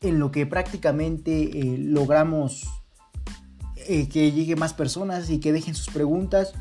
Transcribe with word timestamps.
en 0.00 0.20
lo 0.20 0.30
que 0.30 0.46
prácticamente 0.46 1.42
eh, 1.42 1.78
logramos 1.78 2.68
eh, 3.88 4.08
que 4.08 4.30
llegue 4.30 4.54
más 4.54 4.72
personas 4.72 5.28
y 5.30 5.40
que 5.40 5.52
dejen 5.52 5.74
sus 5.74 5.92
preguntas. 5.92 6.52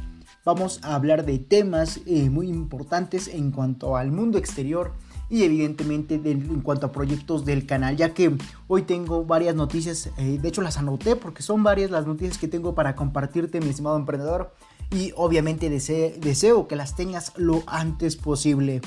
Vamos 0.44 0.80
a 0.82 0.96
hablar 0.96 1.26
de 1.26 1.38
temas 1.40 2.00
eh, 2.06 2.30
muy 2.30 2.48
importantes 2.48 3.28
en 3.28 3.52
cuanto 3.52 3.96
al 3.96 4.12
mundo 4.12 4.38
exterior 4.38 4.94
y 5.30 5.44
evidentemente 5.44 6.16
en 6.24 6.62
cuanto 6.62 6.88
a 6.88 6.92
proyectos 6.94 7.44
del 7.44 7.66
canal, 7.66 7.98
ya 7.98 8.14
que 8.14 8.36
hoy 8.68 8.84
tengo 8.84 9.26
varias 9.26 9.56
noticias, 9.56 10.10
de 10.16 10.48
hecho 10.48 10.62
las 10.62 10.78
anoté 10.78 11.18
porque 11.18 11.44
son 11.44 11.64
varias 11.64 11.92
las 11.92 12.08
noticias 12.08 12.38
que 12.38 12.48
tengo 12.48 12.76
para 12.76 12.96
compartirte, 12.96 13.60
mi 13.60 13.68
estimado 13.68 13.98
emprendedor, 13.98 14.54
y 14.90 15.12
obviamente 15.18 15.70
deseo 15.70 16.70
que 16.70 16.78
las 16.78 16.96
tengas 16.96 17.34
lo 17.36 17.62
antes 17.68 18.16
posible. 18.16 18.80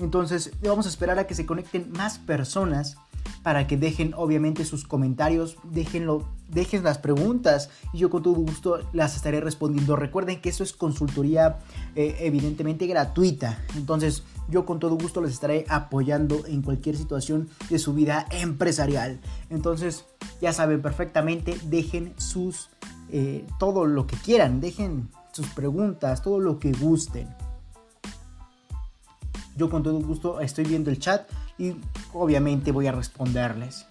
Entonces 0.00 0.50
vamos 0.60 0.86
a 0.86 0.88
esperar 0.88 1.20
a 1.20 1.28
que 1.28 1.36
se 1.36 1.46
conecten 1.46 1.92
más 1.92 2.18
personas 2.18 2.96
para 3.42 3.66
que 3.66 3.76
dejen 3.76 4.14
obviamente 4.16 4.64
sus 4.64 4.84
comentarios, 4.84 5.56
dejen 5.64 6.06
las 6.82 6.98
preguntas 6.98 7.70
y 7.92 7.98
yo 7.98 8.10
con 8.10 8.22
todo 8.22 8.34
gusto 8.34 8.80
las 8.92 9.16
estaré 9.16 9.40
respondiendo. 9.40 9.96
Recuerden 9.96 10.40
que 10.40 10.48
eso 10.48 10.62
es 10.62 10.72
consultoría 10.72 11.58
eh, 11.94 12.16
evidentemente 12.20 12.86
gratuita, 12.86 13.62
entonces 13.76 14.22
yo 14.48 14.64
con 14.64 14.78
todo 14.78 14.96
gusto 14.96 15.20
les 15.20 15.32
estaré 15.32 15.64
apoyando 15.68 16.46
en 16.46 16.62
cualquier 16.62 16.96
situación 16.96 17.48
de 17.70 17.78
su 17.78 17.94
vida 17.94 18.26
empresarial. 18.30 19.20
Entonces 19.50 20.04
ya 20.40 20.52
saben 20.52 20.82
perfectamente, 20.82 21.58
dejen 21.64 22.14
sus, 22.16 22.70
eh, 23.10 23.46
todo 23.58 23.86
lo 23.86 24.06
que 24.06 24.16
quieran, 24.16 24.60
dejen 24.60 25.08
sus 25.32 25.46
preguntas, 25.48 26.22
todo 26.22 26.40
lo 26.40 26.58
que 26.58 26.72
gusten. 26.72 27.28
Yo 29.56 29.68
con 29.68 29.82
todo 29.82 29.98
gusto 30.00 30.40
estoy 30.40 30.64
viendo 30.64 30.90
el 30.90 30.98
chat 30.98 31.28
y 31.58 31.76
obviamente 32.12 32.72
voy 32.72 32.86
a 32.86 32.92
responderles. 32.92 33.86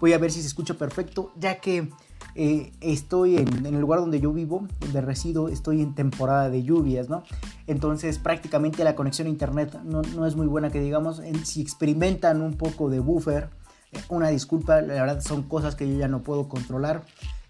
Voy 0.00 0.12
a 0.12 0.18
ver 0.18 0.32
si 0.32 0.40
se 0.40 0.48
escucha 0.48 0.74
perfecto, 0.74 1.32
ya 1.36 1.60
que 1.60 1.88
eh, 2.34 2.72
estoy 2.80 3.36
en, 3.36 3.66
el 3.66 3.80
lugar 3.80 4.00
donde 4.00 4.20
yo 4.20 4.32
vivo, 4.32 4.66
donde 4.80 5.00
resido, 5.00 5.48
estoy 5.48 5.82
en 5.82 5.94
temporada 5.94 6.48
de 6.48 6.62
lluvias, 6.62 7.08
¿no? 7.08 7.24
Entonces 7.66 8.18
prácticamente 8.18 8.84
la 8.84 8.94
conexión 8.94 9.26
a 9.26 9.30
internet 9.30 9.78
no, 9.84 10.26
es 10.26 10.34
muy 10.34 10.46
buena 10.46 10.70
que 10.70 10.80
digamos. 10.80 11.20
si 11.44 11.60
experimentan 11.60 12.40
un 12.40 12.54
poco 12.54 12.88
de 12.88 13.00
buffer, 13.00 13.50
eh, 13.92 14.00
una 14.08 14.28
disculpa, 14.28 14.80
la 14.80 14.94
verdad 14.94 15.20
son 15.20 15.42
cosas 15.42 15.74
que 15.74 15.88
yo 15.88 15.98
ya 15.98 16.08
no 16.08 16.22
puedo 16.22 16.48
controlar. 16.48 17.04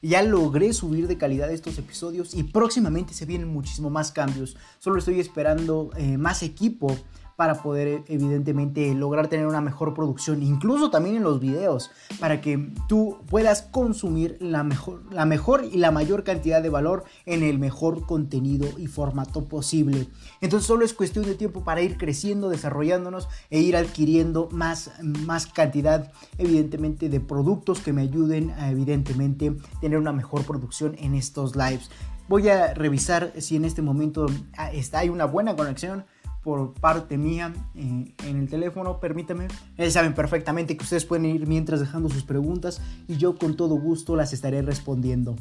Ya 0.04 0.20
logré 0.22 0.72
subir 0.72 1.06
de 1.06 1.16
calidad 1.16 1.48
estos 1.52 1.78
episodios 1.78 2.34
y 2.34 2.42
próximamente 2.42 3.14
se 3.14 3.24
vienen 3.24 3.52
muchísimo 3.52 3.88
más 3.88 4.10
cambios. 4.10 4.56
Solo 4.80 4.98
estoy 4.98 5.20
esperando 5.20 5.90
eh, 5.96 6.18
más 6.18 6.42
equipo 6.42 6.96
para 7.42 7.60
poder 7.60 8.04
evidentemente 8.06 8.94
lograr 8.94 9.26
tener 9.26 9.48
una 9.48 9.60
mejor 9.60 9.94
producción, 9.94 10.44
incluso 10.44 10.92
también 10.92 11.16
en 11.16 11.24
los 11.24 11.40
videos, 11.40 11.90
para 12.20 12.40
que 12.40 12.70
tú 12.86 13.18
puedas 13.28 13.62
consumir 13.62 14.36
la 14.38 14.62
mejor, 14.62 15.02
la 15.12 15.26
mejor 15.26 15.64
y 15.64 15.78
la 15.78 15.90
mayor 15.90 16.22
cantidad 16.22 16.62
de 16.62 16.68
valor 16.68 17.02
en 17.26 17.42
el 17.42 17.58
mejor 17.58 18.06
contenido 18.06 18.68
y 18.78 18.86
formato 18.86 19.46
posible. 19.46 20.06
Entonces 20.40 20.68
solo 20.68 20.84
es 20.84 20.94
cuestión 20.94 21.24
de 21.24 21.34
tiempo 21.34 21.64
para 21.64 21.80
ir 21.80 21.96
creciendo, 21.98 22.48
desarrollándonos 22.48 23.28
e 23.50 23.58
ir 23.58 23.76
adquiriendo 23.76 24.48
más, 24.52 24.92
más 25.02 25.48
cantidad 25.48 26.12
evidentemente 26.38 27.08
de 27.08 27.18
productos 27.18 27.80
que 27.80 27.92
me 27.92 28.02
ayuden 28.02 28.52
a 28.52 28.70
evidentemente 28.70 29.52
tener 29.80 29.98
una 29.98 30.12
mejor 30.12 30.44
producción 30.44 30.94
en 31.00 31.16
estos 31.16 31.56
lives. 31.56 31.90
Voy 32.28 32.48
a 32.50 32.72
revisar 32.72 33.32
si 33.38 33.56
en 33.56 33.64
este 33.64 33.82
momento 33.82 34.26
ah, 34.56 34.70
hay 34.92 35.08
una 35.08 35.24
buena 35.24 35.56
conexión 35.56 36.04
por 36.42 36.74
parte 36.74 37.18
mía 37.18 37.52
eh, 37.74 38.14
en 38.26 38.36
el 38.36 38.48
teléfono, 38.48 38.98
permítame. 39.00 39.48
Ellos 39.76 39.92
saben 39.92 40.14
perfectamente 40.14 40.76
que 40.76 40.82
ustedes 40.82 41.04
pueden 41.04 41.26
ir 41.26 41.46
mientras 41.46 41.80
dejando 41.80 42.08
sus 42.08 42.24
preguntas 42.24 42.80
y 43.08 43.16
yo 43.16 43.36
con 43.36 43.56
todo 43.56 43.76
gusto 43.76 44.16
las 44.16 44.32
estaré 44.32 44.62
respondiendo. 44.62 45.36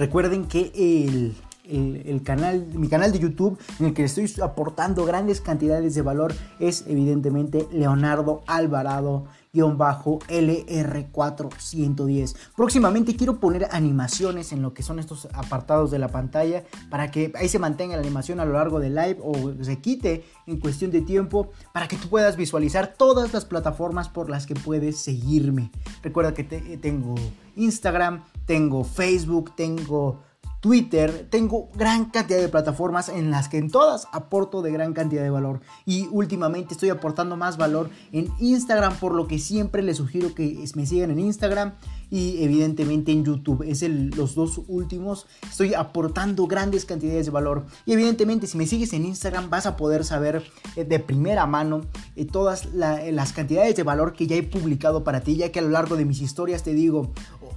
Recuerden 0.00 0.46
que 0.46 1.34
el, 1.68 2.22
canal, 2.22 2.66
mi 2.72 2.88
canal 2.88 3.12
de 3.12 3.18
YouTube 3.18 3.58
en 3.78 3.84
el 3.84 3.92
que 3.92 4.04
estoy 4.04 4.32
aportando 4.42 5.04
grandes 5.04 5.42
cantidades 5.42 5.94
de 5.94 6.00
valor 6.00 6.32
es 6.58 6.86
evidentemente 6.88 7.68
Leonardo 7.70 8.42
Alvarado. 8.46 9.26
LR410. 9.52 12.36
Próximamente 12.56 13.16
quiero 13.16 13.40
poner 13.40 13.66
animaciones 13.72 14.52
en 14.52 14.62
lo 14.62 14.74
que 14.74 14.84
son 14.84 15.00
estos 15.00 15.26
apartados 15.32 15.90
de 15.90 15.98
la 15.98 16.06
pantalla 16.06 16.62
para 16.88 17.10
que 17.10 17.32
ahí 17.34 17.48
se 17.48 17.58
mantenga 17.58 17.96
la 17.96 18.02
animación 18.02 18.38
a 18.38 18.44
lo 18.44 18.52
largo 18.52 18.78
del 18.78 18.94
live 18.94 19.18
o 19.20 19.52
se 19.64 19.80
quite 19.80 20.24
en 20.46 20.60
cuestión 20.60 20.92
de 20.92 21.00
tiempo 21.00 21.50
para 21.74 21.88
que 21.88 21.96
tú 21.96 22.08
puedas 22.08 22.36
visualizar 22.36 22.94
todas 22.96 23.32
las 23.32 23.44
plataformas 23.44 24.08
por 24.08 24.30
las 24.30 24.46
que 24.46 24.54
puedes 24.54 24.98
seguirme. 24.98 25.72
Recuerda 26.00 26.32
que 26.32 26.44
tengo 26.44 27.16
Instagram, 27.56 28.22
tengo 28.50 28.82
Facebook, 28.82 29.54
tengo 29.54 30.24
Twitter, 30.58 31.28
tengo 31.30 31.70
gran 31.72 32.06
cantidad 32.06 32.40
de 32.40 32.48
plataformas 32.48 33.08
en 33.08 33.30
las 33.30 33.48
que 33.48 33.58
en 33.58 33.70
todas 33.70 34.08
aporto 34.12 34.60
de 34.60 34.72
gran 34.72 34.92
cantidad 34.92 35.22
de 35.22 35.30
valor. 35.30 35.60
Y 35.86 36.08
últimamente 36.10 36.74
estoy 36.74 36.90
aportando 36.90 37.36
más 37.36 37.56
valor 37.56 37.90
en 38.10 38.28
Instagram, 38.40 38.96
por 38.96 39.14
lo 39.14 39.28
que 39.28 39.38
siempre 39.38 39.82
les 39.82 39.98
sugiero 39.98 40.34
que 40.34 40.62
me 40.74 40.84
sigan 40.84 41.12
en 41.12 41.20
Instagram 41.20 41.74
y 42.10 42.42
evidentemente 42.42 43.12
en 43.12 43.24
YouTube. 43.24 43.62
Es 43.66 43.82
los 43.88 44.34
dos 44.34 44.60
últimos. 44.68 45.26
Estoy 45.48 45.72
aportando 45.72 46.46
grandes 46.46 46.84
cantidades 46.84 47.26
de 47.26 47.32
valor. 47.32 47.64
Y 47.86 47.92
evidentemente 47.92 48.46
si 48.46 48.58
me 48.58 48.66
sigues 48.66 48.92
en 48.92 49.06
Instagram 49.06 49.48
vas 49.48 49.64
a 49.64 49.76
poder 49.76 50.04
saber 50.04 50.42
eh, 50.76 50.84
de 50.84 50.98
primera 50.98 51.46
mano 51.46 51.82
eh, 52.16 52.26
todas 52.26 52.66
las 52.74 53.32
cantidades 53.32 53.76
de 53.76 53.82
valor 53.82 54.12
que 54.12 54.26
ya 54.26 54.36
he 54.36 54.42
publicado 54.42 55.04
para 55.04 55.20
ti, 55.20 55.36
ya 55.36 55.52
que 55.52 55.60
a 55.60 55.62
lo 55.62 55.70
largo 55.70 55.96
de 55.96 56.04
mis 56.04 56.20
historias 56.20 56.62
te 56.62 56.74
digo, 56.74 57.12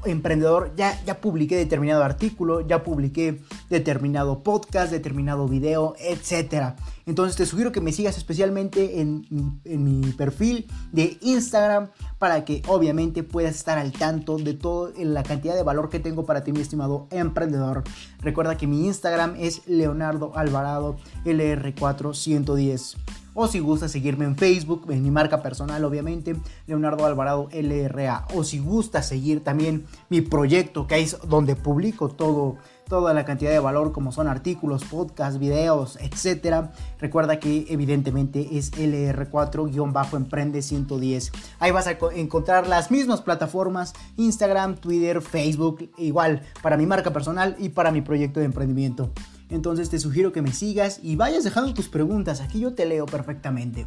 emprendedor, 0.06 0.74
ya, 0.76 1.02
ya 1.06 1.20
publiqué 1.22 1.56
determinado 1.56 2.04
artículo, 2.04 2.62
ya 2.62 2.84
publiqué 2.84 3.42
determinado 3.70 4.44
podcast, 4.44 4.92
determinado 4.92 5.48
video, 5.48 5.96
etc. 6.00 6.76
Entonces 7.06 7.36
te 7.36 7.46
sugiero 7.46 7.72
que 7.72 7.81
me 7.81 7.92
sigas 7.92 8.18
especialmente 8.18 9.02
en 9.02 9.26
mi, 9.64 10.12
perfil 10.14 10.68
de 10.92 11.18
Instagram 11.22 11.90
para 12.20 12.46
que 12.46 12.62
obviamente 12.68 13.24
puedas 13.24 13.56
estar 13.56 13.78
al 13.78 13.92
tanto 13.92 14.38
de 14.38 14.54
toda 14.54 14.92
la 14.98 15.24
cantidad 15.24 15.56
de 15.56 15.64
valor 15.64 15.90
que 15.90 16.00
tengo 16.00 16.25
para 16.25 16.44
ti, 16.44 16.52
mi 16.52 16.62
estimado 16.62 17.08
emprendedor. 17.12 17.84
Recuerda 18.20 18.58
que 18.58 18.68
mi 18.68 18.86
Instagram 18.86 19.36
es 19.38 19.68
Leonardo 19.68 20.31
Alvarado 20.36 20.98
LR4110. 21.25 23.22
O 23.35 23.47
si 23.47 23.59
gusta 23.59 23.89
seguirme 23.89 24.25
en 24.25 24.38
Facebook, 24.38 24.85
en 24.89 25.01
mi 25.01 25.09
marca 25.09 25.41
personal, 25.41 25.83
obviamente, 25.83 26.35
Leonardo 26.67 27.05
Alvarado 27.05 27.49
LRA. 27.51 28.27
O 28.35 28.44
si 28.44 28.59
gusta 28.59 29.01
seguir 29.01 29.44
también 29.44 29.85
mi 30.09 30.21
proyecto, 30.21 30.85
que 30.85 31.01
es 31.01 31.17
donde 31.27 31.55
publico 31.55 32.09
todo, 32.09 32.57
toda 32.88 33.13
la 33.16 33.25
cantidad 33.25 33.49
de 33.51 33.57
valor, 33.57 33.91
como 33.91 34.11
son 34.11 34.27
artículos, 34.27 34.83
podcasts, 34.83 35.39
videos, 35.39 35.97
etc. 35.99 36.67
Recuerda 36.99 37.39
que 37.39 37.66
evidentemente 37.69 38.55
es 38.57 38.71
LR4-Emprende 38.73 40.61
110. 40.61 41.31
Ahí 41.59 41.71
vas 41.71 41.88
a 41.88 41.97
encontrar 42.15 42.67
las 42.67 42.91
mismas 42.91 43.21
plataformas, 43.21 43.94
Instagram, 44.18 44.75
Twitter, 44.75 45.24
Facebook, 45.24 45.89
igual 45.97 46.44
para 46.62 46.77
mi 46.77 46.86
marca 46.86 47.12
personal 47.12 47.56
y 47.57 47.69
para 47.69 47.91
mi 47.91 48.01
proyecto 48.01 48.39
de 48.39 48.45
emprendimiento. 48.45 49.09
Entonces 49.53 49.91
te 49.91 50.00
sugiero 50.00 50.31
que 50.31 50.41
me 50.41 50.51
sigas 50.51 51.00
y 51.03 51.15
vayas 51.15 51.44
dejando 51.44 51.75
tus 51.75 51.88
preguntas. 51.88 52.41
Aquí 52.41 52.59
yo 52.59 52.73
te 52.73 52.88
leo 52.88 53.05
perfectamente. 53.05 53.85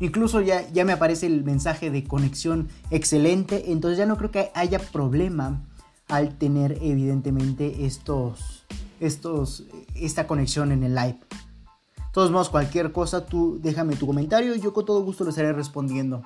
Incluso 0.00 0.40
ya, 0.40 0.66
ya 0.70 0.86
me 0.86 0.92
aparece 0.92 1.26
el 1.26 1.44
mensaje 1.44 1.90
de 1.90 2.04
conexión 2.04 2.68
excelente. 2.90 3.70
Entonces 3.70 3.98
ya 3.98 4.06
no 4.06 4.16
creo 4.16 4.30
que 4.30 4.50
haya 4.54 4.78
problema 4.78 5.60
al 6.08 6.38
tener 6.38 6.78
evidentemente 6.80 7.84
estos, 7.84 8.64
estos, 8.98 9.64
esta 9.94 10.26
conexión 10.26 10.72
en 10.72 10.84
el 10.84 10.94
live. 10.94 11.18
De 11.18 12.12
todos 12.14 12.30
modos, 12.30 12.48
cualquier 12.48 12.92
cosa, 12.92 13.26
tú 13.26 13.58
déjame 13.62 13.96
tu 13.96 14.06
comentario 14.06 14.54
yo 14.54 14.72
con 14.72 14.86
todo 14.86 15.02
gusto 15.02 15.24
lo 15.24 15.30
estaré 15.30 15.52
respondiendo. 15.52 16.22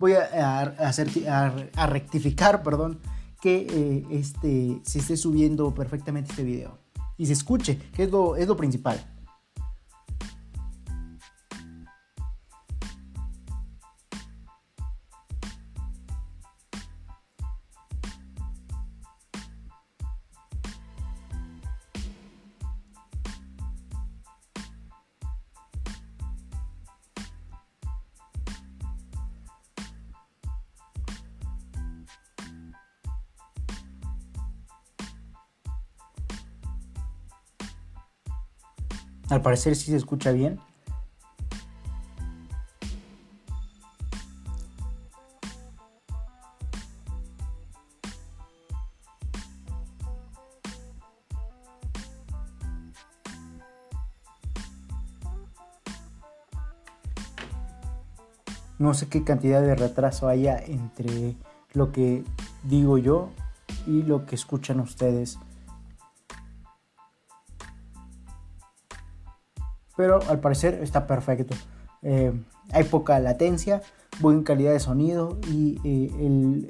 Voy 0.00 0.14
a, 0.14 0.60
a 0.60 1.86
rectificar, 1.86 2.64
perdón, 2.64 2.98
que 3.40 3.66
eh, 3.68 4.06
este, 4.10 4.80
se 4.82 4.98
esté 4.98 5.16
subiendo 5.16 5.74
perfectamente 5.74 6.30
este 6.30 6.44
video 6.44 6.78
y 7.16 7.26
se 7.26 7.32
escuche, 7.32 7.78
que 7.94 8.04
es 8.04 8.10
lo, 8.10 8.36
es 8.36 8.46
lo 8.46 8.56
principal. 8.56 9.15
Al 39.28 39.42
parecer 39.42 39.74
sí 39.74 39.90
se 39.90 39.96
escucha 39.96 40.30
bien. 40.32 40.60
No 58.78 58.92
sé 58.94 59.08
qué 59.08 59.24
cantidad 59.24 59.62
de 59.62 59.74
retraso 59.74 60.28
haya 60.28 60.58
entre 60.58 61.34
lo 61.72 61.92
que 61.92 62.22
digo 62.62 62.98
yo 62.98 63.30
y 63.86 64.02
lo 64.02 64.26
que 64.26 64.34
escuchan 64.34 64.80
ustedes. 64.80 65.38
Pero 69.96 70.20
al 70.28 70.40
parecer 70.40 70.80
está 70.82 71.06
perfecto. 71.06 71.54
Eh, 72.02 72.32
hay 72.72 72.84
poca 72.84 73.18
latencia, 73.18 73.82
buena 74.20 74.44
calidad 74.44 74.72
de 74.72 74.80
sonido 74.80 75.38
y 75.50 75.80
eh, 75.82 76.10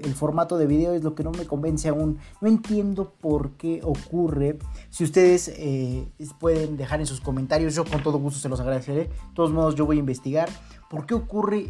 el, 0.03 0.15
formato 0.15 0.57
de 0.57 0.67
video 0.67 0.95
es 0.95 1.05
lo 1.05 1.15
que 1.15 1.25
no 1.25 1.31
me 1.31 1.47
convence 1.47 1.89
aún. 1.89 2.19
No 2.41 2.49
entiendo 2.49 3.13
por 3.21 3.53
qué 3.53 3.81
ocurre. 3.83 4.59
Si 4.89 5.05
ustedes 5.05 5.49
eh, 5.57 6.09
pueden 6.39 6.77
dejar 6.77 7.01
en 7.01 7.07
sus 7.07 7.21
comentarios, 7.21 7.75
yo 7.75 7.85
con 7.85 8.03
todo 8.03 8.19
gusto 8.19 8.41
se 8.41 8.49
los 8.49 8.61
agradeceré. 8.61 9.05
De 9.05 9.11
todos 9.35 9.53
modos, 9.53 9.75
yo 9.75 9.85
voy 9.85 9.97
a 9.97 10.01
investigar 10.01 10.49
por 10.89 11.05
qué 11.05 11.15
ocurre 11.15 11.67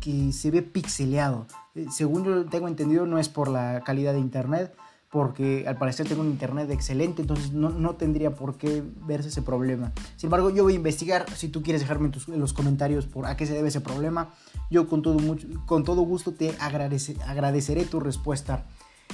que 0.00 0.32
se 0.32 0.50
ve 0.50 0.62
pixeleado. 0.62 1.46
según 1.90 2.24
yo 2.24 2.46
tengo 2.46 2.68
entendido, 2.68 3.06
no 3.06 3.18
es 3.18 3.28
por 3.28 3.48
la 3.48 3.82
calidad 3.84 4.12
de 4.14 4.20
internet, 4.20 4.74
porque 5.12 5.66
al 5.68 5.76
parecer 5.76 6.08
tengo 6.08 6.22
un 6.22 6.30
internet 6.30 6.70
excelente, 6.70 7.20
entonces 7.20 7.52
no, 7.52 7.90
tendría 7.96 8.34
por 8.34 8.56
qué 8.56 8.82
verse 9.06 9.28
ese 9.28 9.42
problema. 9.42 9.92
Sin 10.16 10.28
embargo, 10.28 10.48
yo 10.48 10.62
voy 10.62 10.72
a 10.72 10.76
investigar, 10.76 11.26
si 11.36 11.48
tú 11.48 11.62
quieres 11.62 11.82
dejarme 11.82 12.10
en, 12.28 12.40
los 12.40 12.54
comentarios 12.54 13.04
por 13.04 13.26
a 13.26 13.36
qué 13.36 13.44
se 13.44 13.52
debe 13.52 13.68
ese 13.68 13.82
problema, 13.82 14.30
yo 14.70 14.88
con 14.88 15.02
todo, 15.02 15.18
con 15.66 15.84
todo 15.84 16.00
gusto 16.00 16.32
te 16.32 16.56
agradeceré 16.58 17.84
tu 17.84 18.00
respuesta. 18.00 18.64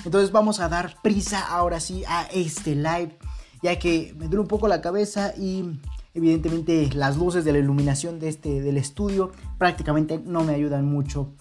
Entonces 0.04 0.30
vamos 0.30 0.60
a 0.60 0.68
dar 0.68 1.02
prisa 1.02 1.44
ahora 1.44 1.80
sí 1.80 2.04
a 2.06 2.28
este 2.32 2.76
live, 2.76 3.18
ya 3.60 3.76
que 3.80 4.14
me 4.16 4.26
duele 4.26 4.42
un 4.42 4.46
poco 4.46 4.68
la 4.68 4.80
cabeza 4.80 5.34
y 5.36 5.80
evidentemente 6.14 6.90
las 6.94 7.16
luces 7.16 7.44
de 7.44 7.50
la 7.50 7.58
iluminación 7.58 8.20
de 8.20 8.28
este, 8.28 8.60
del 8.60 8.76
estudio 8.76 9.32
prácticamente 9.58 10.22
no 10.24 10.44
me 10.44 10.54
ayudan 10.54 10.84
mucho. 10.84 11.32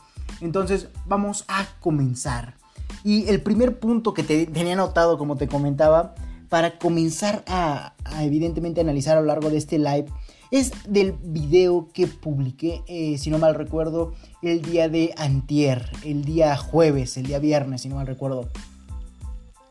Entonces 0.41 0.87
vamos 1.05 1.45
a 1.47 1.67
comenzar. 1.79 2.55
Y 3.03 3.27
el 3.29 3.41
primer 3.41 3.79
punto 3.79 4.13
que 4.13 4.23
te 4.23 4.45
tenía 4.45 4.73
anotado, 4.73 5.17
como 5.17 5.37
te 5.37 5.47
comentaba, 5.47 6.15
para 6.49 6.77
comenzar 6.77 7.43
a, 7.47 7.93
evidentemente 8.21 8.81
analizar 8.81 9.17
a 9.17 9.21
lo 9.21 9.27
largo 9.27 9.49
de 9.49 9.57
este 9.57 9.77
live, 9.77 10.05
es 10.49 10.71
del 10.87 11.13
video 11.21 11.89
que 11.93 12.07
publiqué, 12.07 12.81
eh, 12.87 13.17
si 13.17 13.29
no 13.29 13.37
mal 13.37 13.55
recuerdo, 13.55 14.13
el 14.41 14.61
día 14.61 14.87
de 14.87 15.13
antier, 15.17 15.89
el 16.05 16.23
día 16.23 16.55
jueves, 16.55 17.17
el 17.17 17.27
día 17.27 17.39
viernes, 17.39 17.81
si 17.81 17.89
no 17.89 17.95
mal 17.95 18.07
recuerdo. 18.07 18.49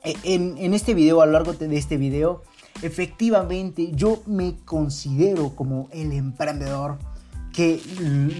E, 0.04 0.14
en, 0.24 0.56
en 0.58 0.74
este 0.74 0.92
video, 0.92 1.22
a 1.22 1.26
lo 1.26 1.32
largo 1.32 1.54
de 1.54 1.76
este 1.76 1.96
video, 1.96 2.42
efectivamente 2.82 3.92
yo 3.94 4.22
me 4.26 4.56
considero 4.64 5.56
como 5.56 5.88
el 5.92 6.12
emprendedor 6.12 6.98
que 7.56 7.80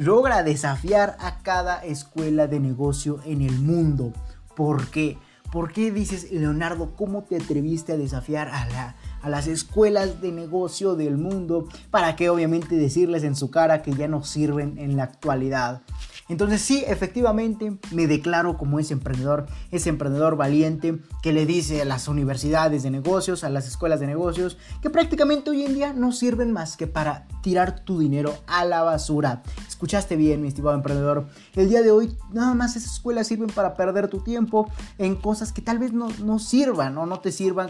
logra 0.01 0.43
desafiar 0.43 1.17
a 1.21 1.39
cada 1.39 1.83
escuela 1.83 2.49
de 2.49 2.61
negocio 2.61 3.21
en 3.25 3.41
el 3.41 3.59
mundo. 3.59 4.13
¿Por 4.57 4.89
qué? 4.89 5.19
¿Por 5.53 5.73
qué 5.73 5.93
dices, 5.93 6.33
Leonardo, 6.33 6.97
cómo 6.97 7.23
te 7.23 7.37
atreviste 7.37 7.93
a 7.93 7.97
desafiar 7.97 8.49
a, 8.49 8.97
las 9.29 9.47
escuelas 9.47 10.21
de 10.21 10.33
negocio 10.33 10.97
del 10.97 11.17
mundo 11.17 11.69
para 11.91 12.17
que 12.17 12.31
obviamente 12.31 12.77
decirles 12.77 13.23
en 13.23 13.37
su 13.37 13.51
cara 13.51 13.83
que 13.83 13.93
ya 13.93 14.09
no 14.09 14.25
sirven 14.25 14.79
en 14.79 14.97
la 14.97 15.05
actualidad? 15.05 15.83
Entonces 16.29 16.61
sí, 16.61 16.83
efectivamente 16.87 17.77
me 17.93 18.09
declaro 18.09 18.59
como 18.59 18.81
ese 18.81 18.95
emprendedor, 18.95 19.47
ese 19.71 19.91
emprendedor 19.91 20.37
valiente 20.37 20.99
que 21.23 21.33
le 21.33 21.47
dice 21.47 21.83
a 21.83 21.85
las 21.85 22.09
universidades 22.09 22.83
de 22.83 22.91
negocios, 22.91 23.45
a 23.45 23.51
las 23.51 23.69
escuelas 23.69 24.01
de 24.01 24.09
negocios, 24.09 24.59
que 24.83 24.91
prácticamente 24.91 25.51
hoy 25.51 25.63
en 25.63 25.75
día 25.75 25.93
no 25.93 26.11
sirven 26.11 26.53
más 26.53 26.77
que 26.77 26.89
para 26.89 27.29
tirar 27.43 27.81
tu 27.81 28.01
dinero 28.01 28.35
a 28.49 28.65
la 28.65 28.83
basura. 28.83 29.43
Escuchaste 29.69 30.17
bien, 30.17 30.43
mi 30.43 30.49
estimado 30.49 30.75
emprendedor. 30.75 31.29
El 31.55 31.69
día 31.69 31.83
de 31.83 31.93
hoy 31.93 32.17
nada 32.33 32.55
más 32.55 32.75
esas 32.75 32.95
escuelas 32.95 33.29
sirven 33.29 33.49
para 33.49 33.75
perder 33.75 34.09
tu 34.09 34.21
tiempo 34.21 34.69
en 34.99 35.15
cosas 35.15 35.53
que 35.53 35.63
tal 35.63 35.79
vez 35.79 35.93
no, 35.93 36.09
no 36.25 36.41
sirvan 36.41 36.99
o 36.99 37.07
no 37.07 37.21
te 37.21 37.31
sirvan 37.31 37.69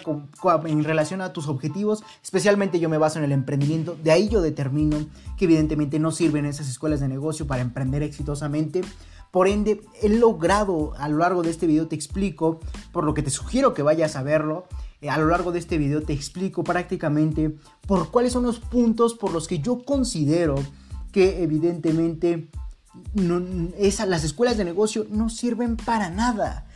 en 0.64 0.84
relación 0.84 1.20
a 1.20 1.34
tus 1.34 1.48
objetivos. 1.48 2.02
Especialmente 2.22 2.80
yo 2.80 2.88
me 2.88 2.96
baso 2.96 3.18
en 3.18 3.26
el 3.26 3.32
emprendimiento. 3.32 3.96
De 4.02 4.12
ahí 4.12 4.28
yo 4.28 4.40
determino 4.40 4.96
que 5.36 5.44
evidentemente 5.44 5.98
no 5.98 6.10
sirven 6.10 6.46
esas 6.46 6.70
escuelas 6.70 7.00
de 7.00 7.08
negocio 7.08 7.46
para 7.46 7.60
emprender 7.60 8.02
exitosamente 8.02 8.45
por 9.36 9.48
ende, 9.48 9.82
he 10.00 10.08
logrado 10.08 10.94
a 10.96 11.08
lo 11.08 11.18
largo 11.18 11.42
de 11.42 11.50
este 11.50 11.66
video 11.66 11.88
te 11.88 11.94
explico, 11.94 12.60
por 12.90 13.04
lo 13.04 13.12
que 13.12 13.22
te 13.22 13.28
sugiero 13.28 13.74
que 13.74 13.82
vayas 13.82 14.16
a 14.16 14.22
verlo. 14.22 14.66
Eh, 15.02 15.10
a 15.10 15.18
lo 15.18 15.26
largo 15.26 15.52
de 15.52 15.58
este 15.58 15.76
video 15.76 16.02
te 16.02 16.14
explico 16.14 16.64
prácticamente 16.64 17.54
por 17.86 18.10
cuáles 18.10 18.32
son 18.32 18.44
los 18.44 18.60
puntos 18.60 19.12
por 19.12 19.32
los 19.32 19.46
que 19.46 19.58
yo 19.58 19.84
considero 19.84 20.54
que 21.12 21.42
evidentemente 21.42 22.48
las 23.14 24.24
escuelas 24.24 24.56
de 24.56 24.64
negocio 24.64 25.06
no 25.10 25.28
sirven 25.28 25.76
para 25.76 26.08
nada. 26.08 26.66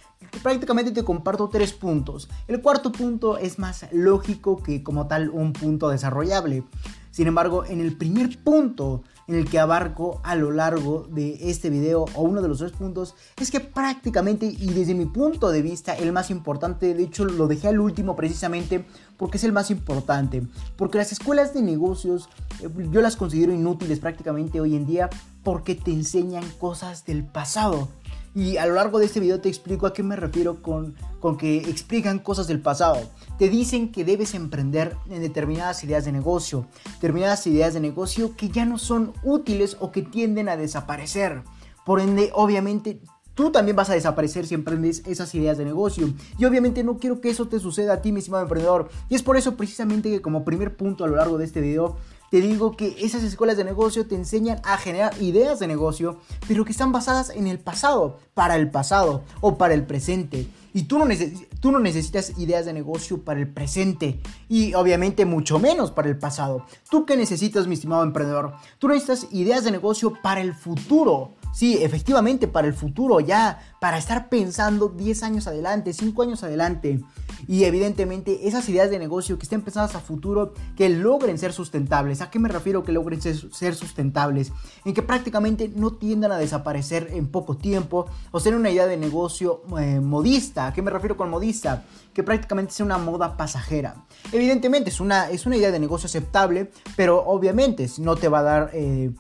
Prácticamente 0.43 0.93
te 0.93 1.03
comparto 1.03 1.49
tres 1.49 1.73
puntos. 1.73 2.29
El 2.47 2.61
cuarto 2.61 2.93
punto 2.93 3.39
es 3.39 3.59
más 3.59 3.87
lógico 3.91 4.63
que 4.63 4.83
como 4.83 5.07
tal 5.07 5.31
un 5.31 5.55
punto 5.55 5.89
desarrollable. 5.89 6.65
Sin 7.11 7.27
embargo, 7.27 7.65
en 7.65 7.81
el 7.81 7.97
primer 7.97 8.43
punto 8.43 9.03
en 9.31 9.37
el 9.37 9.49
que 9.49 9.61
abarco 9.61 10.21
a 10.25 10.35
lo 10.35 10.51
largo 10.51 11.07
de 11.09 11.39
este 11.51 11.71
video 11.71 12.05
o 12.15 12.23
uno 12.23 12.43
de 12.43 12.49
los 12.49 12.59
tres 12.59 12.73
puntos 12.73 13.15
es 13.39 13.53
que 13.53 13.61
prácticamente 13.61 14.47
y 14.47 14.73
desde 14.73 14.93
mi 14.93 15.07
punto 15.07 15.53
de 15.53 15.63
vista 15.63 15.95
el 15.95 16.11
más 16.11 16.33
importante, 16.33 16.95
de 16.95 17.05
hecho 17.05 17.25
lo 17.25 17.47
dejé 17.47 17.69
al 17.69 17.79
último 17.79 18.17
precisamente 18.17 18.85
porque 19.17 19.37
es 19.37 19.45
el 19.45 19.53
más 19.53 19.71
importante, 19.71 20.43
porque 20.77 20.99
las 20.99 21.13
escuelas 21.13 21.55
de 21.55 21.63
negocios 21.63 22.29
eh, 22.61 22.69
yo 22.91 23.01
las 23.03 23.15
considero 23.15 23.53
inútiles 23.53 24.01
prácticamente 24.01 24.61
hoy 24.61 24.75
en 24.75 24.85
día 24.85 25.09
porque 25.45 25.77
te 25.77 25.93
enseñan 25.93 26.45
cosas 26.59 27.05
del 27.05 27.25
pasado. 27.25 27.89
Y 28.35 28.59
a 28.59 28.67
lo 28.67 28.75
largo 28.75 28.99
de 28.99 29.07
este 29.07 29.19
video 29.19 29.41
te 29.41 29.49
explico 29.49 29.87
a 29.87 29.93
qué 29.93 30.03
me 30.03 30.15
refiero 30.15 30.63
con, 30.63 30.95
con 31.19 31.37
que 31.37 31.59
explican 31.59 32.21
cosas 32.21 32.47
del 32.47 32.61
pasado. 32.61 33.01
Te 33.39 33.49
dicen 33.49 33.91
que 33.91 34.05
debes 34.05 34.35
emprender 34.35 34.97
en 35.09 35.21
determinadas 35.21 35.83
ideas 35.83 36.05
de 36.05 36.13
negocio, 36.13 36.67
determinadas 36.95 37.47
ideas 37.47 37.75
de 37.75 37.81
negocio 37.81 38.37
que 38.37 38.49
ya 38.49 38.65
no 38.65 38.79
son 38.79 39.13
útiles 39.25 39.77
o 39.81 39.91
que 39.91 40.03
tienden 40.03 40.49
a 40.49 40.57
desaparecer. 40.57 41.43
Por 41.85 41.99
ende, 41.99 42.31
obviamente, 42.35 43.01
tú 43.35 43.51
también 43.51 43.75
vas 43.75 43.91
a 43.91 43.95
desaparecer 43.95 44.47
si 44.47 44.55
emprendes 44.55 45.03
esas 45.07 45.35
ideas 45.35 45.59
de 45.59 45.65
negocio. 45.65 46.13
Y 46.39 46.45
obviamente 46.45 46.85
no 46.85 46.99
quiero 46.99 47.21
que 47.21 47.31
eso 47.31 47.49
te 47.49 47.59
suceda 47.59 47.95
a 47.95 48.03
ti, 48.03 48.13
mi 48.13 48.19
estimado 48.19 48.45
emprendedor. 48.45 48.91
Y 49.09 49.15
es 49.15 49.23
por 49.23 49.37
eso 49.37 49.57
precisamente 49.57 50.11
que 50.11 50.23
como 50.23 50.45
primer 50.45 50.77
punto 50.77 51.05
a 51.05 51.09
lo 51.09 51.17
largo 51.17 51.39
de 51.39 51.47
este 51.47 51.61
video 51.61 51.97
te 52.31 52.41
digo 52.41 52.77
que 52.77 52.97
esas 53.01 53.25
escuelas 53.25 53.57
de 53.57 53.65
negocio 53.65 54.07
te 54.07 54.15
enseñan 54.15 54.61
a 54.65 54.77
generar 54.79 55.21
ideas 55.21 55.59
de 55.59 55.67
negocio, 55.67 56.19
pero 56.47 56.65
que 56.65 56.73
están 56.73 56.93
basadas 56.93 57.31
en 57.31 57.49
el 57.49 57.59
pasado, 57.59 58.19
para 58.35 58.57
el 58.57 58.71
pasado 58.71 59.25
o 59.41 59.59
para 59.59 59.75
el 59.75 59.85
presente. 59.85 60.47
Y 60.73 60.85
tú 60.85 60.99
no, 60.99 61.81
necesitas 61.81 62.39
ideas 62.39 62.65
de 62.65 62.73
negocio 62.73 63.23
para 63.23 63.41
el 63.41 63.49
presente 63.49 64.21
y 64.49 64.75
obviamente 64.75 65.25
mucho 65.25 65.59
menos 65.59 65.91
para 65.91 66.09
el 66.09 66.17
pasado. 66.17 66.65
¿Tú 66.89 67.05
qué 67.05 67.17
necesitas, 67.17 67.67
mi 67.67 67.75
estimado 67.75 68.05
emprendedor? 68.05 68.55
Tú 68.79 68.87
necesitas 68.87 69.27
ideas 69.33 69.65
de 69.65 69.73
negocio 69.73 70.15
para 70.23 70.41
el 70.41 70.55
futuro. 70.55 71.35
Sí, 71.53 71.79
efectivamente, 71.83 72.47
para 72.47 72.69
el 72.69 72.75
futuro, 72.75 73.21
ya, 73.21 73.59
para 73.81 73.99
estar 73.99 74.29
pensando 74.29 74.89
10 74.89 75.23
años 75.25 75.47
adelante, 75.47 75.93
5 75.93 76.23
años 76.23 76.45
adelante. 76.45 77.01
Y 77.49 77.65
evidentemente 77.65 78.47
esas 78.47 78.69
ideas 78.69 78.91
de 78.91 78.99
negocio 78.99 79.37
que 79.37 79.43
estén 79.43 79.63
pensadas 79.63 79.95
a 79.95 80.01
futuro, 80.01 80.55
que 80.77 80.89
logren 80.89 81.39
ser 81.39 81.53
sustentables. 81.53 82.21
¿A 82.21 82.31
qué 82.31 82.39
me 82.39 82.49
refiero 82.49 82.85
que 82.85 82.93
logren 82.93 83.21
ser, 83.21 83.75
sustentables? 83.75 84.53
En 84.85 84.95
que 84.95 85.03
prácticamente 85.03 85.69
no 85.75 85.93
tiendan 85.95 86.31
a 86.33 86.39
desaparecer 86.39 87.09
en 87.13 87.27
poco 87.27 87.57
tiempo 87.57 88.07
o 88.31 88.39
ser 88.39 88.55
una 88.55 88.71
idea 88.71 88.87
de 88.87 88.97
negocio 88.97 89.63
eh, 89.79 90.01
modista. 90.01 90.69
¿A 90.69 90.73
qué 90.73 90.83
me 90.83 90.91
refiero 90.91 91.17
con 91.17 91.31
modista? 91.31 91.85
Que 92.13 92.23
prácticamente 92.23 92.73
sea 92.73 92.87
una 92.87 92.99
moda 92.99 93.37
pasajera. 93.37 93.97
Evidentemente 94.31 94.91
es 94.91 95.01
una, 95.01 95.31
es 95.31 95.47
una 95.47 95.57
idea 95.57 95.73
de 95.73 95.81
negocio 95.81 96.07
aceptable, 96.07 96.71
pero 96.97 97.25
obviamente 97.25 97.89
no 97.99 98.15
te 98.15 98.29
va 98.29 98.39
a 98.39 98.43
dar... 98.43 98.71
Eh, 98.73 99.11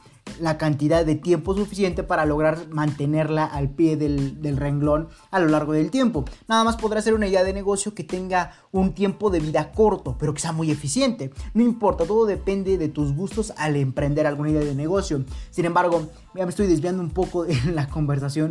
la 0.41 0.59
cantidad 0.59 1.05
de 1.05 1.15
tiempo 1.15 1.55
suficiente 1.55 2.03
para 2.03 2.27
lograr 2.27 2.69
mantenerla 2.71 3.45
al 3.45 3.71
pie 3.71 3.97
del, 3.97 4.57
renglón 4.57 5.09
a 5.31 5.41
lo 5.41 5.49
largo 5.49 5.73
del 5.73 5.91
tiempo. 5.91 6.25
Nada 6.49 6.65
más 6.65 6.77
podrá 6.77 7.03
ser 7.03 7.15
una 7.15 7.27
idea 7.27 7.45
de 7.45 7.53
negocio 7.53 7.95
que 7.95 8.05
tenga 8.05 8.53
un 8.73 8.93
tiempo 8.93 9.31
de 9.31 9.41
vida 9.41 9.73
corto, 9.73 10.17
pero 10.19 10.35
que 10.35 10.41
sea 10.41 10.53
muy 10.53 10.71
eficiente. 10.71 11.31
No 11.55 11.63
importa, 11.63 12.05
todo 12.05 12.27
depende 12.27 12.79
de 12.79 12.89
tus 12.89 13.15
gustos 13.15 13.53
al 13.57 13.77
emprender 13.77 14.27
alguna 14.27 14.51
idea 14.51 14.65
de 14.65 14.75
negocio. 14.75 15.25
Sin 15.51 15.65
embargo, 15.65 16.09
ya 16.35 16.45
me 16.45 16.51
estoy 16.51 16.67
desviando 16.67 17.03
un 17.03 17.11
poco 17.11 17.45
en 17.47 17.75
la 17.75 17.89
conversación, 17.89 18.51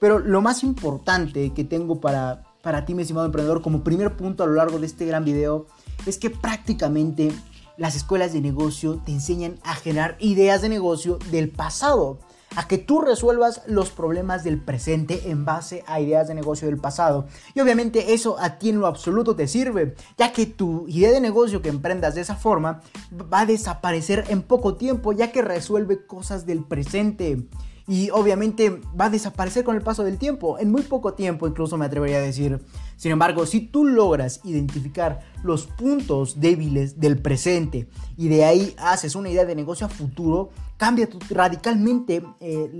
pero 0.00 0.18
lo 0.18 0.42
más 0.42 0.62
importante 0.62 1.52
que 1.52 1.64
tengo 1.64 2.00
para, 2.00 2.42
para 2.62 2.84
ti, 2.84 2.94
mi 2.94 3.02
estimado 3.02 3.26
emprendedor, 3.26 3.62
como 3.62 3.84
primer 3.84 4.16
punto 4.16 4.42
a 4.42 4.46
lo 4.46 4.54
largo 4.54 4.78
de 4.78 4.86
este 4.86 5.06
gran 5.06 5.24
video, 5.24 5.66
es 6.06 6.18
que 6.18 6.30
prácticamente 6.30 7.32
las 7.76 7.96
escuelas 7.96 8.32
de 8.32 8.40
negocio 8.40 9.00
te 9.04 9.12
enseñan 9.12 9.58
a 9.62 9.74
generar 9.74 10.16
ideas 10.20 10.62
de 10.62 10.68
negocio 10.68 11.18
del 11.30 11.50
pasado 11.50 12.18
a 12.56 12.68
que 12.68 12.78
tú 12.78 13.00
resuelvas 13.00 13.62
los 13.66 13.90
problemas 13.90 14.44
del 14.44 14.60
presente 14.60 15.30
en 15.30 15.44
base 15.44 15.82
a 15.86 16.00
ideas 16.00 16.28
de 16.28 16.34
negocio 16.34 16.68
del 16.68 16.78
pasado. 16.78 17.26
Y 17.54 17.60
obviamente 17.60 18.14
eso 18.14 18.36
a 18.38 18.58
ti 18.58 18.68
en 18.68 18.80
lo 18.80 18.86
absoluto 18.86 19.34
te 19.34 19.48
sirve, 19.48 19.94
ya 20.16 20.32
que 20.32 20.46
tu 20.46 20.86
idea 20.88 21.10
de 21.10 21.20
negocio 21.20 21.62
que 21.62 21.68
emprendas 21.68 22.14
de 22.14 22.20
esa 22.20 22.36
forma 22.36 22.80
va 23.12 23.40
a 23.40 23.46
desaparecer 23.46 24.24
en 24.28 24.42
poco 24.42 24.76
tiempo, 24.76 25.12
ya 25.12 25.32
que 25.32 25.42
resuelve 25.42 26.06
cosas 26.06 26.46
del 26.46 26.62
presente 26.64 27.48
y 27.86 28.10
obviamente 28.10 28.80
va 28.98 29.06
a 29.06 29.10
desaparecer 29.10 29.64
con 29.64 29.76
el 29.76 29.82
paso 29.82 30.04
del 30.04 30.18
tiempo, 30.18 30.58
en 30.58 30.70
muy 30.70 30.82
poco 30.82 31.14
tiempo 31.14 31.46
incluso 31.46 31.76
me 31.76 31.86
atrevería 31.86 32.18
a 32.18 32.22
decir. 32.22 32.60
Sin 32.96 33.12
embargo, 33.12 33.46
si 33.46 33.60
tú 33.60 33.84
logras 33.84 34.40
identificar 34.44 35.20
los 35.42 35.66
puntos 35.66 36.40
débiles 36.40 37.00
del 37.00 37.18
presente 37.18 37.88
y 38.16 38.28
de 38.28 38.44
ahí 38.44 38.74
haces 38.78 39.14
una 39.14 39.28
idea 39.28 39.44
de 39.44 39.54
negocio 39.54 39.86
a 39.86 39.90
futuro, 39.90 40.50
cambia 40.76 41.08
radicalmente 41.30 42.22
eh, 42.40 42.70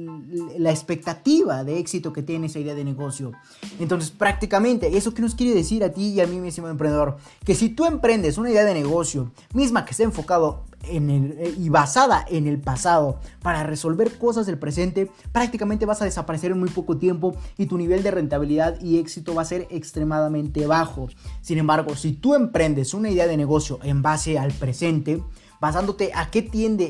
la 0.58 0.70
expectativa 0.70 1.62
de 1.62 1.78
éxito 1.78 2.12
que 2.12 2.22
tiene 2.22 2.46
esa 2.46 2.58
idea 2.58 2.74
de 2.74 2.84
negocio. 2.84 3.32
Entonces, 3.78 4.10
prácticamente, 4.10 4.96
¿eso 4.96 5.14
qué 5.14 5.22
nos 5.22 5.34
quiere 5.34 5.54
decir 5.54 5.84
a 5.84 5.92
ti 5.92 6.08
y 6.08 6.20
a 6.20 6.26
mí, 6.26 6.40
mismo 6.40 6.68
emprendedor? 6.68 7.16
Que 7.44 7.54
si 7.54 7.68
tú 7.68 7.84
emprendes 7.84 8.38
una 8.38 8.50
idea 8.50 8.64
de 8.64 8.74
negocio 8.74 9.30
misma 9.52 9.84
que 9.84 9.92
esté 9.92 10.02
enfocado 10.02 10.64
eh, 10.86 11.54
y 11.58 11.68
basada 11.68 12.24
en 12.28 12.46
el 12.46 12.60
pasado 12.60 13.20
para 13.42 13.62
resolver 13.62 14.18
cosas 14.18 14.46
del 14.46 14.58
presente, 14.58 15.10
prácticamente 15.32 15.86
vas 15.86 16.02
a 16.02 16.04
desaparecer 16.04 16.50
en 16.50 16.60
muy 16.60 16.70
poco 16.70 16.98
tiempo 16.98 17.36
y 17.56 17.66
tu 17.66 17.78
nivel 17.78 18.02
de 18.02 18.10
rentabilidad 18.10 18.80
y 18.80 18.98
éxito 18.98 19.34
va 19.34 19.42
a 19.42 19.46
ser 19.46 19.66
extremadamente 19.70 20.03
bajo. 20.66 21.08
Sin 21.40 21.58
embargo, 21.58 21.96
si 21.96 22.12
tú 22.12 22.34
emprendes 22.34 22.94
una 22.94 23.10
idea 23.10 23.26
de 23.26 23.36
negocio 23.36 23.78
en 23.82 24.02
base 24.02 24.38
al 24.38 24.52
presente, 24.52 25.22
basándote 25.60 26.10
a 26.14 26.30
qué 26.30 26.42
tiende 26.42 26.84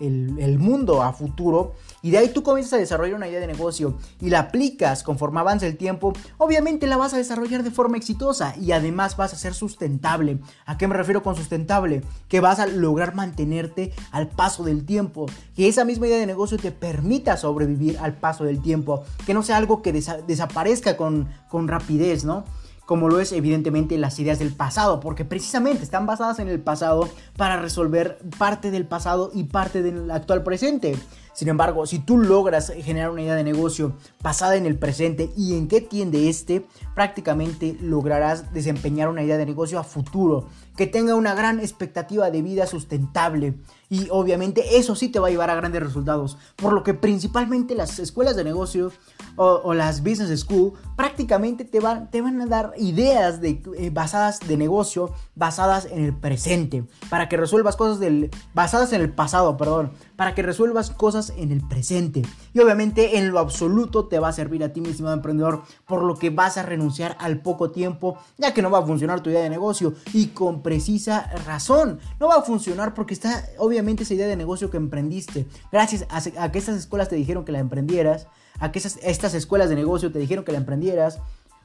el, 0.00 0.58
mundo 0.58 1.02
a 1.02 1.12
futuro 1.12 1.74
y 2.02 2.10
de 2.10 2.18
ahí 2.18 2.28
tú 2.28 2.42
comienzas 2.42 2.74
a 2.74 2.78
desarrollar 2.78 3.16
una 3.16 3.28
idea 3.28 3.40
de 3.40 3.46
negocio 3.46 3.98
y 4.20 4.30
la 4.30 4.40
aplicas 4.40 5.02
conforme 5.02 5.40
avanza 5.40 5.66
el 5.66 5.76
tiempo, 5.76 6.12
obviamente 6.38 6.86
la 6.86 6.96
vas 6.96 7.14
a 7.14 7.16
desarrollar 7.16 7.62
de 7.62 7.70
forma 7.70 7.96
exitosa 7.96 8.54
y 8.60 8.72
además 8.72 9.16
vas 9.16 9.32
a 9.32 9.36
ser 9.36 9.54
sustentable. 9.54 10.38
¿A 10.66 10.78
qué 10.78 10.88
me 10.88 10.96
refiero 10.96 11.22
con 11.22 11.36
sustentable? 11.36 12.02
Que 12.28 12.40
vas 12.40 12.58
a 12.58 12.66
lograr 12.66 13.14
mantenerte 13.14 13.92
al 14.12 14.28
paso 14.28 14.64
del 14.64 14.84
tiempo, 14.84 15.26
que 15.54 15.68
esa 15.68 15.84
misma 15.84 16.06
idea 16.06 16.18
de 16.18 16.26
negocio 16.26 16.58
te 16.58 16.72
permita 16.72 17.36
sobrevivir 17.36 17.98
al 17.98 18.14
paso 18.14 18.44
del 18.44 18.60
tiempo, 18.62 19.04
que 19.24 19.34
no 19.34 19.42
sea 19.42 19.56
algo 19.56 19.82
que 19.82 19.92
desaparezca 19.92 20.96
con, 20.96 21.28
con 21.48 21.68
rapidez, 21.68 22.24
¿no? 22.24 22.44
como 22.86 23.08
lo 23.08 23.20
es 23.20 23.32
evidentemente 23.32 23.98
las 23.98 24.18
ideas 24.18 24.38
del 24.38 24.54
pasado, 24.54 25.00
porque 25.00 25.24
precisamente 25.24 25.82
están 25.82 26.06
basadas 26.06 26.38
en 26.38 26.48
el 26.48 26.60
pasado 26.60 27.08
para 27.36 27.60
resolver 27.60 28.18
parte 28.38 28.70
del 28.70 28.86
pasado 28.86 29.30
y 29.34 29.44
parte 29.44 29.82
del 29.82 30.10
actual 30.10 30.44
presente. 30.44 30.96
Sin 31.36 31.50
embargo, 31.50 31.84
si 31.84 31.98
tú 31.98 32.16
logras 32.16 32.72
generar 32.82 33.10
una 33.10 33.20
idea 33.20 33.34
de 33.34 33.44
negocio 33.44 33.92
basada 34.22 34.56
en 34.56 34.64
el 34.64 34.78
presente 34.78 35.28
y 35.36 35.58
en 35.58 35.68
qué 35.68 35.82
tiende 35.82 36.30
este, 36.30 36.64
prácticamente 36.94 37.76
lograrás 37.82 38.54
desempeñar 38.54 39.10
una 39.10 39.22
idea 39.22 39.36
de 39.36 39.44
negocio 39.44 39.78
a 39.78 39.84
futuro 39.84 40.48
que 40.76 40.86
tenga 40.86 41.14
una 41.14 41.34
gran 41.34 41.60
expectativa 41.60 42.30
de 42.30 42.42
vida 42.42 42.66
sustentable 42.66 43.54
y 43.88 44.08
obviamente 44.10 44.78
eso 44.78 44.96
sí 44.96 45.08
te 45.08 45.18
va 45.18 45.28
a 45.28 45.30
llevar 45.30 45.50
a 45.50 45.54
grandes 45.54 45.82
resultados. 45.82 46.38
Por 46.56 46.72
lo 46.72 46.82
que 46.82 46.94
principalmente 46.94 47.74
las 47.74 47.98
escuelas 47.98 48.36
de 48.36 48.44
negocio 48.44 48.92
o, 49.36 49.74
las 49.74 50.02
business 50.02 50.40
school 50.40 50.72
prácticamente 50.96 51.64
te 51.64 51.78
van, 51.78 52.10
te 52.10 52.22
van 52.22 52.40
a 52.40 52.46
dar 52.46 52.72
ideas 52.78 53.40
de, 53.40 53.62
eh, 53.76 53.90
basadas 53.90 54.40
de 54.40 54.56
negocio 54.56 55.12
basadas 55.34 55.86
en 55.86 56.04
el 56.04 56.14
presente 56.14 56.84
para 57.10 57.28
que 57.28 57.36
resuelvas 57.36 57.76
cosas 57.76 58.00
del 58.00 58.30
basadas 58.54 58.92
en 58.94 59.02
el 59.02 59.12
pasado, 59.12 59.56
perdón, 59.56 59.92
para 60.16 60.34
que 60.34 60.42
resuelvas 60.42 60.90
cosas 60.90 61.32
en 61.36 61.52
el 61.52 61.66
presente. 61.66 62.22
Y 62.54 62.60
obviamente 62.60 63.18
en 63.18 63.30
lo 63.30 63.38
absoluto 63.38 64.06
te 64.06 64.18
va 64.18 64.28
a 64.28 64.32
servir 64.32 64.64
a 64.64 64.72
ti, 64.72 64.80
mi 64.80 64.88
estimado 64.88 65.14
emprendedor, 65.14 65.62
por 65.86 66.02
lo 66.02 66.16
que 66.16 66.30
vas 66.30 66.56
a 66.56 66.62
renunciar 66.62 67.16
al 67.20 67.42
poco 67.42 67.70
tiempo, 67.70 68.18
ya 68.38 68.54
que 68.54 68.62
no 68.62 68.70
va 68.70 68.78
a 68.78 68.86
funcionar 68.86 69.20
tu 69.20 69.30
idea 69.30 69.42
de 69.42 69.50
negocio 69.50 69.94
y 70.14 70.28
precisa 70.66 71.30
razón. 71.46 72.00
No 72.18 72.26
va 72.26 72.38
a 72.38 72.42
funcionar 72.42 72.92
porque 72.92 73.14
está 73.14 73.44
obviamente 73.58 74.02
esa 74.02 74.14
idea 74.14 74.26
de 74.26 74.34
negocio 74.34 74.68
que 74.68 74.76
emprendiste. 74.76 75.46
Gracias 75.70 76.04
a, 76.10 76.50
que 76.50 76.58
estas 76.58 76.76
escuelas 76.76 77.08
te 77.08 77.14
dijeron 77.14 77.44
que 77.44 77.52
la 77.52 77.60
emprendieras, 77.60 78.26
a 78.58 78.72
que 78.72 78.80
estas 78.80 79.34
escuelas 79.34 79.68
de 79.68 79.76
negocio 79.76 80.10
te 80.10 80.18
dijeron 80.18 80.44
que 80.44 80.50
la 80.50 80.58
emprendieras, 80.58 81.20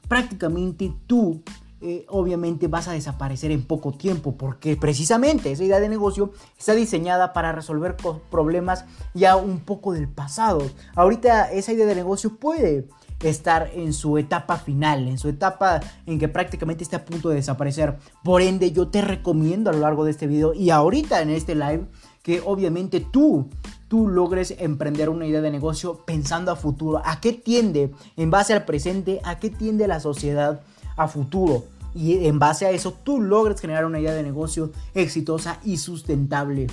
prácticamente 0.06 0.94
tú 1.08 1.42
eh, 1.80 2.06
obviamente 2.10 2.68
vas 2.68 2.86
a 2.86 2.92
desaparecer 2.92 3.50
en 3.50 3.64
poco 3.64 3.90
tiempo 3.90 4.36
porque 4.36 4.76
precisamente 4.76 5.50
esa 5.50 5.64
idea 5.64 5.80
de 5.80 5.88
negocio 5.88 6.30
está 6.56 6.74
diseñada 6.74 7.32
para 7.32 7.50
resolver 7.50 7.96
problemas 8.30 8.84
ya 9.14 9.34
un 9.34 9.58
poco 9.58 9.94
del 9.94 10.06
pasado. 10.06 10.62
Ahorita 10.94 11.50
esa 11.50 11.72
idea 11.72 11.86
de 11.86 11.96
negocio 11.96 12.36
puede 12.36 12.86
estar 13.22 13.70
en 13.74 13.92
su 13.92 14.18
etapa 14.18 14.56
final, 14.56 15.08
en 15.08 15.18
su 15.18 15.28
etapa 15.28 15.80
en 16.06 16.18
que 16.18 16.28
prácticamente 16.28 16.84
está 16.84 16.98
a 16.98 17.04
punto 17.04 17.28
de 17.28 17.36
desaparecer. 17.36 17.96
Por 18.24 18.42
ende, 18.42 18.72
yo 18.72 18.88
te 18.88 19.02
recomiendo 19.02 19.70
a 19.70 19.72
lo 19.72 19.80
largo 19.80 20.04
de 20.04 20.10
este 20.10 20.26
video 20.26 20.54
y 20.54 20.70
ahorita 20.70 21.22
en 21.22 21.30
este 21.30 21.54
live 21.54 21.86
que 22.22 22.40
obviamente 22.44 23.00
tú 23.00 23.48
tú 23.88 24.08
logres 24.08 24.54
emprender 24.58 25.10
una 25.10 25.26
idea 25.26 25.42
de 25.42 25.50
negocio 25.50 25.98
pensando 26.06 26.50
a 26.50 26.56
futuro, 26.56 27.02
a 27.04 27.20
qué 27.20 27.34
tiende 27.34 27.92
en 28.16 28.30
base 28.30 28.54
al 28.54 28.64
presente, 28.64 29.20
a 29.22 29.38
qué 29.38 29.50
tiende 29.50 29.86
la 29.86 30.00
sociedad 30.00 30.62
a 30.96 31.08
futuro 31.08 31.64
y 31.94 32.26
en 32.26 32.38
base 32.38 32.66
a 32.66 32.70
eso 32.70 32.94
tú 33.04 33.20
logres 33.20 33.60
generar 33.60 33.84
una 33.84 34.00
idea 34.00 34.14
de 34.14 34.22
negocio 34.22 34.72
exitosa 34.94 35.58
y 35.64 35.76
sustentable. 35.76 36.68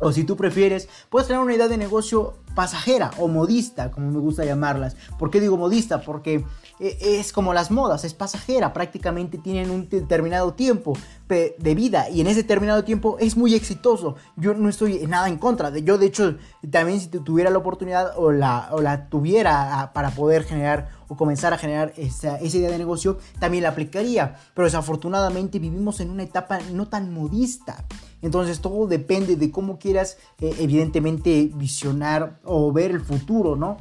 O 0.00 0.12
si 0.12 0.24
tú 0.24 0.36
prefieres, 0.36 0.88
puedes 1.10 1.28
tener 1.28 1.42
una 1.42 1.54
idea 1.54 1.68
de 1.68 1.76
negocio 1.76 2.34
pasajera 2.54 3.10
o 3.18 3.26
modista, 3.26 3.90
como 3.90 4.10
me 4.10 4.18
gusta 4.18 4.44
llamarlas. 4.44 4.96
¿Por 5.18 5.30
qué 5.30 5.40
digo 5.40 5.56
modista? 5.56 6.02
Porque 6.02 6.44
eh, 6.78 6.98
es 7.00 7.32
como 7.32 7.52
las 7.52 7.70
modas, 7.70 8.04
es 8.04 8.14
pasajera, 8.14 8.72
prácticamente 8.72 9.38
tienen 9.38 9.70
un 9.70 9.88
determinado 9.88 10.54
tiempo 10.54 10.94
de 11.28 11.74
vida 11.74 12.08
y 12.10 12.20
en 12.20 12.26
ese 12.28 12.42
determinado 12.42 12.84
tiempo 12.84 13.16
es 13.18 13.36
muy 13.36 13.54
exitoso. 13.54 14.14
Yo 14.36 14.54
no 14.54 14.68
estoy 14.68 15.06
nada 15.06 15.28
en 15.28 15.38
contra 15.38 15.64
yo, 15.78 15.98
de 15.98 16.06
hecho, 16.06 16.36
también 16.70 17.00
si 17.00 17.08
tuviera 17.08 17.50
la 17.50 17.58
oportunidad 17.58 18.12
o 18.16 18.32
la, 18.32 19.08
tuviera 19.10 19.80
ah, 19.80 19.92
para 19.92 20.10
poder 20.10 20.44
generar 20.44 20.90
o 21.08 21.16
comenzar 21.16 21.52
a 21.52 21.58
generar 21.58 21.92
esa, 21.96 22.40
idea 22.42 22.70
de 22.70 22.78
negocio, 22.78 23.18
también 23.38 23.62
la 23.62 23.70
aplicaría. 23.70 24.36
Pero 24.54 24.66
desafortunadamente 24.66 25.58
vivimos 25.58 26.00
en 26.00 26.10
una 26.10 26.22
etapa 26.22 26.58
no 26.72 26.88
tan 26.88 27.12
modista. 27.12 27.84
Entonces 28.24 28.62
todo 28.62 28.86
depende 28.86 29.36
de 29.36 29.50
cómo 29.50 29.78
quieras, 29.78 30.16
eh, 30.40 30.56
evidentemente, 30.58 31.50
visionar 31.54 32.40
o 32.42 32.72
ver 32.72 32.90
el 32.92 33.02
futuro, 33.02 33.54
¿no? 33.54 33.76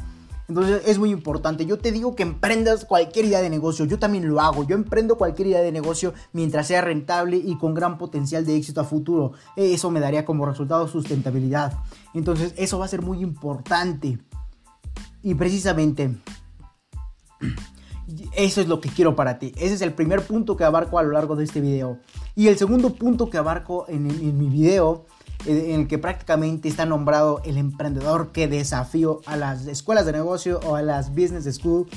Entonces 0.49 0.81
es 0.85 0.99
muy 0.99 1.11
importante. 1.11 1.65
Yo 1.65 1.79
te 1.79 1.93
digo 1.93 2.13
que 2.13 2.23
emprendas 2.23 2.83
cualquier 2.83 3.23
idea 3.23 3.39
de 3.39 3.49
negocio. 3.49 3.85
Yo 3.85 3.99
también 3.99 4.27
lo 4.27 4.41
hago. 4.41 4.67
Yo 4.67 4.75
emprendo 4.75 5.17
cualquier 5.17 5.47
idea 5.47 5.61
de 5.61 5.71
negocio 5.71 6.13
mientras 6.33 6.67
sea 6.67 6.81
rentable 6.81 7.37
y 7.37 7.57
con 7.57 7.73
gran 7.73 7.97
potencial 7.97 8.45
de 8.45 8.57
éxito 8.57 8.81
a 8.81 8.83
futuro. 8.83 9.31
Eso 9.55 9.89
me 9.89 10.01
daría 10.01 10.25
como 10.25 10.45
resultado 10.45 10.89
sustentabilidad. 10.89 11.79
Entonces 12.13 12.53
eso 12.57 12.77
va 12.77 12.83
a 12.83 12.89
ser 12.89 13.01
muy 13.01 13.21
importante. 13.21 14.19
Y 15.21 15.35
precisamente 15.35 16.17
eso 18.35 18.61
es 18.61 18.67
lo 18.67 18.79
que 18.79 18.89
quiero 18.89 19.15
para 19.15 19.39
ti. 19.39 19.53
Ese 19.57 19.75
es 19.75 19.81
el 19.81 19.93
primer 19.93 20.21
punto 20.25 20.57
que 20.57 20.63
abarco 20.63 20.99
a 20.99 21.03
lo 21.03 21.11
largo 21.11 21.35
de 21.35 21.43
este 21.43 21.61
video. 21.61 21.99
Y 22.35 22.47
el 22.47 22.57
segundo 22.57 22.95
punto 22.95 23.29
que 23.29 23.37
abarco 23.37 23.85
en, 23.87 24.05
mi 24.37 24.49
video 24.49 25.05
en 25.45 25.81
el 25.81 25.87
que 25.87 25.97
prácticamente 25.97 26.69
está 26.69 26.85
nombrado 26.85 27.41
el 27.43 27.57
emprendedor 27.57 28.31
que 28.31 28.47
desafío 28.47 29.21
a 29.25 29.35
las 29.35 29.67
escuelas 29.67 30.05
de 30.05 30.13
negocio 30.13 30.59
o 30.65 30.75
a 30.75 30.81
las 30.81 31.09
business 31.09 31.53
school 31.53 31.87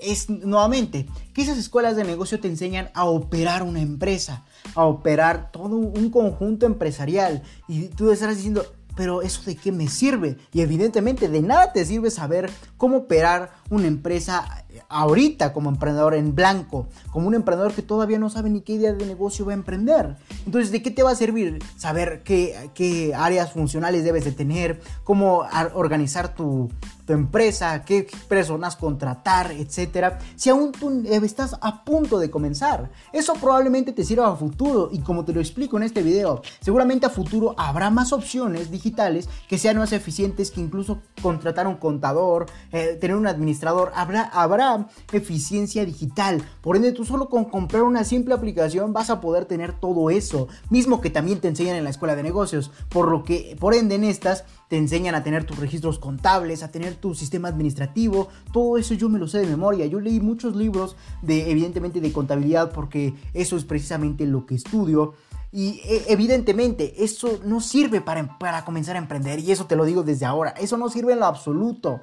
es 0.00 0.30
nuevamente 0.30 1.06
que 1.32 1.42
esas 1.42 1.58
escuelas 1.58 1.96
de 1.96 2.04
negocio 2.04 2.40
te 2.40 2.48
enseñan 2.48 2.90
a 2.94 3.04
operar 3.04 3.62
una 3.62 3.80
empresa, 3.80 4.44
a 4.74 4.84
operar 4.84 5.50
todo 5.52 5.76
un 5.76 6.10
conjunto 6.10 6.66
empresarial 6.66 7.42
y 7.68 7.88
tú 7.88 8.10
estarás 8.10 8.36
diciendo, 8.36 8.64
pero 8.96 9.22
eso 9.22 9.42
de 9.44 9.56
qué 9.56 9.72
me 9.72 9.88
sirve? 9.88 10.36
Y 10.52 10.60
evidentemente 10.60 11.28
de 11.28 11.42
nada 11.42 11.72
te 11.72 11.84
sirve 11.84 12.10
saber 12.10 12.50
cómo 12.76 12.98
operar 12.98 13.52
una 13.70 13.86
empresa 13.86 14.64
ahorita 14.88 15.52
como 15.52 15.70
emprendedor 15.70 16.14
en 16.14 16.34
blanco, 16.34 16.88
como 17.10 17.28
un 17.28 17.34
emprendedor 17.34 17.72
que 17.72 17.82
todavía 17.82 18.18
no 18.18 18.30
sabe 18.30 18.50
ni 18.50 18.60
qué 18.60 18.74
idea 18.74 18.92
de 18.92 19.06
negocio 19.06 19.44
va 19.44 19.52
a 19.52 19.54
emprender. 19.54 20.16
Entonces, 20.46 20.70
¿de 20.72 20.82
qué 20.82 20.90
te 20.90 21.02
va 21.02 21.10
a 21.10 21.16
servir 21.16 21.62
saber 21.76 22.22
qué, 22.24 22.70
qué 22.74 23.14
áreas 23.14 23.52
funcionales 23.52 24.04
debes 24.04 24.24
de 24.24 24.32
tener, 24.32 24.80
cómo 25.04 25.44
organizar 25.74 26.34
tu 26.34 26.70
tu 27.04 27.12
empresa, 27.12 27.84
qué 27.84 28.06
personas 28.28 28.76
contratar, 28.76 29.52
etcétera, 29.52 30.18
si 30.36 30.50
aún 30.50 30.72
tú 30.72 31.02
estás 31.06 31.56
a 31.60 31.84
punto 31.84 32.18
de 32.18 32.30
comenzar. 32.30 32.90
Eso 33.12 33.34
probablemente 33.34 33.92
te 33.92 34.04
sirva 34.04 34.28
a 34.28 34.36
futuro 34.36 34.88
y 34.92 35.00
como 35.00 35.24
te 35.24 35.32
lo 35.32 35.40
explico 35.40 35.76
en 35.76 35.82
este 35.84 36.02
video, 36.02 36.42
seguramente 36.60 37.06
a 37.06 37.10
futuro 37.10 37.54
habrá 37.58 37.90
más 37.90 38.12
opciones 38.12 38.70
digitales 38.70 39.28
que 39.48 39.58
sean 39.58 39.78
más 39.78 39.92
eficientes 39.92 40.50
que 40.50 40.60
incluso 40.60 41.00
contratar 41.22 41.66
un 41.66 41.76
contador, 41.76 42.46
eh, 42.72 42.96
tener 43.00 43.16
un 43.16 43.26
administrador, 43.26 43.92
habrá, 43.94 44.22
habrá 44.22 44.88
eficiencia 45.12 45.84
digital. 45.84 46.42
Por 46.60 46.76
ende, 46.76 46.92
tú 46.92 47.04
solo 47.04 47.28
con 47.28 47.44
comprar 47.46 47.82
una 47.82 48.04
simple 48.04 48.34
aplicación 48.34 48.92
vas 48.92 49.10
a 49.10 49.20
poder 49.20 49.44
tener 49.44 49.72
todo 49.78 50.10
eso, 50.10 50.48
mismo 50.70 51.00
que 51.00 51.10
también 51.10 51.40
te 51.40 51.48
enseñan 51.48 51.76
en 51.76 51.84
la 51.84 51.90
escuela 51.90 52.16
de 52.16 52.22
negocios, 52.22 52.70
por 52.88 53.08
lo 53.08 53.24
que 53.24 53.56
por 53.58 53.74
ende 53.74 53.94
en 53.94 54.04
estas 54.04 54.44
te 54.74 54.78
enseñan 54.78 55.14
a 55.14 55.22
tener 55.22 55.44
tus 55.44 55.56
registros 55.60 56.00
contables, 56.00 56.64
a 56.64 56.72
tener 56.72 56.96
tu 56.96 57.14
sistema 57.14 57.46
administrativo, 57.46 58.26
todo 58.52 58.76
eso 58.76 58.94
yo 58.94 59.08
me 59.08 59.20
lo 59.20 59.28
sé 59.28 59.38
de 59.38 59.46
memoria. 59.46 59.86
Yo 59.86 60.00
leí 60.00 60.18
muchos 60.18 60.56
libros 60.56 60.96
de 61.22 61.48
evidentemente 61.48 62.00
de 62.00 62.10
contabilidad 62.10 62.72
porque 62.72 63.14
eso 63.34 63.56
es 63.56 63.62
precisamente 63.62 64.26
lo 64.26 64.46
que 64.46 64.56
estudio. 64.56 65.14
Y 65.52 65.80
e, 65.84 66.06
evidentemente 66.08 67.04
eso 67.04 67.38
no 67.44 67.60
sirve 67.60 68.00
para, 68.00 68.36
para 68.36 68.64
comenzar 68.64 68.96
a 68.96 68.98
emprender 68.98 69.38
y 69.38 69.52
eso 69.52 69.66
te 69.66 69.76
lo 69.76 69.84
digo 69.84 70.02
desde 70.02 70.26
ahora, 70.26 70.50
eso 70.60 70.76
no 70.76 70.88
sirve 70.88 71.12
en 71.12 71.20
lo 71.20 71.26
absoluto. 71.26 72.00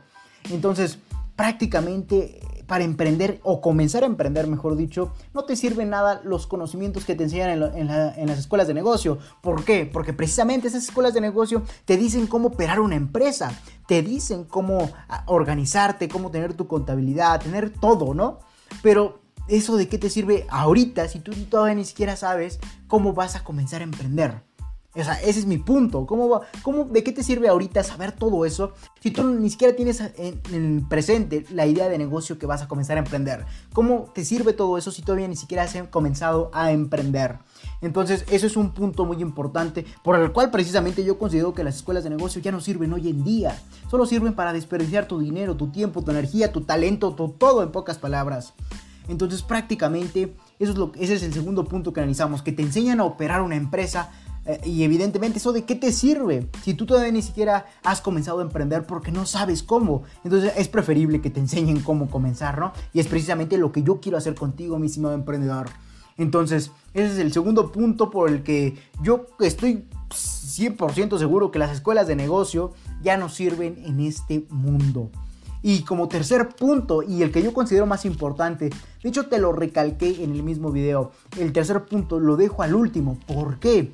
Entonces, 0.50 0.98
prácticamente 1.36 2.40
para 2.72 2.86
emprender 2.86 3.42
o 3.44 3.60
comenzar 3.60 4.04
a 4.04 4.06
emprender, 4.06 4.48
mejor 4.48 4.78
dicho, 4.78 5.12
no 5.34 5.44
te 5.44 5.58
sirven 5.58 5.90
nada 5.90 6.22
los 6.24 6.48
conocimientos 6.48 7.04
que 7.04 7.16
te 7.16 7.26
enseñan 7.26 7.62
en, 7.76 8.28
las 8.28 8.40
escuelas 8.40 8.66
de 8.66 8.74
negocio. 8.74 9.18
¿Por 9.42 9.66
qué? 9.66 9.86
Porque 9.86 10.14
precisamente 10.14 10.70
esas 10.70 10.86
escuelas 10.86 11.14
de 11.14 11.20
negocio 11.20 11.64
te 11.84 11.98
dicen 11.98 12.28
cómo 12.28 12.48
operar 12.48 12.80
una 12.80 12.96
empresa, 12.96 13.52
te 13.88 14.02
dicen 14.02 14.46
cómo 14.46 14.90
ah, 15.10 15.26
organizarte, 15.26 16.08
cómo 16.08 16.32
tener 16.32 16.54
tu 16.54 16.68
contabilidad, 16.68 17.42
tener 17.42 17.72
todo, 17.72 18.14
¿no? 18.14 18.40
Pero 18.82 19.20
eso 19.50 19.76
de 19.76 19.90
qué 19.90 19.98
te 19.98 20.10
sirve 20.10 20.48
ahorita 20.50 21.10
si 21.10 21.20
tú 21.20 21.34
todavía 21.50 21.76
ni 21.76 21.84
siquiera 21.84 22.16
sabes 22.16 22.58
cómo 22.88 23.12
vas 23.12 23.36
a 23.36 23.44
comenzar 23.44 23.82
a 23.82 23.84
emprender. 23.84 24.44
O 24.94 25.00
ese 25.00 25.40
es 25.40 25.46
mi 25.46 25.58
punto. 25.58 26.06
¿Cómo, 26.06 26.42
cómo, 26.64 26.84
¿De 26.84 27.02
qué 27.02 27.14
te 27.14 27.24
sirve 27.24 27.48
ahorita 27.48 27.82
saber 27.82 28.12
todo 28.12 28.46
eso 28.46 28.74
si 29.00 29.12
tú 29.12 29.24
ni 29.24 29.50
siquiera 29.50 29.74
tienes 29.74 30.02
en, 30.18 30.86
presente 30.90 31.46
la 31.52 31.66
idea 31.66 31.88
de 31.88 31.98
negocio 31.98 32.38
que 32.38 32.46
vas 32.46 32.62
a 32.62 32.68
comenzar 32.68 32.98
a 32.98 33.00
emprender? 33.00 33.46
¿Cómo 33.72 34.12
te 34.14 34.26
sirve 34.26 34.52
todo 34.52 34.78
eso 34.78 34.92
si 34.92 35.02
todavía 35.02 35.30
ni 35.30 35.38
siquiera 35.38 35.64
has 35.64 35.74
comenzado 35.90 36.52
a 36.54 36.72
emprender? 36.72 37.40
Entonces, 37.82 38.26
eso 38.30 38.48
es 38.48 38.58
un 38.58 38.72
punto 38.72 39.06
muy 39.06 39.22
importante 39.22 39.86
por 40.04 40.20
el 40.20 40.34
cual 40.34 40.52
precisamente 40.52 41.06
yo 41.06 41.18
considero 41.18 41.54
que 41.54 41.64
las 41.64 41.78
escuelas 41.78 42.04
de 42.04 42.10
negocio 42.10 42.42
ya 42.42 42.52
no 42.52 42.60
sirven 42.60 42.92
hoy 42.92 43.10
en 43.10 43.24
día. 43.24 43.58
Solo 43.90 44.06
sirven 44.06 44.34
para 44.34 44.52
desperdiciar 44.52 45.08
tu 45.08 45.20
dinero, 45.20 45.56
tu 45.56 45.68
tiempo, 45.68 46.04
tu 46.04 46.12
energía, 46.12 46.52
tu 46.52 46.62
talento, 46.62 47.14
tu, 47.14 47.30
todo 47.30 47.64
en 47.64 47.72
pocas 47.72 47.98
palabras. 47.98 48.54
Entonces, 49.08 49.42
prácticamente, 49.42 50.36
eso 50.60 50.72
es 50.72 50.78
lo, 50.78 50.92
ese 50.96 51.16
es 51.16 51.24
el 51.24 51.34
segundo 51.34 51.66
punto 51.66 51.92
que 51.92 52.02
analizamos, 52.02 52.42
que 52.42 52.52
te 52.52 52.62
enseñan 52.62 53.00
a 53.00 53.04
operar 53.04 53.42
una 53.42 53.56
empresa 53.56 54.12
eh, 54.46 54.60
y 54.66 54.84
evidentemente 54.84 55.38
eso 55.38 55.54
de 55.54 55.66
qué 55.66 55.76
te 55.76 55.92
sirve 55.92 56.48
si 56.64 56.74
tú 56.74 56.86
todavía 56.86 57.12
ni 57.12 57.22
siquiera 57.22 57.66
has 57.84 58.02
comenzado 58.02 58.40
a 58.40 58.42
emprender 58.42 58.86
porque 58.86 59.12
no 59.12 59.26
sabes 59.26 59.64
cómo. 59.64 60.04
Entonces 60.24 60.54
es 60.58 60.68
preferible 60.68 61.22
que 61.22 61.30
te 61.30 61.40
enseñen 61.40 61.82
cómo 61.82 62.10
comenzar, 62.10 62.60
¿no? 62.60 62.74
Y 62.94 63.00
es 63.00 63.08
precisamente 63.08 63.58
lo 63.58 63.72
que 63.72 63.84
yo 63.84 64.00
quiero 64.00 64.18
hacer 64.18 64.36
contigo, 64.36 64.80
mi 64.80 64.88
estimado 64.88 65.14
emprendedor. 65.14 65.68
Entonces, 66.18 66.72
ese 66.94 67.14
es 67.14 67.20
el 67.20 67.32
segundo 67.32 67.72
punto 67.72 68.10
por 68.10 68.30
el 68.30 68.44
que 68.44 68.78
yo 69.02 69.28
estoy 69.40 69.86
100% 70.10 71.18
seguro 71.18 71.52
que 71.52 71.60
las 71.60 71.72
escuelas 71.72 72.08
de 72.08 72.16
negocio 72.16 72.74
ya 73.02 73.18
no 73.18 73.30
sirven 73.30 73.82
en 73.86 74.00
este 74.02 74.46
mundo. 74.50 75.10
Y 75.64 75.84
como 75.84 76.08
tercer 76.08 76.50
punto, 76.50 77.04
y 77.04 77.22
el 77.22 77.32
que 77.32 77.44
yo 77.44 77.54
considero 77.54 77.86
más 77.86 78.06
importante, 78.06 78.70
de 78.70 79.10
hecho 79.10 79.28
te 79.28 79.40
lo 79.40 79.54
recalqué 79.54 80.24
en 80.24 80.32
el 80.32 80.42
mismo 80.42 80.72
video, 80.72 81.12
el 81.40 81.54
tercer 81.54 81.86
punto 81.86 82.20
lo 82.20 82.36
dejo 82.36 82.64
al 82.64 82.74
último. 82.74 83.20
¿Por 83.28 83.60
qué? 83.60 83.92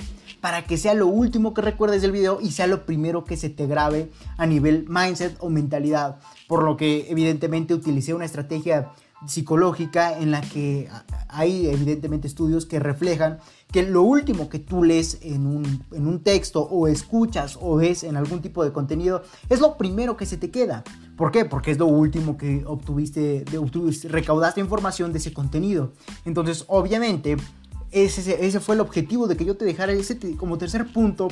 Para 0.47 0.63
que 0.63 0.77
sea 0.77 0.93
lo 0.93 1.07
último 1.07 1.53
que 1.53 1.61
recuerdes 1.61 2.01
del 2.01 2.13
video 2.13 2.39
y 2.39 2.51
sea 2.51 2.67
lo 2.67 2.85
primero 2.85 3.25
que 3.25 3.35
se 3.35 3.49
te 3.49 3.67
grabe 3.67 4.09
a 4.37 4.45
nivel 4.45 4.85
mindset 4.87 5.35
o 5.41 5.49
mentalidad. 5.49 6.19
Por 6.47 6.63
lo 6.63 6.77
que 6.77 7.11
evidentemente 7.11 7.73
utilicé 7.73 8.13
una 8.13 8.23
estrategia 8.23 8.93
psicológica 9.25 10.17
en 10.17 10.31
la 10.31 10.39
que 10.39 10.87
hay 11.27 11.67
evidentemente 11.67 12.29
estudios 12.29 12.65
que 12.65 12.79
reflejan 12.79 13.39
que 13.71 13.83
lo 13.83 14.03
último 14.03 14.47
que 14.47 14.59
tú 14.59 14.83
lees 14.83 15.19
en 15.21 15.45
un, 15.45 16.19
texto 16.23 16.61
o 16.61 16.87
escuchas 16.87 17.57
o 17.59 17.75
ves 17.75 18.03
en 18.03 18.15
algún 18.15 18.41
tipo 18.41 18.63
de 18.63 18.71
contenido 18.71 19.23
es 19.49 19.59
lo 19.59 19.77
primero 19.77 20.15
que 20.15 20.25
se 20.25 20.37
te 20.37 20.49
queda. 20.49 20.85
¿Por 21.17 21.31
qué? 21.31 21.43
Porque 21.43 21.71
es 21.71 21.77
lo 21.77 21.87
último 21.87 22.37
que 22.37 22.63
obtuviste, 22.65 23.43
de, 23.43 23.57
obtuviste 23.57 24.07
recaudaste 24.07 24.61
información 24.61 25.11
de 25.11 25.19
ese 25.19 25.33
contenido. 25.33 25.91
Entonces, 26.23 26.63
obviamente, 26.67 27.35
ese, 27.91 28.45
ese 28.45 28.59
fue 28.59 28.75
el 28.75 28.81
objetivo 28.81 29.27
de 29.27 29.37
que 29.37 29.45
yo 29.45 29.55
te 29.55 29.65
dejara 29.65 29.93
ese 29.93 30.17
como 30.35 30.57
tercer 30.57 30.91
punto, 30.91 31.27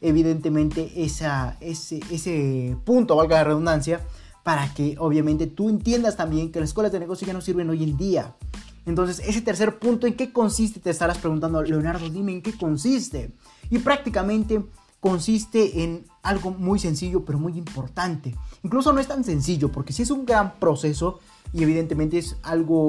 evidentemente, 0.00 0.92
esa, 0.96 1.56
ese, 1.60 2.00
ese 2.10 2.76
punto, 2.84 3.16
valga 3.16 3.36
la 3.36 3.44
redundancia, 3.44 4.00
para 4.42 4.72
que 4.72 4.96
obviamente 4.98 5.46
tú 5.46 5.68
entiendas 5.68 6.16
también 6.16 6.50
que 6.50 6.60
las 6.60 6.70
escuelas 6.70 6.92
de 6.92 7.00
negocio 7.00 7.26
ya 7.26 7.32
no 7.32 7.40
sirven 7.40 7.68
hoy 7.68 7.82
en 7.84 7.96
día. 7.96 8.34
Entonces, 8.86 9.20
ese 9.26 9.42
tercer 9.42 9.78
punto, 9.78 10.06
¿en 10.06 10.14
qué 10.14 10.32
consiste? 10.32 10.80
Te 10.80 10.88
estarás 10.88 11.18
preguntando, 11.18 11.62
Leonardo, 11.62 12.08
dime 12.08 12.32
en 12.32 12.42
qué 12.42 12.56
consiste. 12.56 13.32
Y 13.68 13.78
prácticamente 13.80 14.64
consiste 15.00 15.84
en 15.84 16.06
algo 16.22 16.50
muy 16.52 16.78
sencillo, 16.78 17.24
pero 17.24 17.38
muy 17.38 17.58
importante. 17.58 18.34
Incluso 18.62 18.92
no 18.92 19.00
es 19.00 19.06
tan 19.06 19.24
sencillo, 19.24 19.70
porque 19.70 19.92
sí 19.92 20.02
es 20.02 20.10
un 20.10 20.24
gran 20.24 20.54
proceso 20.58 21.20
y 21.52 21.62
evidentemente 21.62 22.18
es 22.18 22.36
algo 22.42 22.88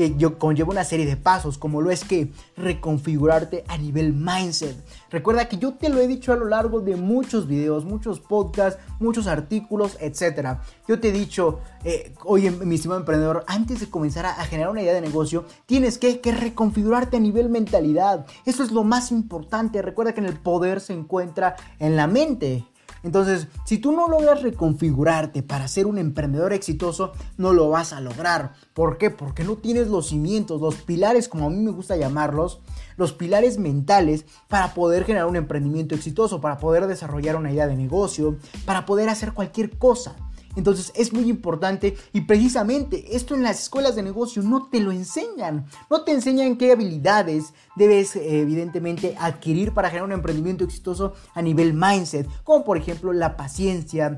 que 0.00 0.16
yo 0.16 0.38
conlleva 0.38 0.70
una 0.70 0.84
serie 0.84 1.04
de 1.04 1.18
pasos, 1.18 1.58
como 1.58 1.82
lo 1.82 1.90
es 1.90 2.04
que 2.04 2.32
reconfigurarte 2.56 3.64
a 3.68 3.76
nivel 3.76 4.14
mindset. 4.14 4.74
Recuerda 5.10 5.46
que 5.46 5.58
yo 5.58 5.74
te 5.74 5.90
lo 5.90 5.98
he 5.98 6.06
dicho 6.06 6.32
a 6.32 6.36
lo 6.36 6.46
largo 6.46 6.80
de 6.80 6.96
muchos 6.96 7.46
videos, 7.46 7.84
muchos 7.84 8.18
podcasts, 8.18 8.82
muchos 8.98 9.26
artículos, 9.26 9.98
etc. 10.00 10.56
Yo 10.88 11.00
te 11.00 11.10
he 11.10 11.12
dicho, 11.12 11.60
eh, 11.84 12.14
oye, 12.24 12.50
mi 12.50 12.76
estimado 12.76 12.98
emprendedor, 12.98 13.44
antes 13.46 13.80
de 13.80 13.90
comenzar 13.90 14.24
a, 14.24 14.32
generar 14.46 14.70
una 14.70 14.80
idea 14.80 14.94
de 14.94 15.02
negocio, 15.02 15.44
tienes 15.66 15.98
que, 15.98 16.20
que 16.20 16.32
reconfigurarte 16.32 17.18
a 17.18 17.20
nivel 17.20 17.50
mentalidad. 17.50 18.24
Eso 18.46 18.62
es 18.62 18.72
lo 18.72 18.84
más 18.84 19.12
importante. 19.12 19.82
Recuerda 19.82 20.14
que 20.14 20.20
en 20.20 20.26
el 20.28 20.38
poder 20.38 20.80
se 20.80 20.94
encuentra 20.94 21.56
en 21.78 21.96
la 21.96 22.06
mente. 22.06 22.64
Entonces, 23.02 23.48
si 23.64 23.78
tú 23.78 23.92
no 23.92 24.08
logras 24.08 24.42
reconfigurarte 24.42 25.42
para 25.42 25.68
ser 25.68 25.86
un 25.86 25.98
emprendedor 25.98 26.52
exitoso, 26.52 27.12
no 27.38 27.52
lo 27.52 27.70
vas 27.70 27.92
a 27.92 28.00
lograr. 28.00 28.52
¿Por 28.74 28.98
qué? 28.98 29.10
Porque 29.10 29.44
no 29.44 29.56
tienes 29.56 29.88
los 29.88 30.08
cimientos, 30.08 30.60
los 30.60 30.76
pilares, 30.76 31.28
como 31.28 31.46
a 31.46 31.50
mí 31.50 31.56
me 31.56 31.70
gusta 31.70 31.96
llamarlos, 31.96 32.60
los 32.96 33.12
pilares 33.12 33.58
mentales 33.58 34.26
para 34.48 34.74
poder 34.74 35.04
generar 35.04 35.26
un 35.26 35.36
emprendimiento 35.36 35.94
exitoso, 35.94 36.40
para 36.40 36.58
poder 36.58 36.86
desarrollar 36.86 37.36
una 37.36 37.52
idea 37.52 37.66
de 37.66 37.76
negocio, 37.76 38.36
para 38.66 38.84
poder 38.84 39.08
hacer 39.08 39.32
cualquier 39.32 39.78
cosa. 39.78 40.16
Entonces 40.56 40.92
es 40.96 41.12
muy 41.12 41.28
importante 41.28 41.96
y 42.12 42.22
precisamente 42.22 43.16
esto 43.16 43.34
en 43.34 43.42
las 43.42 43.60
escuelas 43.60 43.94
de 43.94 44.02
negocio 44.02 44.42
no 44.42 44.68
te 44.68 44.80
lo 44.80 44.90
enseñan. 44.90 45.66
No 45.88 46.02
te 46.02 46.12
enseñan 46.12 46.56
qué 46.56 46.72
habilidades 46.72 47.54
debes 47.76 48.16
eh, 48.16 48.40
evidentemente 48.40 49.16
adquirir 49.18 49.72
para 49.72 49.88
generar 49.88 50.06
un 50.06 50.12
emprendimiento 50.12 50.64
exitoso 50.64 51.14
a 51.34 51.42
nivel 51.42 51.72
mindset. 51.72 52.28
Como 52.42 52.64
por 52.64 52.76
ejemplo 52.76 53.12
la 53.12 53.36
paciencia, 53.36 54.16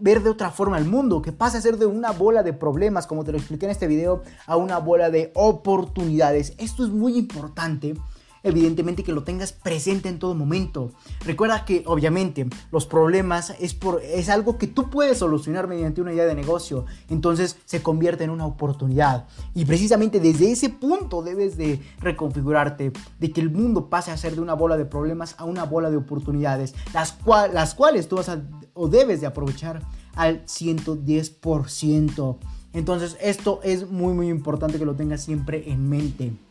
ver 0.00 0.22
de 0.22 0.30
otra 0.30 0.50
forma 0.50 0.78
el 0.78 0.84
mundo, 0.84 1.22
que 1.22 1.32
pasa 1.32 1.58
a 1.58 1.62
ser 1.62 1.78
de 1.78 1.86
una 1.86 2.10
bola 2.10 2.42
de 2.42 2.52
problemas, 2.52 3.06
como 3.06 3.24
te 3.24 3.32
lo 3.32 3.38
expliqué 3.38 3.66
en 3.66 3.72
este 3.72 3.86
video, 3.86 4.22
a 4.46 4.56
una 4.56 4.78
bola 4.78 5.10
de 5.10 5.30
oportunidades. 5.34 6.54
Esto 6.58 6.84
es 6.84 6.90
muy 6.90 7.16
importante 7.16 7.94
evidentemente 8.42 9.04
que 9.04 9.12
lo 9.12 9.24
tengas 9.24 9.52
presente 9.52 10.08
en 10.08 10.18
todo 10.18 10.34
momento. 10.34 10.92
Recuerda 11.24 11.64
que 11.64 11.82
obviamente 11.86 12.46
los 12.70 12.86
problemas 12.86 13.54
es, 13.60 13.74
por, 13.74 14.00
es 14.02 14.28
algo 14.28 14.58
que 14.58 14.66
tú 14.66 14.90
puedes 14.90 15.18
solucionar 15.18 15.68
mediante 15.68 16.00
una 16.00 16.12
idea 16.12 16.26
de 16.26 16.34
negocio, 16.34 16.86
entonces 17.08 17.56
se 17.64 17.82
convierte 17.82 18.24
en 18.24 18.30
una 18.30 18.46
oportunidad. 18.46 19.26
Y 19.54 19.64
precisamente 19.64 20.20
desde 20.20 20.50
ese 20.50 20.70
punto 20.70 21.22
debes 21.22 21.56
de 21.56 21.80
reconfigurarte, 22.00 22.92
de 23.18 23.32
que 23.32 23.40
el 23.40 23.50
mundo 23.50 23.88
pase 23.88 24.10
a 24.10 24.16
ser 24.16 24.34
de 24.34 24.40
una 24.40 24.54
bola 24.54 24.76
de 24.76 24.84
problemas 24.84 25.34
a 25.38 25.44
una 25.44 25.64
bola 25.64 25.90
de 25.90 25.96
oportunidades, 25.96 26.74
las, 26.92 27.12
cuales 27.74 28.08
tú 28.08 28.16
vas 28.16 28.30
o 28.74 28.88
debes 28.88 29.20
de 29.20 29.26
aprovechar 29.26 29.82
al 30.14 30.44
110%. 30.46 32.36
Entonces 32.72 33.16
esto 33.20 33.60
es 33.62 33.90
muy 33.90 34.12
muy 34.12 34.28
importante 34.28 34.78
que 34.78 34.84
lo 34.84 34.94
tengas 34.94 35.22
siempre 35.22 35.70
en 35.70 35.88
mente. 35.88 36.47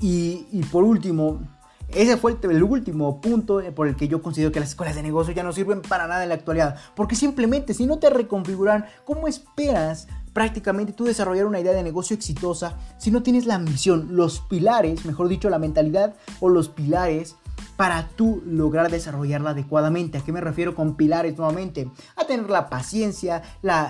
Y, 0.00 0.62
por 0.72 0.84
último, 0.84 1.40
ese 1.88 2.16
fue 2.16 2.36
el, 2.42 2.62
último 2.62 3.20
punto 3.20 3.60
por 3.74 3.86
el 3.86 3.96
que 3.96 4.08
yo 4.08 4.22
considero 4.22 4.50
que 4.50 4.60
las 4.60 4.70
escuelas 4.70 4.96
de 4.96 5.02
negocio 5.02 5.34
ya 5.34 5.42
no 5.42 5.52
sirven 5.52 5.82
para 5.82 6.06
nada 6.06 6.22
en 6.22 6.30
la 6.30 6.36
actualidad. 6.36 6.76
Porque 6.96 7.16
simplemente 7.16 7.74
si 7.74 7.86
no 7.86 7.98
te 7.98 8.08
reconfiguran, 8.08 8.86
¿cómo 9.04 9.28
esperas 9.28 10.08
prácticamente 10.32 10.92
tú 10.92 11.04
desarrollar 11.04 11.46
una 11.46 11.60
idea 11.60 11.72
de 11.72 11.82
negocio 11.82 12.14
exitosa 12.14 12.78
si 12.98 13.10
no 13.10 13.22
tienes 13.22 13.46
la 13.46 13.58
misión, 13.58 14.08
los 14.16 14.40
pilares, 14.40 15.04
mejor 15.04 15.28
dicho, 15.28 15.50
la 15.50 15.58
mentalidad 15.58 16.14
o 16.40 16.48
los 16.48 16.68
pilares 16.68 17.36
para 17.76 18.08
tú 18.08 18.42
lograr 18.46 18.90
desarrollarla 18.90 19.50
adecuadamente. 19.50 20.18
¿A 20.18 20.22
qué 20.22 20.32
me 20.32 20.40
refiero 20.40 20.74
con 20.74 20.96
pilares 20.96 21.36
nuevamente? 21.36 21.90
A 22.16 22.24
tener 22.24 22.50
la 22.50 22.68
paciencia, 22.68 23.42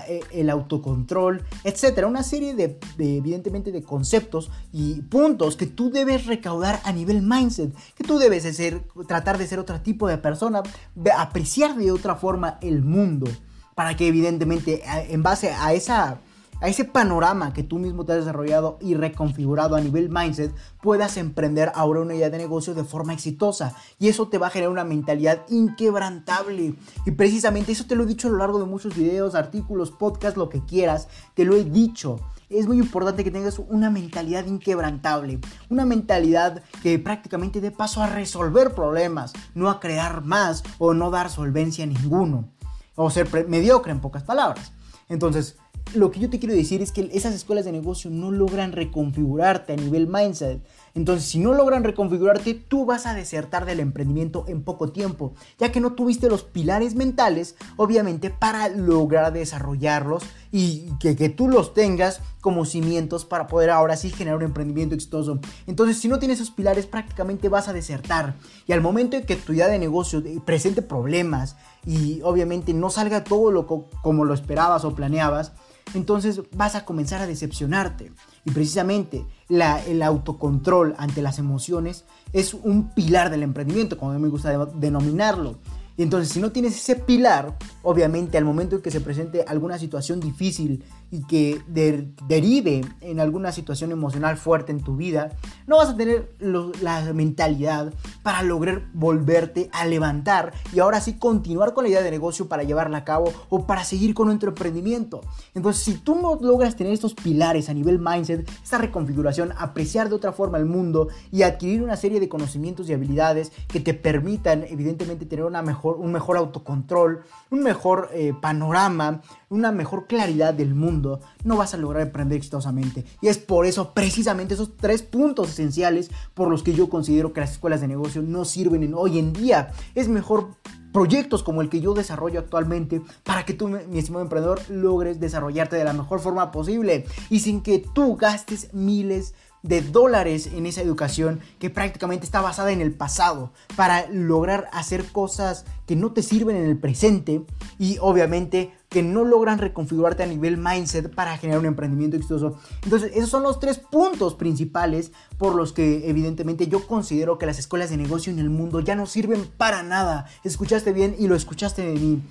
eh, 0.07 0.21
el 0.31 0.49
autocontrol, 0.49 1.43
etcétera. 1.63 2.07
Una 2.07 2.23
serie 2.23 2.53
de, 2.53 2.79
evidentemente, 2.99 3.71
de 3.71 3.83
conceptos 3.83 4.51
y 4.71 5.01
puntos 5.03 5.55
que 5.55 5.67
tú 5.67 5.91
debes 5.91 6.25
recaudar 6.25 6.79
a 6.83 6.91
nivel 6.91 7.21
mindset, 7.21 7.73
que 7.95 8.03
tú 8.03 8.17
debes 8.17 8.43
de 8.43 8.53
ser, 8.53 8.81
tratar 9.07 9.37
de 9.37 9.47
ser 9.47 9.59
otro 9.59 9.81
tipo 9.81 10.07
de 10.07 10.17
persona, 10.17 10.61
de 10.95 11.11
apreciar 11.11 11.75
de 11.75 11.91
otra 11.91 12.15
forma 12.15 12.57
el 12.61 12.83
mundo, 12.83 13.29
para 13.75 13.95
que 13.95 14.07
evidentemente 14.07 14.83
en 15.09 15.23
base 15.23 15.51
a 15.51 15.73
esa 15.73 16.19
a 16.61 16.67
ese 16.67 16.85
panorama 16.85 17.53
que 17.53 17.63
tú 17.63 17.79
mismo 17.79 18.05
te 18.05 18.13
has 18.13 18.19
desarrollado 18.19 18.77
y 18.79 18.93
reconfigurado 18.93 19.75
a 19.75 19.81
nivel 19.81 20.09
mindset, 20.09 20.53
puedas 20.81 21.17
emprender 21.17 21.71
ahora 21.75 22.01
una 22.01 22.15
idea 22.15 22.29
de 22.29 22.37
negocio 22.37 22.73
de 22.73 22.83
forma 22.83 23.13
exitosa. 23.13 23.75
Y 23.99 24.07
eso 24.07 24.27
te 24.27 24.37
va 24.37 24.47
a 24.47 24.51
generar 24.51 24.71
una 24.71 24.83
mentalidad 24.83 25.43
inquebrantable. 25.49 26.75
Y 27.05 27.11
precisamente 27.11 27.71
eso 27.71 27.85
te 27.85 27.95
lo 27.95 28.03
he 28.03 28.07
dicho 28.07 28.27
a 28.27 28.31
lo 28.31 28.37
largo 28.37 28.59
de 28.59 28.65
muchos 28.65 28.95
videos, 28.95 29.35
artículos, 29.35 29.91
podcasts, 29.91 30.37
lo 30.37 30.49
que 30.49 30.63
quieras. 30.63 31.07
Te 31.33 31.45
lo 31.45 31.55
he 31.55 31.63
dicho 31.63 32.19
es 32.51 32.67
muy 32.67 32.79
importante 32.79 33.23
que 33.23 33.31
tengas 33.31 33.59
una 33.59 33.89
mentalidad 33.89 34.45
inquebrantable, 34.45 35.39
una 35.69 35.85
mentalidad 35.85 36.61
que 36.83 36.99
prácticamente 36.99 37.61
dé 37.61 37.71
paso 37.71 38.01
a 38.01 38.07
resolver 38.07 38.75
problemas, 38.75 39.31
no 39.55 39.69
a 39.69 39.79
crear 39.79 40.25
más 40.25 40.61
o 40.77 40.93
no 40.93 41.11
dar 41.11 41.29
solvencia 41.29 41.85
a 41.85 41.87
ninguno, 41.87 42.49
o 42.95 43.09
ser 43.09 43.47
mediocre 43.47 43.93
en 43.93 44.01
pocas 44.01 44.23
palabras. 44.23 44.73
Entonces, 45.07 45.57
lo 45.93 46.11
que 46.11 46.19
yo 46.19 46.29
te 46.29 46.39
quiero 46.39 46.55
decir 46.55 46.81
es 46.81 46.91
que 46.91 47.09
esas 47.13 47.33
escuelas 47.33 47.65
de 47.65 47.71
negocio 47.71 48.09
no 48.09 48.31
logran 48.31 48.71
reconfigurarte 48.71 49.73
a 49.73 49.75
nivel 49.75 50.07
mindset. 50.07 50.63
Entonces, 50.93 51.29
si 51.29 51.39
no 51.39 51.53
logran 51.53 51.83
reconfigurarte, 51.83 52.53
tú 52.53 52.85
vas 52.85 53.05
a 53.05 53.13
desertar 53.13 53.65
del 53.65 53.79
emprendimiento 53.79 54.45
en 54.47 54.63
poco 54.63 54.91
tiempo, 54.91 55.33
ya 55.57 55.71
que 55.71 55.79
no 55.79 55.93
tuviste 55.93 56.27
los 56.27 56.43
pilares 56.43 56.95
mentales, 56.95 57.55
obviamente, 57.77 58.29
para 58.29 58.67
lograr 58.67 59.31
desarrollarlos 59.31 60.23
y 60.51 60.89
que, 60.99 61.15
que 61.15 61.29
tú 61.29 61.47
los 61.47 61.73
tengas 61.73 62.21
como 62.41 62.65
cimientos 62.65 63.23
para 63.23 63.47
poder 63.47 63.69
ahora 63.69 63.95
sí 63.95 64.09
generar 64.09 64.37
un 64.37 64.43
emprendimiento 64.43 64.95
exitoso. 64.95 65.39
Entonces, 65.67 65.97
si 65.97 66.07
no 66.07 66.19
tienes 66.19 66.39
esos 66.39 66.51
pilares, 66.51 66.85
prácticamente 66.85 67.47
vas 67.47 67.67
a 67.69 67.73
desertar. 67.73 68.35
Y 68.67 68.73
al 68.73 68.81
momento 68.81 69.15
en 69.15 69.25
que 69.25 69.35
tu 69.35 69.53
idea 69.53 69.67
de 69.67 69.79
negocio 69.79 70.21
presente 70.45 70.81
problemas 70.81 71.55
y 71.85 72.21
obviamente 72.23 72.73
no 72.73 72.89
salga 72.89 73.23
todo 73.23 73.51
lo 73.51 73.65
como 73.65 74.25
lo 74.25 74.33
esperabas 74.33 74.83
o 74.83 74.93
planeabas, 74.93 75.53
entonces 75.93 76.41
vas 76.55 76.75
a 76.75 76.85
comenzar 76.85 77.21
a 77.21 77.27
decepcionarte. 77.27 78.11
Y 78.45 78.51
precisamente 78.51 79.25
el 79.49 80.01
autocontrol 80.01 80.95
ante 80.97 81.21
las 81.21 81.39
emociones 81.39 82.05
es 82.33 82.53
un 82.53 82.89
pilar 82.93 83.29
del 83.29 83.43
emprendimiento, 83.43 83.97
como 83.97 84.11
a 84.11 84.15
mí 84.15 84.21
me 84.21 84.29
gusta 84.29 84.65
denominarlo. 84.75 85.59
Y 85.97 86.03
entonces 86.03 86.33
si 86.33 86.39
no 86.39 86.51
tienes 86.51 86.75
ese 86.75 86.95
pilar, 86.95 87.57
obviamente 87.83 88.37
al 88.37 88.45
momento 88.45 88.77
en 88.77 88.81
que 88.81 88.91
se 88.91 89.01
presente 89.01 89.43
alguna 89.47 89.77
situación 89.77 90.19
difícil 90.19 90.83
y 91.11 91.23
que 91.25 91.61
derive 91.67 92.81
en 93.01 93.19
alguna 93.19 93.51
situación 93.51 93.91
emocional 93.91 94.37
fuerte 94.37 94.71
en 94.71 94.81
tu 94.81 94.95
vida, 94.95 95.31
no 95.67 95.77
vas 95.77 95.89
a 95.89 95.97
tener 95.97 96.33
la 96.39 97.13
mentalidad 97.13 97.93
para 98.23 98.41
lograr 98.43 98.87
volverte 98.93 99.69
a 99.73 99.85
levantar 99.85 100.53
y 100.73 100.79
ahora 100.79 101.01
sí 101.01 101.13
continuar 101.13 101.73
con 101.73 101.83
la 101.83 101.89
idea 101.89 102.01
de 102.01 102.11
negocio 102.11 102.47
para 102.47 102.63
llevarla 102.63 102.99
a 102.99 103.03
cabo 103.03 103.31
o 103.49 103.65
para 103.65 103.83
seguir 103.83 104.13
con 104.13 104.27
nuestro 104.27 104.49
emprendimiento. 104.49 105.21
Entonces, 105.53 105.83
si 105.83 105.95
tú 105.95 106.15
no 106.15 106.35
logras 106.35 106.75
tener 106.75 106.93
estos 106.93 107.13
pilares 107.13 107.69
a 107.69 107.73
nivel 107.73 107.99
mindset, 107.99 108.49
esta 108.63 108.77
reconfiguración, 108.77 109.53
apreciar 109.57 110.09
de 110.09 110.15
otra 110.15 110.31
forma 110.31 110.57
el 110.57 110.65
mundo 110.65 111.09
y 111.31 111.43
adquirir 111.43 111.83
una 111.83 111.97
serie 111.97 112.19
de 112.19 112.29
conocimientos 112.29 112.89
y 112.89 112.93
habilidades 112.93 113.51
que 113.67 113.79
te 113.79 113.93
permitan, 113.93 114.63
evidentemente, 114.63 115.25
tener 115.25 115.45
una 115.45 115.61
mejor, 115.61 115.97
un 115.97 116.11
mejor 116.11 116.37
autocontrol, 116.37 117.23
un 117.49 117.63
mejor 117.63 118.09
eh, 118.13 118.33
panorama, 118.39 119.21
una 119.51 119.71
mejor 119.71 120.07
claridad 120.07 120.53
del 120.53 120.73
mundo, 120.73 121.19
no 121.43 121.57
vas 121.57 121.73
a 121.73 121.77
lograr 121.77 122.03
emprender 122.03 122.37
exitosamente. 122.37 123.05
Y 123.21 123.27
es 123.27 123.37
por 123.37 123.65
eso, 123.65 123.93
precisamente, 123.93 124.53
esos 124.53 124.77
tres 124.77 125.03
puntos 125.03 125.49
esenciales 125.49 126.09
por 126.33 126.49
los 126.49 126.63
que 126.63 126.73
yo 126.73 126.89
considero 126.89 127.33
que 127.33 127.41
las 127.41 127.51
escuelas 127.51 127.81
de 127.81 127.89
negocio 127.89 128.21
no 128.21 128.45
sirven 128.45 128.81
en, 128.81 128.93
hoy 128.93 129.19
en 129.19 129.33
día. 129.33 129.71
Es 129.93 130.07
mejor 130.07 130.55
proyectos 130.93 131.43
como 131.43 131.61
el 131.61 131.69
que 131.69 131.81
yo 131.81 131.93
desarrollo 131.93 132.39
actualmente 132.39 133.01
para 133.23 133.45
que 133.45 133.53
tú, 133.53 133.67
mi 133.67 133.99
estimado 133.99 134.23
emprendedor, 134.23 134.61
logres 134.69 135.19
desarrollarte 135.19 135.75
de 135.75 135.83
la 135.83 135.93
mejor 135.93 136.21
forma 136.21 136.51
posible 136.51 137.05
y 137.29 137.41
sin 137.41 137.61
que 137.61 137.79
tú 137.79 138.15
gastes 138.15 138.73
miles 138.73 139.33
de 139.63 139.81
dólares 139.81 140.47
en 140.47 140.65
esa 140.65 140.81
educación 140.81 141.39
que 141.59 141.69
prácticamente 141.69 142.25
está 142.25 142.41
basada 142.41 142.71
en 142.71 142.81
el 142.81 142.93
pasado 142.93 143.51
para 143.75 144.07
lograr 144.09 144.69
hacer 144.73 145.05
cosas 145.11 145.65
que 145.85 145.95
no 145.95 146.13
te 146.13 146.23
sirven 146.23 146.55
en 146.55 146.65
el 146.65 146.77
presente 146.77 147.45
y 147.77 147.97
obviamente 147.99 148.71
que 148.91 149.01
no 149.03 149.23
logran 149.23 149.57
reconfigurarte 149.57 150.21
a 150.21 150.25
nivel 150.25 150.57
mindset 150.57 151.15
para 151.15 151.37
generar 151.37 151.61
un 151.61 151.65
emprendimiento 151.65 152.17
exitoso. 152.17 152.57
Entonces, 152.83 153.13
esos 153.15 153.29
son 153.29 153.41
los 153.41 153.61
tres 153.61 153.79
puntos 153.79 154.35
principales 154.35 155.13
por 155.37 155.55
los 155.55 155.71
que 155.71 156.09
evidentemente 156.09 156.67
yo 156.67 156.85
considero 156.85 157.37
que 157.37 157.45
las 157.45 157.57
escuelas 157.57 157.89
de 157.89 157.95
negocio 157.95 158.33
en 158.33 158.39
el 158.39 158.49
mundo 158.49 158.81
ya 158.81 158.95
no 158.95 159.05
sirven 159.05 159.49
para 159.55 159.81
nada. 159.81 160.25
Escuchaste 160.43 160.91
bien 160.91 161.15
y 161.17 161.29
lo 161.29 161.35
escuchaste 161.35 161.83
de 161.83 161.93
mí. 161.93 162.21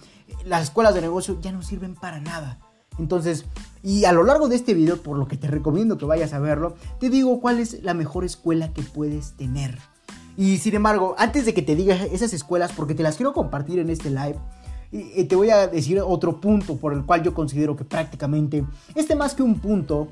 Las 0.44 0.64
escuelas 0.64 0.94
de 0.94 1.00
negocio 1.00 1.38
ya 1.40 1.50
no 1.50 1.62
sirven 1.62 1.94
para 1.94 2.20
nada. 2.20 2.58
Entonces, 2.98 3.46
y 3.82 4.04
a 4.04 4.12
lo 4.12 4.22
largo 4.22 4.46
de 4.48 4.56
este 4.56 4.74
video, 4.74 5.02
por 5.02 5.16
lo 5.16 5.26
que 5.28 5.38
te 5.38 5.46
recomiendo 5.46 5.96
que 5.96 6.04
vayas 6.04 6.34
a 6.34 6.40
verlo, 6.40 6.74
te 6.98 7.08
digo 7.08 7.40
cuál 7.40 7.58
es 7.58 7.82
la 7.82 7.94
mejor 7.94 8.26
escuela 8.26 8.74
que 8.74 8.82
puedes 8.82 9.32
tener. 9.32 9.78
Y 10.36 10.58
sin 10.58 10.74
embargo, 10.74 11.14
antes 11.16 11.46
de 11.46 11.54
que 11.54 11.62
te 11.62 11.74
diga 11.74 11.96
esas 12.04 12.34
escuelas, 12.34 12.72
porque 12.72 12.94
te 12.94 13.02
las 13.02 13.16
quiero 13.16 13.32
compartir 13.32 13.78
en 13.78 13.88
este 13.88 14.10
live, 14.10 14.36
y 14.92 15.24
te 15.24 15.36
voy 15.36 15.50
a 15.50 15.68
decir 15.68 16.00
otro 16.00 16.40
punto 16.40 16.76
por 16.76 16.92
el 16.92 17.04
cual 17.04 17.22
yo 17.22 17.32
considero 17.32 17.76
que 17.76 17.84
prácticamente 17.84 18.64
este 18.94 19.14
más 19.14 19.34
que 19.34 19.42
un 19.42 19.60
punto 19.60 20.08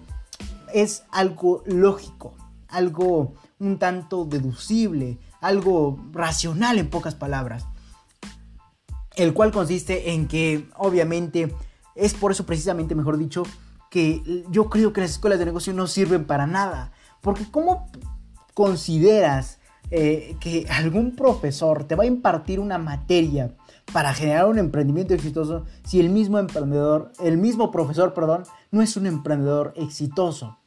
es 0.72 1.04
algo 1.10 1.62
lógico, 1.66 2.34
algo 2.68 3.34
un 3.58 3.78
tanto 3.78 4.24
deducible, 4.24 5.18
algo 5.40 5.98
racional 6.12 6.78
en 6.78 6.90
pocas 6.90 7.14
palabras, 7.14 7.66
el 9.16 9.34
cual 9.34 9.50
consiste 9.50 10.12
en 10.12 10.28
que 10.28 10.68
obviamente 10.76 11.52
es 11.94 12.14
por 12.14 12.30
eso 12.30 12.46
precisamente, 12.46 12.94
mejor 12.94 13.18
dicho, 13.18 13.42
que 13.90 14.44
yo 14.50 14.68
creo 14.70 14.92
que 14.92 15.00
las 15.00 15.10
escuelas 15.10 15.38
de 15.38 15.46
negocio 15.46 15.72
no 15.72 15.86
sirven 15.86 16.24
para 16.24 16.46
nada. 16.46 16.92
Porque 17.20 17.44
¿cómo 17.50 17.90
consideras 18.54 19.58
eh, 19.90 20.36
que 20.40 20.66
algún 20.70 21.16
profesor 21.16 21.84
te 21.84 21.96
va 21.96 22.04
a 22.04 22.06
impartir 22.06 22.60
una 22.60 22.78
materia 22.78 23.56
para 23.92 24.14
generar 24.14 24.46
un 24.46 24.58
emprendimiento 24.58 25.14
exitoso 25.14 25.64
si 25.84 26.00
el 26.00 26.10
mismo 26.10 26.38
emprendedor, 26.38 27.12
el 27.20 27.38
mismo 27.38 27.70
profesor, 27.70 28.14
perdón, 28.14 28.44
no 28.70 28.82
es 28.82 28.96
un 28.96 29.06
emprendedor 29.06 29.72
exitoso? 29.76 30.58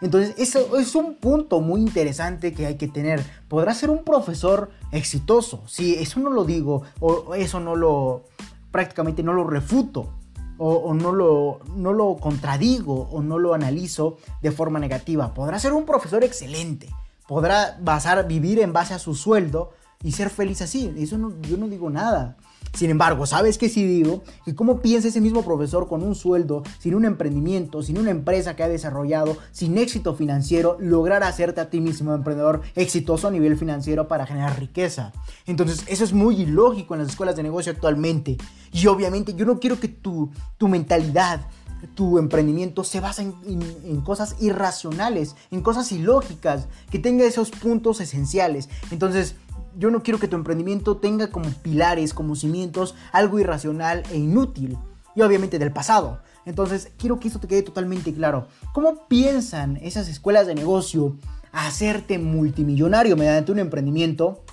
Entonces, 0.00 0.34
eso 0.38 0.76
es 0.76 0.94
un 0.94 1.14
punto 1.14 1.60
muy 1.60 1.80
interesante 1.80 2.52
que 2.52 2.66
hay 2.66 2.76
que 2.76 2.88
tener. 2.88 3.24
Podrá 3.48 3.72
ser 3.74 3.90
un 3.90 4.04
profesor 4.04 4.70
exitoso, 4.92 5.62
sí, 5.66 5.96
eso 5.98 6.20
no 6.20 6.30
lo 6.30 6.44
digo, 6.44 6.82
o 7.00 7.34
eso 7.34 7.60
no 7.60 7.76
lo, 7.76 8.24
prácticamente 8.70 9.22
no 9.22 9.32
lo 9.32 9.44
refuto 9.44 10.10
o, 10.58 10.94
no, 10.94 11.12
lo, 11.12 11.60
no 11.76 11.92
lo 11.92 12.16
contradigo 12.16 13.08
o 13.10 13.22
no 13.22 13.38
lo 13.38 13.54
analizo 13.54 14.18
de 14.42 14.52
forma 14.52 14.78
negativa. 14.78 15.34
Podrá 15.34 15.58
ser 15.58 15.72
un 15.72 15.84
profesor 15.84 16.22
excelente, 16.22 16.88
podrá 17.26 17.78
basar, 17.80 18.26
vivir 18.26 18.60
en 18.60 18.72
base 18.72 18.94
a 18.94 18.98
su 18.98 19.14
sueldo 19.14 19.72
y 20.02 20.12
ser 20.12 20.30
feliz 20.30 20.62
así. 20.62 20.92
Eso 20.96 21.16
yo 21.42 21.56
no 21.56 21.68
digo 21.68 21.90
nada. 21.90 22.36
Sin 22.74 22.90
embargo, 22.90 23.24
¿sabes 23.24 23.56
qué 23.56 23.68
sí 23.68 23.86
digo? 23.86 24.24
Que 24.44 24.54
cómo 24.54 24.80
piensa 24.80 25.08
ese 25.08 25.20
mismo 25.20 25.44
profesor 25.44 25.86
con 25.88 26.02
un 26.02 26.16
sueldo, 26.16 26.64
sin 26.80 26.96
un 26.96 27.04
emprendimiento, 27.04 27.82
sin 27.82 27.98
una 27.98 28.10
empresa 28.10 28.56
que 28.56 28.64
ha 28.64 28.68
desarrollado, 28.68 29.36
sin 29.52 29.78
éxito 29.78 30.14
financiero, 30.14 30.76
lograr 30.80 31.22
hacerte 31.22 31.60
a 31.60 31.70
ti 31.70 31.80
mismo 31.80 32.12
emprendedor 32.12 32.62
exitoso 32.74 33.28
a 33.28 33.30
nivel 33.30 33.56
financiero 33.56 34.08
para 34.08 34.26
generar 34.26 34.58
riqueza. 34.58 35.12
Entonces, 35.46 35.84
eso 35.86 36.02
es 36.02 36.12
muy 36.12 36.42
ilógico 36.42 36.94
en 36.94 37.02
las 37.02 37.10
escuelas 37.10 37.36
de 37.36 37.44
negocio 37.44 37.70
actualmente. 37.70 38.36
Y 38.72 38.86
obviamente 38.88 39.34
yo 39.34 39.46
no 39.46 39.60
quiero 39.60 39.78
que 39.78 39.88
tu, 39.88 40.30
tu 40.58 40.66
mentalidad 40.66 41.46
tu 41.94 42.18
emprendimiento 42.18 42.82
se 42.82 43.00
basa 43.00 43.20
en, 43.20 43.34
en, 43.44 44.00
cosas 44.00 44.36
irracionales, 44.40 45.36
en 45.50 45.60
cosas 45.60 45.92
ilógicas, 45.92 46.66
que 46.90 46.98
tenga 46.98 47.26
esos 47.26 47.50
puntos 47.50 48.00
esenciales. 48.00 48.70
Entonces, 48.90 49.36
yo 49.76 49.90
no 49.90 50.02
quiero 50.02 50.18
que 50.18 50.28
tu 50.28 50.36
emprendimiento 50.36 50.96
tenga 50.96 51.30
como 51.30 51.50
pilares, 51.50 52.14
como 52.14 52.36
cimientos, 52.36 52.94
algo 53.12 53.38
irracional 53.38 54.02
e 54.10 54.18
inútil. 54.18 54.78
Y 55.16 55.22
obviamente 55.22 55.58
del 55.58 55.72
pasado. 55.72 56.20
Entonces, 56.44 56.90
quiero 56.98 57.18
que 57.18 57.28
esto 57.28 57.40
te 57.40 57.48
quede 57.48 57.62
totalmente 57.62 58.12
claro. 58.12 58.48
¿Cómo 58.72 59.06
piensan 59.08 59.76
esas 59.78 60.08
escuelas 60.08 60.46
de 60.46 60.54
negocio 60.54 61.16
hacerte 61.52 62.18
multimillonario 62.18 63.16
mediante 63.16 63.52
un 63.52 63.60
emprendimiento 63.60 64.44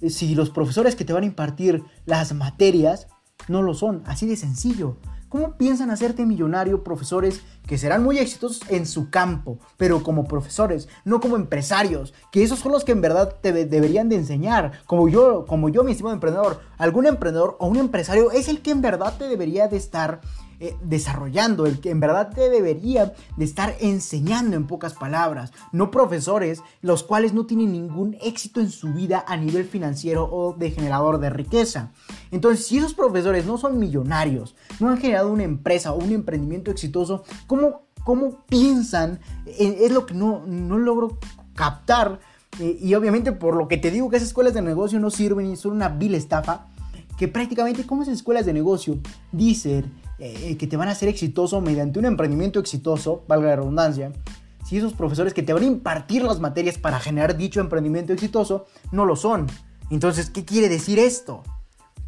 eh, 0.00 0.10
si 0.10 0.34
los 0.34 0.50
profesores 0.50 0.94
que 0.94 1.04
te 1.04 1.12
van 1.12 1.24
a 1.24 1.26
impartir 1.26 1.82
las 2.06 2.32
materias 2.34 3.08
no 3.48 3.62
lo 3.62 3.74
son? 3.74 4.02
Así 4.06 4.26
de 4.26 4.36
sencillo. 4.36 4.96
¿Cómo 5.34 5.56
piensan 5.56 5.90
hacerte 5.90 6.26
millonario 6.26 6.84
profesores 6.84 7.40
que 7.66 7.76
serán 7.76 8.04
muy 8.04 8.18
exitosos 8.18 8.62
en 8.70 8.86
su 8.86 9.10
campo, 9.10 9.58
pero 9.76 10.04
como 10.04 10.28
profesores, 10.28 10.88
no 11.04 11.18
como 11.18 11.34
empresarios? 11.34 12.14
Que 12.30 12.44
esos 12.44 12.60
son 12.60 12.70
los 12.70 12.84
que 12.84 12.92
en 12.92 13.00
verdad 13.00 13.34
te 13.40 13.52
deberían 13.52 14.08
de 14.08 14.14
enseñar. 14.14 14.84
Como 14.86 15.08
yo, 15.08 15.44
como 15.44 15.68
yo, 15.70 15.82
mi 15.82 15.90
estimado 15.90 16.14
emprendedor, 16.14 16.60
algún 16.78 17.06
emprendedor 17.06 17.56
o 17.58 17.66
un 17.66 17.78
empresario 17.78 18.30
es 18.30 18.46
el 18.46 18.62
que 18.62 18.70
en 18.70 18.80
verdad 18.80 19.18
te 19.18 19.26
debería 19.26 19.66
de 19.66 19.76
estar 19.76 20.20
eh, 20.60 20.76
desarrollando, 20.82 21.66
el 21.66 21.80
que 21.80 21.90
en 21.90 22.00
verdad 22.00 22.30
te 22.34 22.48
debería 22.48 23.12
de 23.36 23.44
estar 23.44 23.74
enseñando 23.80 24.56
en 24.56 24.66
pocas 24.66 24.94
palabras, 24.94 25.52
no 25.72 25.90
profesores 25.90 26.60
los 26.80 27.02
cuales 27.02 27.32
no 27.32 27.46
tienen 27.46 27.72
ningún 27.72 28.16
éxito 28.22 28.60
en 28.60 28.70
su 28.70 28.92
vida 28.92 29.24
a 29.26 29.36
nivel 29.36 29.64
financiero 29.64 30.28
o 30.30 30.54
de 30.54 30.70
generador 30.70 31.18
de 31.18 31.30
riqueza. 31.30 31.92
Entonces, 32.30 32.66
si 32.66 32.78
esos 32.78 32.94
profesores 32.94 33.46
no 33.46 33.58
son 33.58 33.78
millonarios, 33.78 34.54
no 34.80 34.90
han 34.90 34.98
generado 34.98 35.32
una 35.32 35.44
empresa 35.44 35.92
o 35.92 35.98
un 35.98 36.12
emprendimiento 36.12 36.70
exitoso, 36.70 37.24
¿cómo, 37.46 37.82
cómo 38.04 38.44
piensan? 38.48 39.20
Eh, 39.46 39.78
es 39.82 39.92
lo 39.92 40.06
que 40.06 40.14
no, 40.14 40.44
no 40.46 40.78
logro 40.78 41.18
captar. 41.54 42.20
Eh, 42.60 42.78
y 42.80 42.94
obviamente 42.94 43.32
por 43.32 43.56
lo 43.56 43.66
que 43.66 43.76
te 43.76 43.90
digo 43.90 44.10
que 44.10 44.16
esas 44.16 44.28
escuelas 44.28 44.54
de 44.54 44.62
negocio 44.62 45.00
no 45.00 45.10
sirven 45.10 45.50
y 45.50 45.56
son 45.56 45.72
una 45.72 45.88
vil 45.88 46.14
estafa, 46.14 46.66
que 47.18 47.28
prácticamente 47.28 47.86
como 47.86 48.02
esas 48.02 48.14
escuelas 48.14 48.46
de 48.46 48.52
negocio 48.52 48.98
dicen 49.32 49.92
eh, 50.18 50.56
que 50.56 50.66
te 50.66 50.76
van 50.76 50.88
a 50.88 50.92
hacer 50.92 51.08
exitoso 51.08 51.60
mediante 51.60 51.98
un 51.98 52.04
emprendimiento 52.04 52.60
exitoso, 52.60 53.24
valga 53.26 53.48
la 53.48 53.56
redundancia, 53.56 54.12
si 54.64 54.78
esos 54.78 54.94
profesores 54.94 55.34
que 55.34 55.42
te 55.42 55.52
van 55.52 55.62
a 55.62 55.66
impartir 55.66 56.22
las 56.22 56.40
materias 56.40 56.78
para 56.78 57.00
generar 57.00 57.36
dicho 57.36 57.60
emprendimiento 57.60 58.12
exitoso 58.12 58.66
no 58.92 59.04
lo 59.04 59.16
son. 59.16 59.46
Entonces, 59.90 60.30
¿qué 60.30 60.44
quiere 60.44 60.68
decir 60.68 60.98
esto? 60.98 61.42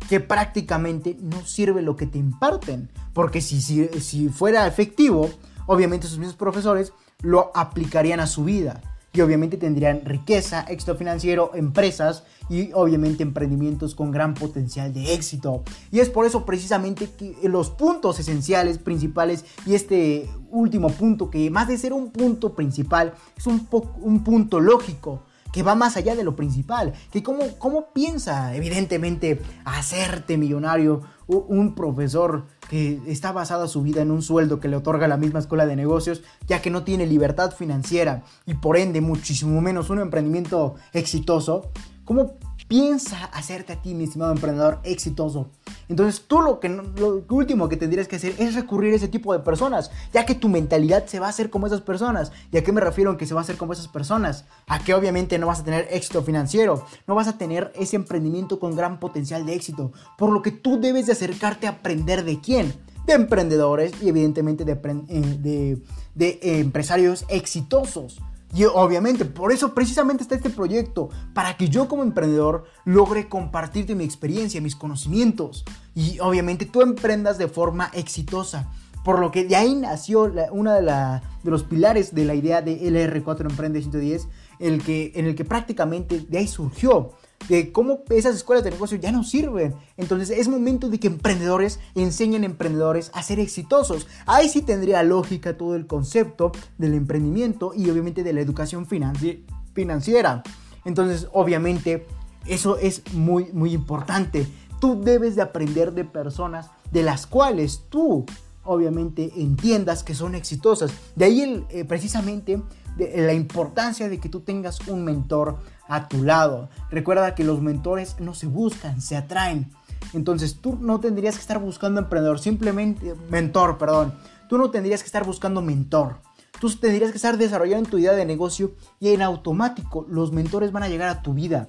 Que 0.09 0.21
prácticamente 0.21 1.16
no 1.21 1.45
sirve 1.45 1.83
lo 1.83 1.97
que 1.97 2.07
te 2.07 2.19
imparten. 2.19 2.88
Porque 3.12 3.40
si, 3.40 3.61
si, 3.61 3.88
si 4.01 4.29
fuera 4.31 4.66
efectivo, 4.66 5.31
obviamente 5.66 6.07
esos 6.07 6.19
mismos 6.19 6.37
profesores 6.37 6.92
lo 7.21 7.51
aplicarían 7.55 8.21
a 8.21 8.27
su 8.27 8.45
vida 8.45 8.81
y 9.16 9.20
obviamente 9.22 9.57
tendrían 9.57 10.05
riqueza, 10.05 10.66
éxito 10.68 10.94
financiero, 10.94 11.52
empresas 11.55 12.24
y 12.50 12.70
obviamente 12.74 13.22
emprendimientos 13.22 13.94
con 13.94 14.11
gran 14.11 14.35
potencial 14.35 14.92
de 14.92 15.14
éxito. 15.14 15.62
Y 15.90 16.00
es 16.00 16.11
por 16.11 16.26
eso 16.26 16.44
precisamente 16.44 17.09
que 17.11 17.37
los 17.44 17.70
puntos 17.70 18.20
esenciales, 18.20 18.79
principales 18.79 19.44
y 19.64 19.74
este 19.74 20.29
último 20.50 20.88
punto 20.90 21.31
que 21.31 21.50
más 21.50 21.68
de 21.68 21.79
ser 21.79 21.92
un 21.92 22.11
punto 22.11 22.55
principal 22.55 23.14
es 23.37 23.46
un, 23.46 23.66
un 24.02 24.22
punto 24.22 24.61
lógico 24.61 25.22
que 25.52 25.62
va 25.62 25.74
más 25.74 25.96
allá 25.96 26.14
de 26.14 26.22
lo 26.22 26.37
principal, 26.37 26.92
que 27.11 27.22
cómo, 27.22 27.57
cómo 27.59 27.92
piensa 27.94 28.55
evidentemente 28.55 29.40
hacerte 29.64 30.37
millonario 30.37 31.00
un 31.26 31.74
profesor 31.74 32.44
que 32.68 33.00
está 33.07 33.33
basada 33.33 33.68
su 33.68 33.83
vida 33.83 34.02
en 34.02 34.11
un 34.11 34.22
sueldo 34.22 34.61
que 34.61 34.68
le 34.68 34.76
otorga 34.76 35.09
la 35.09 35.16
misma 35.16 35.38
escuela 35.38 35.66
de 35.66 35.76
negocios, 35.76 36.22
ya 36.46 36.61
que 36.61 36.70
no 36.70 36.85
tiene 36.85 37.07
libertad 37.07 37.52
financiera 37.52 38.24
y 38.46 38.55
por 38.55 38.76
ende 38.76 39.00
muchísimo 39.00 39.61
menos 39.61 39.90
un 39.90 40.00
emprendimiento 40.00 40.74
exitoso, 40.92 41.70
¿cómo 42.05 42.38
piensa 42.68 43.24
hacerte 43.26 43.72
a 43.72 43.83
ti, 43.83 43.94
mi 43.94 44.05
estimado 44.05 44.33
emprendedor 44.33 44.81
exitoso? 44.83 45.48
Entonces 45.88 46.24
tú 46.26 46.40
lo, 46.40 46.61
que, 46.61 46.68
lo 46.68 47.24
último 47.29 47.68
que 47.68 47.76
tendrías 47.76 48.09
que 48.09 48.16
hacer 48.16 48.35
es 48.38 48.55
recurrir 48.55 48.92
a 48.92 48.96
ese 48.96 49.09
tipo 49.09 49.33
de 49.33 49.40
personas, 49.40 49.90
ya 50.12 50.26
que 50.26 50.35
tu 50.35 50.48
mentalidad 50.48 51.07
se 51.07 51.20
va 51.20 51.26
a 51.26 51.31
hacer 51.31 51.50
como 51.50 51.66
esas 51.66 51.81
personas. 51.81 52.33
¿Y 52.50 52.57
a 52.57 52.64
qué 52.64 52.72
me 52.72 52.81
refiero 52.81 53.11
en 53.11 53.16
que 53.16 53.26
se 53.26 53.35
va 53.35 53.40
a 53.40 53.44
hacer 53.44 53.57
como 53.57 53.72
esas 53.72 53.88
personas? 53.88 54.44
A 54.66 54.81
que 54.81 54.94
obviamente 54.94 55.38
no 55.38 55.46
vas 55.46 55.61
a 55.61 55.64
tener 55.64 55.88
éxito 55.90 56.22
financiero, 56.22 56.85
no 57.07 57.14
vas 57.14 57.29
a 57.29 57.38
tener 57.38 57.72
ese 57.76 57.96
emprendimiento 57.96 58.59
con 58.59 58.74
gran 58.74 58.98
potencial 58.98 59.46
de 59.46 59.55
éxito, 59.55 59.92
por 60.18 60.31
lo 60.31 60.42
que 60.42 60.50
tú 60.50 60.81
debes 60.81 61.07
de 61.07 61.12
acercarte 61.12 61.66
a 61.66 61.70
aprender 61.70 62.24
de 62.24 62.40
quién 62.40 62.74
de 63.07 63.14
emprendedores 63.14 63.92
y 64.02 64.09
evidentemente 64.09 64.64
de, 64.64 64.72
eh, 65.09 65.79
de, 66.14 66.26
eh, 66.26 66.59
empresarios 66.59 67.24
exitosos. 67.29 68.20
Y 68.57 68.64
obviamente, 68.64 69.27
por 69.27 69.53
eso 69.53 69.75
precisamente 69.75 70.23
está 70.23 70.35
este 70.35 70.49
proyecto, 70.49 71.11
para 71.35 71.59
que 71.59 71.69
yo 71.69 71.88
como 71.88 72.03
emprendedor 72.03 72.64
logre 72.87 73.29
compartirte 73.29 73.95
mi 73.95 74.05
experiencia, 74.05 74.62
mis 74.62 74.75
conocimientos 74.75 75.62
y 75.95 76.19
obviamente 76.21 76.64
tú 76.64 76.81
emprendas 76.81 77.37
de 77.37 77.49
forma 77.49 77.90
exitosa. 77.92 78.71
Por 79.05 79.19
lo 79.19 79.31
que 79.31 79.45
de 79.45 79.57
ahí 79.57 79.75
nació 79.75 80.33
uno 80.53 80.73
de, 80.73 80.81
de, 80.81 81.51
los 81.51 81.64
pilares 81.64 82.14
de 82.14 82.25
la 82.25 82.35
idea 82.35 82.62
de 82.62 82.81
LR4 82.81 83.42
Emprende 83.42 83.83
110, 83.83 84.27
el 84.59 84.83
que, 84.83 85.12
en 85.14 85.27
el 85.27 85.35
que 85.35 85.45
prácticamente 85.45 86.21
de 86.21 86.38
ahí 86.38 86.49
surgió 86.49 87.12
de 87.49 87.72
cómo 87.72 88.01
esas 88.11 88.35
escuelas 88.35 88.64
de 88.64 88.70
negocio 88.70 88.99
ya 88.99 89.12
no 89.12 89.25
sirven. 89.25 89.75
Entonces 89.96 90.31
es 90.31 90.49
momento 90.49 90.88
de 90.88 90.99
que 90.99 91.07
emprendedores 91.07 91.81
enseñen 91.94 92.42
a 92.42 92.46
emprendedores 92.46 93.11
a 93.14 93.22
ser 93.22 93.38
exitosos. 93.38 94.07
Ahí 94.27 94.49
sí 94.49 94.62
tendría 94.62 95.03
lógica 95.03 95.57
todo 95.57 95.77
el 95.77 95.87
concepto 95.87 96.53
del 96.79 96.94
emprendimiento 96.94 97.72
y 97.75 97.88
obviamente 97.90 98.22
de 98.22 98.33
la 98.33 98.40
educación 98.40 98.87
financiera. 98.87 100.42
Entonces 100.85 101.29
obviamente 101.33 102.07
eso 102.46 102.79
es 102.79 103.03
muy 103.12 103.51
muy 103.53 103.72
importante. 103.72 104.46
Tú 104.81 105.01
debes 105.03 105.37
de 105.37 105.42
aprender 105.42 105.92
de 105.92 106.05
personas 106.05 106.70
de 106.90 107.03
las 107.03 107.27
cuales 107.27 107.85
tú 107.88 108.27
obviamente 108.64 109.33
entiendas 109.37 110.03
que 110.03 110.14
son 110.14 110.35
exitosas. 110.35 110.90
De 111.14 111.25
ahí 111.25 111.64
eh, 111.70 111.85
precisamente 111.85 112.62
la 112.96 113.35
importancia 113.35 114.09
de 114.09 114.18
que 114.18 114.29
tú 114.29 114.40
tengas 114.40 114.81
un 114.88 115.05
mentor 115.05 115.59
a 115.88 116.09
tu 116.09 116.22
lado. 116.22 116.68
Recuerda 116.90 117.35
que 117.35 117.44
los 117.44 117.61
mentores 117.61 118.16
no 118.20 118.35
se 118.35 118.46
buscan, 118.46 119.01
se 119.01 119.16
atraen. 119.16 119.70
Entonces 120.12 120.59
tú 120.61 120.79
no 120.81 121.01
tendrías 121.01 121.35
que 121.35 121.40
estar 121.40 121.59
buscando 121.59 122.01
emprendedor, 122.01 122.38
simplemente 122.38 123.14
mentor, 123.31 123.79
perdón. 123.79 124.14
Tú 124.49 124.59
no 124.59 124.70
tendrías 124.70 125.03
que 125.03 125.07
estar 125.07 125.25
buscando 125.25 125.62
mentor. 125.62 126.20
Tú 126.61 126.70
tendrías 126.70 127.11
que 127.11 127.16
estar 127.16 127.37
desarrollando 127.37 127.90
tu 127.90 127.99
idea 127.99 128.12
de 128.12 128.25
negocio 128.25 128.72
y 128.99 129.09
en 129.09 129.22
automático 129.22 130.07
los 130.09 130.33
mentores 130.33 130.72
van 130.72 130.85
a 130.85 130.88
llegar 130.88 131.09
a 131.09 131.22
tu 131.22 131.35
vida. 131.35 131.68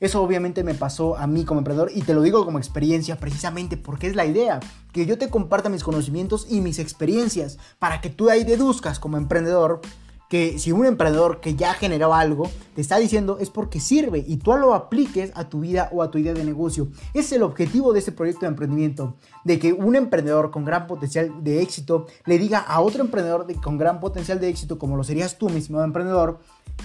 Eso 0.00 0.22
obviamente 0.22 0.64
me 0.64 0.74
pasó 0.74 1.16
a 1.18 1.26
mí 1.26 1.44
como 1.44 1.60
emprendedor 1.60 1.90
y 1.94 2.00
te 2.00 2.14
lo 2.14 2.22
digo 2.22 2.44
como 2.46 2.58
experiencia 2.58 3.16
precisamente 3.16 3.76
porque 3.76 4.06
es 4.06 4.16
la 4.16 4.24
idea, 4.24 4.58
que 4.92 5.04
yo 5.04 5.18
te 5.18 5.28
comparta 5.28 5.68
mis 5.68 5.84
conocimientos 5.84 6.46
y 6.48 6.62
mis 6.62 6.78
experiencias 6.78 7.58
para 7.78 8.00
que 8.00 8.08
tú 8.08 8.30
ahí 8.30 8.44
deduzcas 8.44 8.98
como 8.98 9.18
emprendedor 9.18 9.82
que 10.30 10.60
si 10.60 10.70
un 10.70 10.86
emprendedor 10.86 11.40
que 11.40 11.56
ya 11.56 11.74
generó 11.74 12.14
algo 12.14 12.48
te 12.76 12.80
está 12.80 12.98
diciendo 12.98 13.38
es 13.40 13.50
porque 13.50 13.80
sirve 13.80 14.24
y 14.24 14.36
tú 14.36 14.56
lo 14.56 14.74
apliques 14.74 15.32
a 15.34 15.48
tu 15.48 15.58
vida 15.60 15.90
o 15.92 16.04
a 16.04 16.10
tu 16.12 16.18
idea 16.18 16.32
de 16.32 16.44
negocio. 16.44 16.86
es 17.14 17.32
el 17.32 17.42
objetivo 17.42 17.92
de 17.92 17.98
este 17.98 18.12
proyecto 18.12 18.42
de 18.42 18.46
emprendimiento, 18.46 19.16
de 19.44 19.58
que 19.58 19.72
un 19.72 19.96
emprendedor 19.96 20.52
con 20.52 20.64
gran 20.64 20.86
potencial 20.86 21.42
de 21.42 21.60
éxito 21.60 22.06
le 22.26 22.38
diga 22.38 22.60
a 22.60 22.80
otro 22.80 23.02
emprendedor 23.02 23.44
con 23.60 23.76
gran 23.76 23.98
potencial 23.98 24.38
de 24.38 24.48
éxito, 24.48 24.78
como 24.78 24.96
lo 24.96 25.02
serías 25.02 25.36
tú, 25.36 25.50
mi 25.50 25.58
estimado 25.58 25.84
emprendedor, 25.84 26.38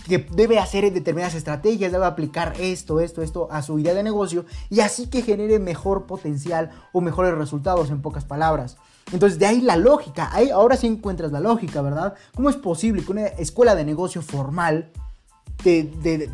que 0.08 0.18
debe 0.18 0.58
hacer 0.58 0.92
determinadas 0.92 1.36
estrategias, 1.36 1.92
debe 1.92 2.06
aplicar 2.06 2.56
esto, 2.60 3.00
esto, 3.00 3.22
esto 3.22 3.48
a 3.52 3.62
su 3.62 3.78
idea 3.78 3.94
de 3.94 4.02
negocio 4.02 4.46
y 4.72 4.80
así 4.80 5.06
que 5.06 5.22
genere 5.22 5.60
mejor 5.60 6.08
potencial 6.08 6.72
o 6.94 7.00
mejores 7.00 7.36
resultados 7.36 7.92
en 7.92 8.02
pocas 8.02 8.26
palabras. 8.26 8.78
Entonces, 9.12 9.38
de 9.38 9.46
ahí 9.46 9.62
la 9.62 9.76
lógica. 9.78 10.30
Ahí 10.34 10.50
ahora 10.50 10.78
sí 10.78 10.88
encuentras 10.88 11.32
la 11.32 11.40
lógica, 11.40 11.82
¿verdad? 11.82 12.16
¿Cómo 12.36 12.50
es 12.50 12.56
posible 12.56 13.04
que 13.04 13.12
una 13.12 13.26
escuela 13.26 13.76
de 13.76 13.86
negocio 13.86 14.22
formal 14.22 14.92
te, 15.64 15.84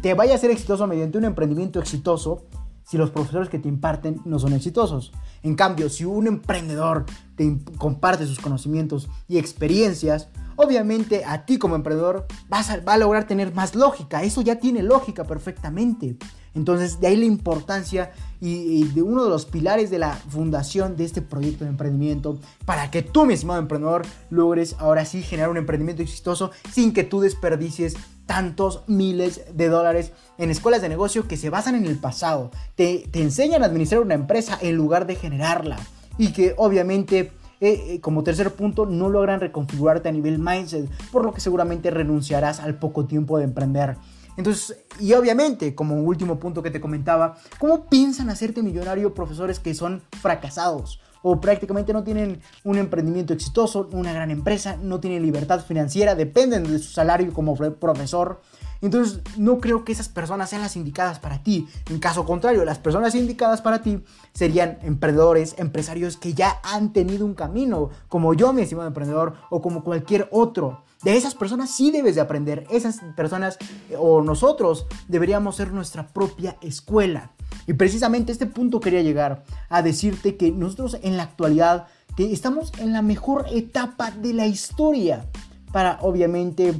te, 0.01 0.13
vaya 0.13 0.35
a 0.35 0.37
ser 0.37 0.51
exitoso 0.51 0.87
mediante 0.87 1.17
un 1.17 1.25
emprendimiento 1.25 1.79
exitoso 1.79 2.43
si 2.83 2.97
los 2.97 3.11
profesores 3.11 3.49
que 3.49 3.59
te 3.59 3.67
imparten 3.67 4.21
no 4.25 4.39
son 4.39 4.53
exitosos? 4.53 5.11
En 5.43 5.55
cambio, 5.55 5.89
si 5.89 6.05
un 6.05 6.27
emprendedor 6.27 7.05
te 7.35 7.57
comparte 7.77 8.25
sus 8.25 8.39
conocimientos 8.39 9.09
y 9.27 9.37
experiencias, 9.37 10.29
obviamente 10.55 11.25
a 11.25 11.45
ti 11.45 11.57
como 11.57 11.75
emprendedor 11.75 12.25
vas 12.47 12.69
a, 12.69 12.81
a 12.85 12.97
lograr 12.97 13.25
tener 13.25 13.53
más 13.53 13.75
lógica. 13.75 14.23
Eso 14.23 14.41
ya 14.41 14.55
tiene 14.55 14.81
lógica 14.81 15.25
perfectamente. 15.25 16.17
Entonces, 16.53 16.99
de 16.99 17.07
ahí 17.07 17.17
la 17.17 17.25
importancia 17.25 18.11
y, 18.41 18.83
de 18.85 19.01
uno 19.03 19.23
de 19.23 19.29
los 19.29 19.45
pilares 19.45 19.91
de 19.91 19.99
la 19.99 20.13
fundación 20.13 20.97
de 20.97 21.05
este 21.05 21.21
proyecto 21.21 21.63
de 21.63 21.69
emprendimiento 21.69 22.39
para 22.65 22.89
que 22.89 23.03
tú, 23.03 23.25
mi 23.25 23.35
estimado 23.35 23.59
emprendedor, 23.59 24.01
logres 24.31 24.75
ahora 24.79 25.05
sí 25.05 25.21
generar 25.21 25.51
un 25.51 25.57
emprendimiento 25.57 26.01
exitoso 26.01 26.51
sin 26.71 26.91
que 26.91 27.03
tú 27.03 27.21
desperdicies 27.21 27.95
tantos 28.25 28.83
miles 28.87 29.41
de 29.53 29.67
dólares 29.69 30.11
en 30.37 30.49
escuelas 30.49 30.81
de 30.81 30.89
negocio 30.89 31.27
que 31.27 31.37
se 31.37 31.49
basan 31.51 31.75
en 31.75 31.85
el 31.85 31.99
pasado. 31.99 32.49
Te, 32.75 33.07
te 33.11 33.21
enseñan 33.21 33.61
a 33.61 33.67
administrar 33.67 34.01
una 34.01 34.15
empresa 34.15 34.57
en 34.61 34.75
lugar 34.75 35.05
de 35.05 35.15
generarla. 35.15 35.77
Y 36.17 36.33
que 36.33 36.53
obviamente 36.57 37.31
eh, 37.61 37.93
eh, 37.93 38.01
como 38.01 38.23
tercer 38.23 38.51
punto, 38.55 38.87
no 38.87 39.07
logran 39.07 39.39
reconfigurarte 39.39 40.09
a 40.09 40.11
nivel 40.11 40.39
mindset, 40.39 40.89
por 41.11 41.23
lo 41.23 41.31
que 41.31 41.41
seguramente 41.41 41.91
renunciarás 41.91 42.59
al 42.59 42.79
poco 42.79 43.05
tiempo 43.05 43.37
de 43.37 43.43
emprender. 43.43 43.97
Entonces, 44.37 44.77
y 44.99 45.13
obviamente, 45.13 45.75
como 45.75 45.95
último 45.95 46.39
punto 46.39 46.63
que 46.63 46.71
te 46.71 46.81
comentaba, 46.81 47.37
¿cómo 47.59 47.85
piensan 47.85 48.29
hacerte 48.29 48.63
millonario 48.63 49.13
profesores 49.13 49.59
que 49.59 49.73
son 49.73 50.01
fracasados? 50.21 50.99
o 51.23 51.39
prácticamente 51.39 51.93
no 51.93 52.03
tienen 52.03 52.41
un 52.63 52.77
emprendimiento 52.77 53.33
exitoso, 53.33 53.89
una 53.91 54.13
gran 54.13 54.31
empresa, 54.31 54.77
no 54.81 54.99
tienen 54.99 55.23
libertad 55.23 55.63
financiera, 55.63 56.15
dependen 56.15 56.63
de 56.63 56.79
su 56.79 56.91
salario 56.91 57.33
como 57.33 57.55
profesor. 57.55 58.41
Entonces 58.81 59.21
no 59.37 59.59
creo 59.59 59.85
que 59.85 59.91
esas 59.91 60.09
personas 60.09 60.49
sean 60.49 60.63
las 60.63 60.75
indicadas 60.75 61.19
para 61.19 61.43
ti. 61.43 61.67
En 61.89 61.99
caso 61.99 62.25
contrario, 62.25 62.65
las 62.65 62.79
personas 62.79 63.13
indicadas 63.13 63.61
para 63.61 63.83
ti 63.83 64.03
serían 64.33 64.79
emprendedores, 64.81 65.53
empresarios 65.59 66.17
que 66.17 66.33
ya 66.33 66.59
han 66.63 66.91
tenido 66.91 67.25
un 67.25 67.35
camino, 67.35 67.91
como 68.07 68.33
yo, 68.33 68.53
mi 68.53 68.63
estimado 68.63 68.87
emprendedor, 68.87 69.35
o 69.51 69.61
como 69.61 69.83
cualquier 69.83 70.27
otro. 70.31 70.83
De 71.03 71.17
esas 71.17 71.33
personas 71.33 71.71
sí 71.71 71.91
debes 71.91 72.15
de 72.15 72.21
aprender. 72.21 72.65
Esas 72.69 72.99
personas 73.15 73.57
eh, 73.89 73.95
o 73.97 74.21
nosotros 74.21 74.85
deberíamos 75.07 75.55
ser 75.55 75.71
nuestra 75.73 76.07
propia 76.07 76.57
escuela. 76.61 77.31
Y 77.67 77.73
precisamente 77.73 78.31
este 78.31 78.45
punto 78.45 78.79
quería 78.79 79.01
llegar 79.01 79.43
a 79.69 79.81
decirte 79.81 80.37
que 80.37 80.51
nosotros 80.51 80.97
en 81.01 81.17
la 81.17 81.23
actualidad 81.23 81.87
que 82.15 82.31
estamos 82.31 82.71
en 82.77 82.93
la 82.93 83.01
mejor 83.01 83.45
etapa 83.51 84.11
de 84.11 84.33
la 84.33 84.45
historia 84.45 85.25
para 85.71 85.97
obviamente 86.01 86.73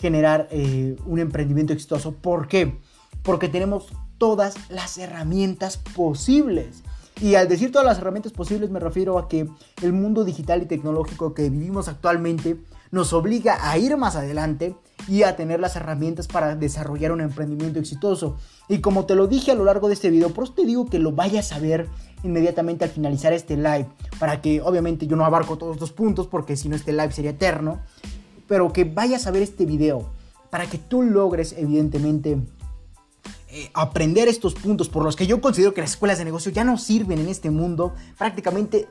generar 0.00 0.48
eh, 0.50 0.96
un 1.06 1.18
emprendimiento 1.18 1.72
exitoso. 1.72 2.12
¿Por 2.14 2.48
qué? 2.48 2.78
Porque 3.22 3.48
tenemos 3.48 3.92
todas 4.18 4.54
las 4.70 4.98
herramientas 4.98 5.76
posibles. 5.76 6.82
Y 7.20 7.34
al 7.34 7.48
decir 7.48 7.70
todas 7.70 7.86
las 7.86 7.98
herramientas 7.98 8.32
posibles 8.32 8.70
me 8.70 8.80
refiero 8.80 9.18
a 9.18 9.28
que 9.28 9.46
el 9.82 9.92
mundo 9.92 10.24
digital 10.24 10.62
y 10.62 10.66
tecnológico 10.66 11.34
que 11.34 11.50
vivimos 11.50 11.88
actualmente 11.88 12.58
nos 12.90 13.12
obliga 13.12 13.70
a 13.70 13.78
ir 13.78 13.96
más 13.96 14.16
adelante 14.16 14.76
y 15.08 15.22
a 15.22 15.36
tener 15.36 15.60
las 15.60 15.76
herramientas 15.76 16.26
para 16.26 16.56
desarrollar 16.56 17.12
un 17.12 17.20
emprendimiento 17.20 17.78
exitoso. 17.78 18.36
Y 18.68 18.80
como 18.80 19.06
te 19.06 19.14
lo 19.14 19.26
dije 19.26 19.52
a 19.52 19.54
lo 19.54 19.64
largo 19.64 19.88
de 19.88 19.94
este 19.94 20.10
video, 20.10 20.30
por 20.30 20.44
eso 20.44 20.54
te 20.54 20.64
digo 20.64 20.86
que 20.86 20.98
lo 20.98 21.12
vayas 21.12 21.52
a 21.52 21.58
ver 21.58 21.88
inmediatamente 22.22 22.84
al 22.84 22.90
finalizar 22.90 23.32
este 23.32 23.56
live, 23.56 23.88
para 24.18 24.42
que 24.42 24.60
obviamente 24.60 25.06
yo 25.06 25.16
no 25.16 25.24
abarco 25.24 25.56
todos 25.56 25.80
los 25.80 25.92
puntos, 25.92 26.26
porque 26.26 26.56
si 26.56 26.68
no 26.68 26.76
este 26.76 26.92
live 26.92 27.12
sería 27.12 27.30
eterno, 27.30 27.80
pero 28.46 28.72
que 28.72 28.84
vayas 28.84 29.26
a 29.26 29.30
ver 29.30 29.42
este 29.42 29.64
video, 29.64 30.10
para 30.50 30.66
que 30.66 30.76
tú 30.76 31.02
logres 31.02 31.54
evidentemente 31.56 32.38
eh, 33.48 33.70
aprender 33.74 34.28
estos 34.28 34.54
puntos 34.54 34.88
por 34.88 35.02
los 35.02 35.16
que 35.16 35.26
yo 35.26 35.40
considero 35.40 35.72
que 35.72 35.80
las 35.80 35.90
escuelas 35.90 36.18
de 36.18 36.24
negocio 36.24 36.52
ya 36.52 36.64
no 36.64 36.76
sirven 36.76 37.20
en 37.20 37.28
este 37.28 37.50
mundo, 37.50 37.94
prácticamente 38.18 38.86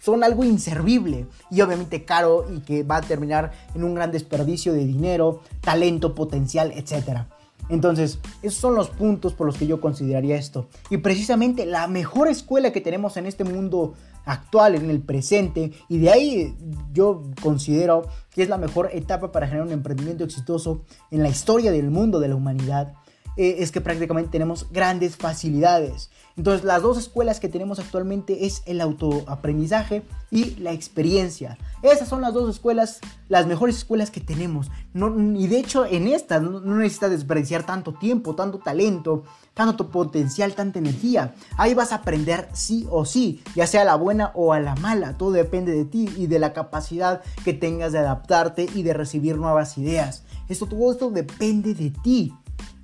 son 0.00 0.24
algo 0.24 0.44
inservible 0.44 1.26
y 1.50 1.60
obviamente 1.60 2.04
caro 2.04 2.46
y 2.54 2.60
que 2.60 2.82
va 2.82 2.96
a 2.96 3.02
terminar 3.02 3.52
en 3.74 3.84
un 3.84 3.94
gran 3.94 4.12
desperdicio 4.12 4.72
de 4.72 4.84
dinero, 4.84 5.40
talento, 5.60 6.14
potencial, 6.14 6.72
etc. 6.72 7.22
Entonces, 7.68 8.18
esos 8.42 8.60
son 8.60 8.74
los 8.74 8.90
puntos 8.90 9.32
por 9.32 9.46
los 9.46 9.56
que 9.56 9.66
yo 9.66 9.80
consideraría 9.80 10.36
esto. 10.36 10.68
Y 10.90 10.98
precisamente 10.98 11.64
la 11.64 11.86
mejor 11.86 12.28
escuela 12.28 12.72
que 12.72 12.80
tenemos 12.80 13.16
en 13.16 13.26
este 13.26 13.44
mundo 13.44 13.94
actual, 14.26 14.74
en 14.74 14.90
el 14.90 15.00
presente, 15.00 15.72
y 15.88 15.98
de 15.98 16.10
ahí 16.10 16.56
yo 16.92 17.22
considero 17.42 18.06
que 18.30 18.42
es 18.42 18.48
la 18.48 18.58
mejor 18.58 18.90
etapa 18.92 19.32
para 19.32 19.46
generar 19.46 19.66
un 19.66 19.72
emprendimiento 19.72 20.24
exitoso 20.24 20.82
en 21.10 21.22
la 21.22 21.28
historia 21.28 21.72
del 21.72 21.90
mundo, 21.90 22.20
de 22.20 22.28
la 22.28 22.34
humanidad, 22.34 22.94
eh, 23.36 23.56
es 23.58 23.72
que 23.72 23.80
prácticamente 23.80 24.30
tenemos 24.30 24.70
grandes 24.70 25.16
facilidades. 25.16 26.10
Entonces 26.36 26.64
las 26.64 26.82
dos 26.82 26.98
escuelas 26.98 27.38
que 27.38 27.48
tenemos 27.48 27.78
actualmente 27.78 28.46
es 28.46 28.62
el 28.66 28.80
autoaprendizaje 28.80 30.02
y 30.30 30.56
la 30.56 30.72
experiencia. 30.72 31.58
Esas 31.82 32.08
son 32.08 32.22
las 32.22 32.34
dos 32.34 32.50
escuelas, 32.50 32.98
las 33.28 33.46
mejores 33.46 33.76
escuelas 33.76 34.10
que 34.10 34.20
tenemos. 34.20 34.70
y 34.94 35.46
de 35.46 35.58
hecho 35.58 35.86
en 35.86 36.08
estas 36.08 36.42
no, 36.42 36.60
necesitas 36.60 37.10
desperdiciar 37.10 37.64
tanto 37.64 37.94
tiempo, 37.94 38.34
tanto 38.34 38.58
talento, 38.58 39.22
tanto 39.54 39.90
potencial, 39.90 40.54
tanta 40.54 40.80
energía. 40.80 41.34
Ahí 41.56 41.74
vas 41.74 41.92
a 41.92 41.96
aprender 41.96 42.48
sí 42.52 42.86
o 42.90 43.04
sí, 43.04 43.40
ya 43.54 43.66
sea 43.68 43.82
a 43.82 43.84
la 43.84 43.94
buena 43.94 44.32
o 44.34 44.52
a 44.52 44.60
la 44.60 44.74
mala. 44.74 45.16
Todo 45.16 45.30
depende 45.30 45.72
de 45.72 45.84
ti 45.84 46.10
y 46.16 46.26
de 46.26 46.40
la 46.40 46.52
capacidad 46.52 47.22
que 47.44 47.52
tengas 47.52 47.92
de 47.92 48.00
adaptarte 48.00 48.66
y 48.74 48.82
de 48.82 48.92
recibir 48.92 49.36
nuevas 49.36 49.78
ideas. 49.78 50.24
Esto, 50.48 50.66
todo 50.66 50.90
esto 50.90 51.10
depende 51.10 51.74
de 51.74 51.90
ti. 51.90 52.34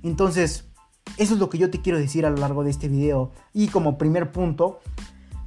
Entonces, 0.03 0.70
eso 1.17 1.33
es 1.33 1.39
lo 1.39 1.49
que 1.49 1.57
yo 1.57 1.69
te 1.69 1.81
quiero 1.81 1.99
decir 1.99 2.25
a 2.25 2.29
lo 2.29 2.37
largo 2.37 2.63
de 2.63 2.71
este 2.71 2.87
video. 2.87 3.31
Y 3.53 3.67
como 3.67 3.97
primer 3.97 4.31
punto, 4.31 4.79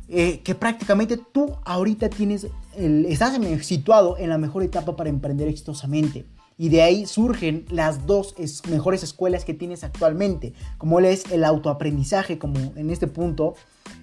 eh, 0.08 0.40
que 0.40 0.54
prácticamente 0.54 1.16
tú 1.16 1.56
ahorita 1.64 2.08
tienes, 2.10 2.46
estás 2.76 3.38
situado 3.62 4.18
en 4.18 4.28
la 4.28 4.38
mejor 4.38 4.62
etapa 4.62 4.96
para 4.96 5.10
emprender 5.10 5.48
exitosamente. 5.48 6.26
Y 6.56 6.68
de 6.68 6.82
ahí 6.82 7.06
surgen 7.06 7.64
las 7.70 8.06
dos 8.06 8.34
mejores 8.68 9.02
escuelas 9.02 9.44
que 9.44 9.54
tienes 9.54 9.82
actualmente, 9.82 10.52
como 10.78 11.00
es 11.00 11.24
el 11.32 11.42
autoaprendizaje, 11.42 12.38
como 12.38 12.72
en 12.76 12.90
este 12.90 13.08
punto, 13.08 13.54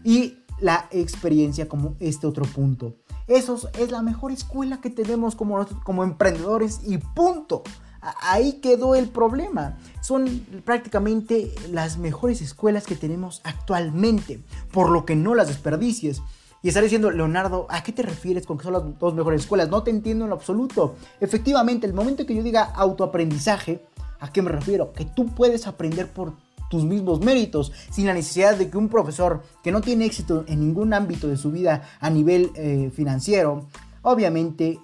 y 0.03 0.37
la 0.59 0.87
experiencia 0.91 1.69
como 1.69 1.95
este 1.99 2.27
otro 2.27 2.45
punto. 2.45 2.95
Eso 3.27 3.57
es 3.79 3.91
la 3.91 4.01
mejor 4.01 4.31
escuela 4.31 4.81
que 4.81 4.89
tenemos 4.89 5.35
como, 5.35 5.65
como 5.83 6.03
emprendedores 6.03 6.81
y 6.85 6.97
punto. 6.97 7.63
Ahí 8.01 8.53
quedó 8.61 8.95
el 8.95 9.07
problema. 9.07 9.77
Son 10.11 10.45
prácticamente 10.65 11.53
las 11.71 11.97
mejores 11.97 12.41
escuelas 12.41 12.85
que 12.85 12.97
tenemos 12.97 13.39
actualmente, 13.45 14.41
por 14.73 14.89
lo 14.89 15.05
que 15.05 15.15
no 15.15 15.35
las 15.35 15.47
desperdicies. 15.47 16.21
Y 16.61 16.67
estar 16.67 16.83
diciendo, 16.83 17.11
Leonardo, 17.11 17.65
¿a 17.69 17.81
qué 17.81 17.93
te 17.93 18.01
refieres 18.03 18.45
con 18.45 18.57
que 18.57 18.65
son 18.65 18.73
las 18.73 18.99
dos 18.99 19.13
mejores 19.13 19.43
escuelas? 19.43 19.69
No 19.69 19.83
te 19.83 19.89
entiendo 19.89 20.25
en 20.25 20.31
lo 20.31 20.35
absoluto. 20.35 20.97
Efectivamente, 21.21 21.87
el 21.87 21.93
momento 21.93 22.25
que 22.25 22.35
yo 22.35 22.43
diga 22.43 22.63
autoaprendizaje, 22.63 23.85
¿a 24.19 24.33
qué 24.33 24.41
me 24.41 24.51
refiero? 24.51 24.91
Que 24.91 25.05
tú 25.05 25.27
puedes 25.27 25.65
aprender 25.65 26.09
por 26.09 26.33
tus 26.69 26.83
mismos 26.83 27.21
méritos, 27.21 27.71
sin 27.89 28.07
la 28.07 28.13
necesidad 28.13 28.57
de 28.57 28.69
que 28.69 28.77
un 28.77 28.89
profesor 28.89 29.43
que 29.63 29.71
no 29.71 29.79
tiene 29.79 30.03
éxito 30.03 30.43
en 30.49 30.59
ningún 30.59 30.93
ámbito 30.93 31.29
de 31.29 31.37
su 31.37 31.51
vida 31.51 31.83
a 32.01 32.09
nivel 32.09 32.51
eh, 32.55 32.91
financiero, 32.93 33.65
obviamente 34.01 34.77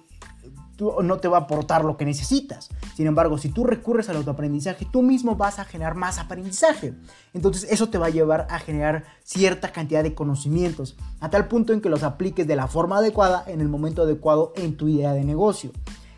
no 1.02 1.18
te 1.18 1.28
va 1.28 1.38
a 1.38 1.40
aportar 1.42 1.84
lo 1.84 1.96
que 1.96 2.04
necesitas. 2.04 2.68
Sin 2.94 3.06
embargo, 3.06 3.38
si 3.38 3.48
tú 3.48 3.64
recurres 3.64 4.08
al 4.08 4.16
autoaprendizaje, 4.16 4.86
tú 4.90 5.02
mismo 5.02 5.36
vas 5.36 5.58
a 5.58 5.64
generar 5.64 5.94
más 5.94 6.18
aprendizaje. 6.18 6.94
Entonces 7.34 7.66
eso 7.70 7.88
te 7.88 7.98
va 7.98 8.06
a 8.06 8.10
llevar 8.10 8.46
a 8.50 8.58
generar 8.58 9.04
cierta 9.22 9.72
cantidad 9.72 10.02
de 10.02 10.14
conocimientos, 10.14 10.96
a 11.20 11.30
tal 11.30 11.48
punto 11.48 11.72
en 11.72 11.80
que 11.80 11.88
los 11.88 12.02
apliques 12.02 12.46
de 12.46 12.56
la 12.56 12.68
forma 12.68 12.98
adecuada 12.98 13.44
en 13.46 13.60
el 13.60 13.68
momento 13.68 14.02
adecuado 14.02 14.52
en 14.56 14.76
tu 14.76 14.88
idea 14.88 15.12
de 15.12 15.24
negocio. 15.24 15.72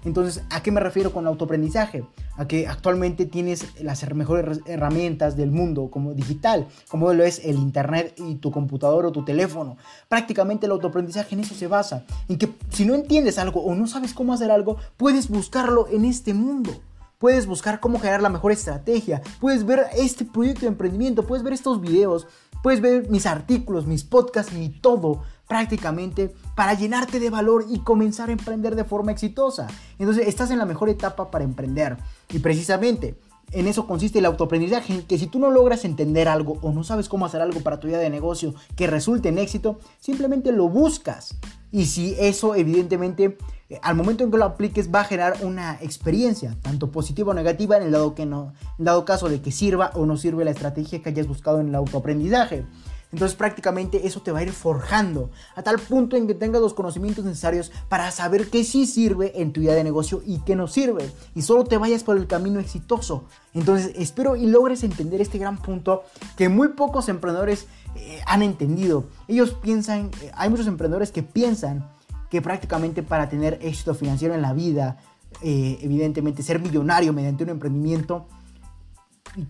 Entonces, 0.05 0.43
¿a 0.51 0.63
qué 0.63 0.71
me 0.71 0.81
refiero 0.81 1.13
con 1.13 1.27
autoaprendizaje? 1.27 2.05
A 2.37 2.47
que 2.47 2.67
actualmente 2.67 3.27
tienes 3.27 3.81
las 3.83 4.09
mejores 4.15 4.61
herramientas 4.67 5.37
del 5.37 5.51
mundo 5.51 5.91
como 5.91 6.15
digital, 6.15 6.69
como 6.89 7.13
lo 7.13 7.25
es 7.25 7.45
el 7.45 7.57
internet 7.57 8.15
y 8.17 8.37
tu 8.37 8.51
computador 8.51 9.07
o 9.07 9.13
tu 9.13 9.25
teléfono. 9.25 9.77
Prácticamente 10.09 10.67
el 10.67 10.73
autoaprendizaje 10.73 11.35
en 11.35 11.41
eso 11.41 11.55
se 11.55 11.67
basa, 11.67 12.05
en 12.29 12.39
que 12.39 12.55
si 12.71 12.85
no 12.85 12.95
entiendes 12.95 13.39
algo 13.39 13.63
o 13.63 13.75
no 13.75 13.87
sabes 13.87 14.15
cómo 14.15 14.33
hacer 14.33 14.51
algo, 14.51 14.77
puedes 14.97 15.29
buscarlo 15.29 15.87
en 15.89 16.05
este 16.05 16.35
mundo. 16.35 16.71
Puedes 17.19 17.47
buscar 17.47 17.81
cómo 17.81 18.01
crear 18.01 18.23
la 18.23 18.31
mejor 18.31 18.51
estrategia, 18.51 19.21
puedes 19.41 19.67
ver 19.67 19.85
este 19.95 20.25
proyecto 20.25 20.63
de 20.63 20.69
emprendimiento, 20.69 21.27
puedes 21.27 21.45
ver 21.45 21.53
estos 21.53 21.79
videos, 21.83 22.27
puedes 22.63 22.81
ver 22.81 23.11
mis 23.11 23.27
artículos, 23.27 23.87
mis 23.87 24.05
podcasts, 24.05 24.55
mi 24.55 24.71
todo 24.71 25.23
prácticamente 25.51 26.33
para 26.55 26.75
llenarte 26.75 27.19
de 27.19 27.29
valor 27.29 27.67
y 27.69 27.81
comenzar 27.81 28.29
a 28.29 28.33
emprender 28.33 28.77
de 28.77 28.85
forma 28.85 29.11
exitosa. 29.11 29.67
Entonces 29.99 30.29
estás 30.29 30.53
en 30.53 30.59
la 30.59 30.65
mejor 30.65 30.89
etapa 30.89 31.33
para 31.33 31.43
emprender. 31.43 31.97
Y 32.29 32.39
precisamente 32.39 33.19
en 33.51 33.67
eso 33.67 33.85
consiste 33.89 34.21
el 34.21 34.27
autoaprendizaje, 34.27 35.05
que 35.07 35.19
si 35.19 35.27
tú 35.27 35.41
no 35.41 35.51
logras 35.51 35.85
entender 35.85 36.29
algo 36.29 36.59
o 36.63 36.71
no 36.71 36.85
sabes 36.85 37.09
cómo 37.09 37.27
hacer 37.27 37.41
algo 37.41 37.65
para 37.65 37.81
tu 37.81 37.89
idea 37.89 37.99
de 37.99 38.11
negocio 38.11 38.55
que 38.77 38.87
resulte 38.87 39.31
en 39.31 39.39
éxito, 39.39 39.81
simplemente 39.99 40.53
lo 40.53 40.69
buscas. 40.69 41.35
Y 41.73 41.87
si 41.87 42.15
eso 42.21 42.55
evidentemente 42.55 43.37
eh, 43.71 43.81
al 43.83 43.97
momento 43.97 44.23
en 44.23 44.31
que 44.31 44.37
lo 44.37 44.45
apliques 44.45 44.95
va 44.95 45.01
a 45.01 45.05
generar 45.05 45.39
una 45.43 45.79
experiencia, 45.81 46.57
tanto 46.63 46.93
positiva 46.93 47.33
o 47.33 47.35
negativa, 47.35 47.77
en 47.77 47.83
el 47.83 47.91
dado, 47.91 48.15
que 48.15 48.25
no, 48.25 48.53
dado 48.79 49.05
caso 49.05 49.29
de 49.29 49.43
que 49.43 49.51
sirva 49.51 49.91
o 49.95 50.07
no 50.07 50.17
sirve 50.17 50.45
la 50.45 50.53
estrategia 50.53 51.03
que 51.03 51.09
hayas 51.09 51.27
buscado 51.27 51.59
en 51.59 51.71
el 51.71 51.75
autoaprendizaje. 51.75 52.65
Entonces 53.13 53.37
prácticamente 53.37 54.07
eso 54.07 54.23
te 54.23 54.31
va 54.31 54.39
a 54.39 54.43
ir 54.43 54.53
forjando 54.53 55.31
a 55.57 55.63
tal 55.63 55.79
punto 55.79 56.17
en 56.17 56.27
que 56.27 56.35
tengas 56.35 56.61
los 56.61 56.75
conocimientos 56.75 57.25
necesarios 57.25 57.73
para 57.89 58.11
saber 58.11 58.51
qué 58.51 58.63
sí 58.63 58.87
sirve 58.87 59.41
en 59.41 59.53
tu 59.53 59.61
idea 59.61 59.75
de 59.75 59.83
negocio 59.83 60.23
y 60.25 60.39
qué 60.41 60.55
no 60.55 60.69
sirve. 60.69 61.11
Y 61.35 61.43
solo 61.43 61.65
te 61.65 61.77
vayas 61.77 62.05
por 62.05 62.17
el 62.17 62.27
camino 62.27 62.61
exitoso. 62.61 63.25
Entonces 63.53 63.93
espero 63.97 64.37
y 64.37 64.47
logres 64.47 64.85
entender 64.85 65.21
este 65.21 65.39
gran 65.39 65.59
punto 65.59 66.05
que 66.37 66.49
muy 66.49 66.69
pocos 66.69 67.09
emprendedores 67.09 67.67
eh, 67.97 68.21
han 68.27 68.43
entendido. 68.43 69.05
Ellos 69.27 69.57
piensan, 69.61 70.11
eh, 70.23 70.31
hay 70.35 70.49
muchos 70.49 70.69
emprendedores 70.69 71.11
que 71.11 71.23
piensan 71.23 71.91
que 72.31 72.41
prácticamente 72.41 73.03
para 73.03 73.29
tener 73.29 73.59
éxito 73.61 73.95
financiero 73.95 74.35
en 74.35 74.43
la 74.43 74.53
vida, 74.53 74.99
eh, 75.43 75.79
evidentemente 75.83 76.43
ser 76.43 76.61
millonario 76.61 77.13
mediante 77.13 77.43
un 77.43 77.51
emprendimiento, 77.51 78.27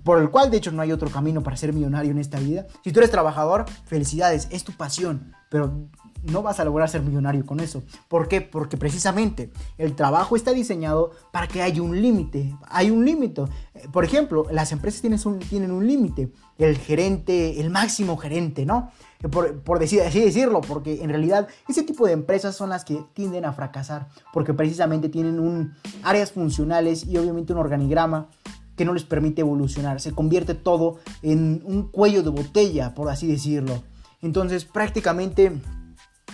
por 0.02 0.20
el 0.20 0.30
cual 0.30 0.50
de 0.50 0.58
hecho 0.58 0.72
no 0.72 0.82
hay 0.82 0.92
otro 0.92 1.10
camino 1.10 1.42
para 1.42 1.56
ser 1.56 1.72
millonario 1.72 2.10
en 2.10 2.18
esta 2.18 2.38
vida. 2.38 2.66
Si 2.84 2.92
tú 2.92 3.00
eres 3.00 3.10
trabajador, 3.10 3.66
felicidades, 3.86 4.48
es 4.50 4.64
tu 4.64 4.72
pasión, 4.72 5.34
pero 5.48 5.72
no 6.22 6.42
vas 6.42 6.60
a 6.60 6.64
lograr 6.64 6.88
ser 6.88 7.02
millonario 7.02 7.46
con 7.46 7.60
eso. 7.60 7.82
¿Por 8.08 8.28
qué? 8.28 8.40
Porque 8.40 8.76
precisamente 8.76 9.50
el 9.78 9.94
trabajo 9.94 10.36
está 10.36 10.52
diseñado 10.52 11.12
para 11.32 11.46
que 11.46 11.62
haya 11.62 11.82
un 11.82 12.00
límite. 12.00 12.54
Hay 12.68 12.90
un 12.90 13.04
límite. 13.04 13.44
Por 13.92 14.04
ejemplo, 14.04 14.46
las 14.50 14.72
empresas 14.72 15.00
tienen 15.00 15.18
un, 15.24 15.38
tienen 15.38 15.70
un 15.70 15.86
límite. 15.86 16.30
El 16.58 16.76
gerente, 16.76 17.60
el 17.60 17.70
máximo 17.70 18.16
gerente, 18.18 18.66
¿no? 18.66 18.90
Por, 19.30 19.60
por 19.60 19.78
decir, 19.78 20.02
así 20.02 20.20
decirlo, 20.20 20.60
porque 20.60 21.02
en 21.02 21.10
realidad 21.10 21.48
ese 21.68 21.82
tipo 21.82 22.06
de 22.06 22.12
empresas 22.12 22.56
son 22.56 22.70
las 22.70 22.84
que 22.84 23.02
tienden 23.12 23.44
a 23.44 23.52
fracasar, 23.52 24.08
porque 24.32 24.54
precisamente 24.54 25.10
tienen 25.10 25.38
un, 25.38 25.74
áreas 26.02 26.32
funcionales 26.32 27.06
y 27.06 27.18
obviamente 27.18 27.52
un 27.52 27.58
organigrama 27.58 28.28
que 28.80 28.86
no 28.86 28.94
les 28.94 29.04
permite 29.04 29.42
evolucionar. 29.42 30.00
Se 30.00 30.12
convierte 30.12 30.54
todo 30.54 31.00
en 31.20 31.60
un 31.66 31.88
cuello 31.88 32.22
de 32.22 32.30
botella, 32.30 32.94
por 32.94 33.10
así 33.10 33.26
decirlo. 33.26 33.82
Entonces 34.22 34.64
prácticamente 34.64 35.52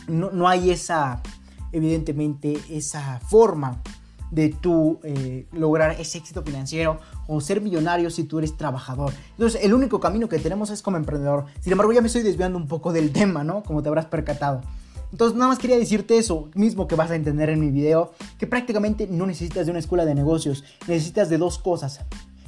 no, 0.07 0.31
no 0.31 0.47
hay 0.47 0.71
esa, 0.71 1.25
evidentemente, 1.73 2.57
esa 2.71 3.19
forma 3.19 3.83
de 4.31 4.51
tú 4.51 5.01
eh, 5.03 5.49
lograr 5.51 6.01
ese 6.01 6.19
éxito 6.19 6.45
financiero 6.45 7.01
o 7.27 7.41
ser 7.41 7.61
millonario 7.61 8.11
si 8.11 8.23
tú 8.23 8.39
eres 8.39 8.57
trabajador. 8.57 9.13
Entonces, 9.33 9.65
el 9.65 9.75
único 9.75 9.99
camino 9.99 10.29
que 10.29 10.39
tenemos 10.39 10.71
es 10.71 10.83
como 10.83 10.99
emprendedor. 10.99 11.47
Sin 11.59 11.73
embargo, 11.73 11.93
ya 11.93 12.01
me 12.01 12.07
estoy 12.07 12.23
desviando 12.23 12.59
un 12.59 12.69
poco 12.69 12.93
del 12.93 13.11
tema, 13.21 13.43
¿no? 13.43 13.65
Como 13.65 13.83
te 13.83 13.89
habrás 13.89 14.07
percatado. 14.07 14.63
Entonces, 15.11 15.37
nada 15.37 15.49
más 15.49 15.59
quería 15.59 15.79
decirte 15.79 16.17
eso 16.17 16.49
mismo 16.55 16.87
que 16.87 16.95
vas 16.95 17.11
a 17.11 17.17
entender 17.17 17.51
en 17.51 17.59
mi 17.59 17.71
video, 17.71 18.13
que 18.39 18.47
prácticamente 18.47 19.09
no 19.11 19.27
necesitas 19.27 19.67
de 19.67 19.73
una 19.73 19.81
escuela 19.81 20.05
de 20.05 20.15
negocios, 20.15 20.63
necesitas 20.87 21.29
de 21.29 21.39
dos 21.39 21.59
cosas. 21.59 22.01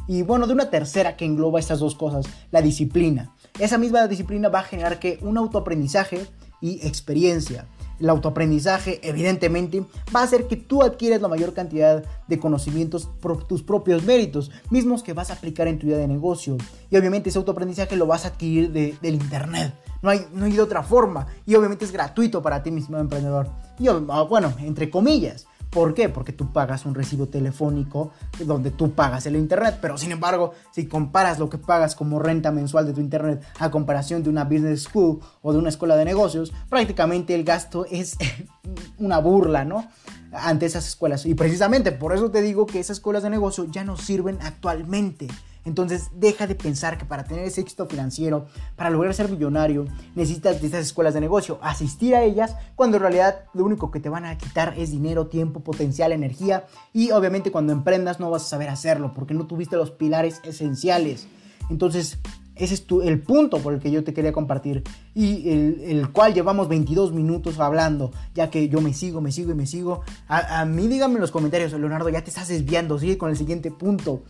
Y 0.09 0.23
bueno, 0.23 0.49
de 0.49 0.55
una 0.55 0.71
tercera 0.71 1.17
que 1.17 1.25
engloba 1.25 1.61
estas 1.61 1.79
dos 1.79 1.95
cosas, 1.95 2.27
la 2.51 2.63
disciplina. 2.63 3.33
Esa 3.59 3.79
misma 3.79 4.09
disciplina 4.09 4.49
va 4.49 4.61
a 4.61 4.65
generar 4.65 4.99
que 4.99 5.19
un 5.23 5.39
autoaprendizaje 5.39 6.27
y 6.61 6.85
experiencia 6.87 7.67
el 8.01 8.11
autoaprendizaje, 8.11 9.01
evidentemente, 9.03 9.85
va 10.15 10.21
a 10.21 10.25
hacer 10.25 10.47
que 10.47 10.57
tú 10.57 10.83
adquieras 10.83 11.21
la 11.21 11.29
mayor 11.29 11.53
cantidad 11.53 12.05
de 12.27 12.39
conocimientos 12.39 13.09
por 13.21 13.47
tus 13.47 13.63
propios 13.63 14.05
méritos, 14.05 14.51
mismos 14.71 15.03
que 15.03 15.13
vas 15.13 15.31
a 15.31 15.35
aplicar 15.35 15.69
en 15.69 15.79
tu 15.79 15.87
vida 15.87 15.97
de 15.97 16.07
negocio. 16.07 16.57
Y 16.91 16.97
obviamente 16.97 17.31
ese 17.31 17.39
autoaprendizaje 17.39 17.97
lo 17.97 18.07
vas 18.07 18.25
a 18.25 18.29
adquirir 18.29 18.71
del 18.73 19.15
internet. 19.15 19.75
No 20.01 20.11
hay, 20.11 20.27
no 20.33 20.45
hay 20.45 20.53
de 20.53 20.63
otra 20.63 20.83
forma. 20.83 21.27
Y 21.45 21.57
obviamente 21.57 21.85
es 21.85 21.91
gratuito 21.91 22.41
para 22.41 22.63
ti 22.63 22.71
mismo, 22.71 22.99
emprendedor. 22.99 23.49
Y 23.81 23.89
ah, 23.89 24.23
bueno, 24.23 24.55
entre 24.61 24.91
comillas. 24.91 25.47
¿Por 25.71 25.93
qué? 25.93 26.09
Porque 26.09 26.33
tú 26.33 26.53
pagas 26.53 26.87
un 26.87 26.95
recibo 26.95 27.29
telefónico 27.29 28.12
donde 28.45 28.71
tú 28.71 28.93
pagas 28.93 29.27
el 29.27 29.37
internet, 29.37 29.79
pero 29.83 29.99
sin 29.99 30.12
embargo, 30.12 30.53
si 30.73 30.87
comparas 30.87 31.39
lo 31.39 31.51
que 31.51 31.59
pagas 31.59 31.95
como 31.95 32.19
renta 32.19 32.51
mensual 32.51 32.87
de 32.87 32.95
tu 32.95 33.01
internet 33.01 33.45
a 33.59 33.71
comparación 33.71 34.23
de 34.23 34.31
una 34.31 34.45
business 34.45 34.85
school 34.85 35.21
o 35.43 35.53
de 35.53 35.59
una 35.59 35.69
escuela 35.69 35.97
de 35.97 36.07
negocios, 36.07 36.53
prácticamente 36.71 37.35
el 37.35 37.45
gasto 37.45 37.85
es 37.91 38.16
una 38.99 39.19
burla, 39.19 39.64
¿no? 39.64 39.87
Ante 40.33 40.66
esas 40.66 40.87
escuelas. 40.89 41.27
Y 41.27 41.35
precisamente 41.35 41.93
por 41.93 42.14
eso 42.14 42.31
te 42.31 42.41
digo 42.41 42.66
que 42.66 42.81
esas 42.81 42.99
escuelas 42.99 43.23
de 43.23 43.31
negocio 43.31 43.66
ya 43.71 43.85
no 43.85 43.97
sirven 43.97 44.39
actualmente. 44.43 45.29
Entonces 45.65 46.11
deja 46.15 46.47
de 46.47 46.55
pensar 46.55 46.99
que 46.99 47.05
para 47.05 47.25
tener 47.25 47.45
ese 47.45 47.61
éxito 47.61 47.87
financiero, 47.87 48.47
para 48.77 48.91
lograr 48.91 49.15
ser 49.15 49.31
millonario, 49.31 49.87
necesitas 50.15 50.61
de 50.61 50.67
estas 50.67 50.87
escuelas 50.87 51.15
de 51.15 51.21
negocio, 51.21 51.59
asistir 51.63 52.15
a 52.15 52.23
ellas, 52.23 52.57
cuando 52.77 52.97
en 52.97 53.03
realidad 53.03 53.45
lo 53.55 53.65
único 53.65 53.91
que 53.91 54.01
te 54.01 54.09
van 54.09 54.25
a 54.25 54.39
quitar 54.39 54.75
es 54.77 54.91
dinero, 54.91 55.27
tiempo, 55.27 55.61
potencial, 55.61 56.13
energía. 56.13 56.67
Y 56.93 57.11
obviamente 57.11 57.51
cuando 57.51 57.73
emprendas 57.73 58.21
no 58.21 58.31
vas 58.31 58.43
a 58.43 58.49
saber 58.49 58.69
hacerlo 58.69 59.13
porque 59.15 59.35
no 59.35 59.47
tuviste 59.47 59.77
los 59.77 59.91
pilares 59.91 60.41
esenciales. 60.45 61.27
Entonces 61.71 62.19
ese 62.59 62.75
es 62.75 62.85
el 63.05 63.21
punto 63.21 63.59
por 63.59 63.73
el 63.73 63.81
que 63.81 63.91
yo 63.91 64.03
te 64.03 64.13
quería 64.13 64.33
compartir 64.33 64.83
y 65.15 65.49
el, 65.49 66.11
cual 66.11 66.35
llevamos 66.35 66.69
22 66.69 67.13
minutos 67.13 67.61
hablando, 67.61 68.11
ya 68.35 68.51
que 68.51 68.69
yo 68.69 68.81
me 68.81 68.93
sigo, 68.93 69.21
me 69.21 69.31
sigo 69.31 69.53
y 69.53 69.55
me 69.55 69.67
sigo. 69.67 70.03
A, 70.27 70.61
a 70.61 70.65
mí 70.65 70.89
díganme 70.89 71.15
en 71.15 71.21
los 71.21 71.31
comentarios, 71.31 71.73
Leonardo, 71.73 72.09
ya 72.09 72.23
te 72.23 72.31
estás 72.31 72.49
desviando, 72.49 72.99
sigue 72.99 73.17
con 73.17 73.31
el 73.31 73.37
siguiente 73.37 73.71
punto 73.71 74.25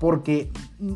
porque 0.00 0.50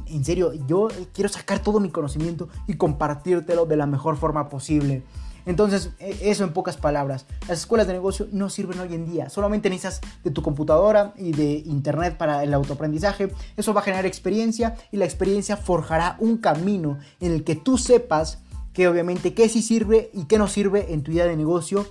en 0.07 0.24
serio, 0.24 0.53
yo 0.66 0.88
quiero 1.12 1.28
sacar 1.28 1.61
todo 1.61 1.80
mi 1.80 1.90
conocimiento 1.90 2.49
y 2.66 2.74
compartírtelo 2.74 3.66
de 3.66 3.76
la 3.76 3.86
mejor 3.86 4.16
forma 4.16 4.49
posible. 4.49 5.03
Entonces, 5.46 5.90
e, 5.99 6.30
eso 6.30 6.44
en 6.44 6.53
pocas 6.53 6.76
palabras. 6.76 7.24
Las 7.49 7.61
escuelas 7.61 7.86
de 7.86 7.94
negocio 7.94 8.28
no 8.32 8.51
sirven 8.51 8.80
hoy 8.80 8.94
en 8.94 9.11
día. 9.11 9.30
Solamente 9.30 9.70
necesitas 9.70 10.01
de 10.22 10.30
tu 10.30 10.42
computadora 10.42 11.14
y 11.16 11.32
de 11.32 11.62
internet 11.64 12.18
para 12.18 12.42
el 12.44 12.53
autoaprendizaje. 12.53 13.32
Eso 13.57 13.72
va 13.72 13.80
a 13.80 13.84
generar 13.84 14.05
experiencia 14.05 14.76
y 14.92 14.99
la 14.99 15.07
experiencia 15.07 15.57
forjará 15.57 16.16
un 16.20 16.36
camino 16.36 16.99
en 17.20 17.32
el 17.32 17.44
que 17.44 17.57
tú 17.57 17.78
sepas 17.78 18.40
que 18.74 18.88
obviamente 18.88 19.32
qué 19.32 19.49
sí 19.49 19.62
sirve 19.62 20.11
y 20.12 20.24
qué 20.24 20.38
no 20.38 20.49
sirve 20.49 20.92
en 20.92 21.03
tu 21.03 21.12
idea 21.12 21.26
de 21.26 21.36
negocio 21.36 21.86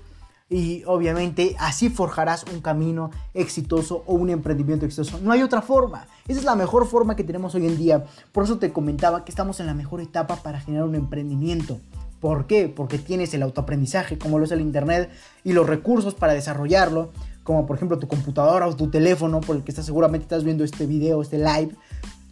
y 0.50 0.84
obviamente 0.86 1.56
así 1.60 1.90
forjarás 1.90 2.46
un 2.54 2.62
camino 2.62 3.12
exitoso 3.34 4.04
o 4.06 4.14
un 4.14 4.30
emprendimiento 4.30 4.86
exitoso. 4.86 5.20
No 5.22 5.32
hay 5.32 5.42
otra 5.42 5.62
forma. 5.62 6.08
Esa 6.28 6.40
es 6.40 6.46
la 6.46 6.56
mejor 6.56 6.88
forma 6.88 7.16
que 7.16 7.24
tenemos 7.24 7.54
hoy 7.56 7.66
en 7.66 7.78
día. 7.78 8.06
Por 8.32 8.46
eso 8.46 8.58
te 8.58 8.72
comentaba 8.72 9.26
que 9.26 9.32
estamos 9.32 9.60
en 9.60 9.66
la 9.66 9.74
mejor 9.74 10.02
etapa 10.02 10.38
para 10.38 10.60
generar 10.62 10.88
un 10.88 10.96
emprendimiento. 10.96 11.80
¿Por 12.22 12.48
qué? 12.48 12.68
Porque 12.68 12.98
tienes 12.98 13.34
el 13.34 13.44
autoaprendizaje, 13.44 14.18
como 14.18 14.40
lo 14.40 14.46
es 14.46 14.52
el 14.52 14.62
Internet, 14.62 15.10
y 15.44 15.54
los 15.54 15.68
recursos 15.68 16.16
para 16.16 16.34
desarrollarlo, 16.34 17.12
como 17.44 17.68
por 17.68 17.76
ejemplo 17.76 18.00
tu 18.00 18.08
computadora 18.08 18.68
o 18.68 18.76
tu 18.76 18.90
teléfono, 18.90 19.40
por 19.42 19.56
el 19.56 19.64
que 19.64 19.72
estás, 19.72 19.86
seguramente 19.86 20.24
estás 20.24 20.44
viendo 20.44 20.64
este 20.64 20.88
video, 20.88 21.22
este 21.22 21.38
live, 21.38 21.76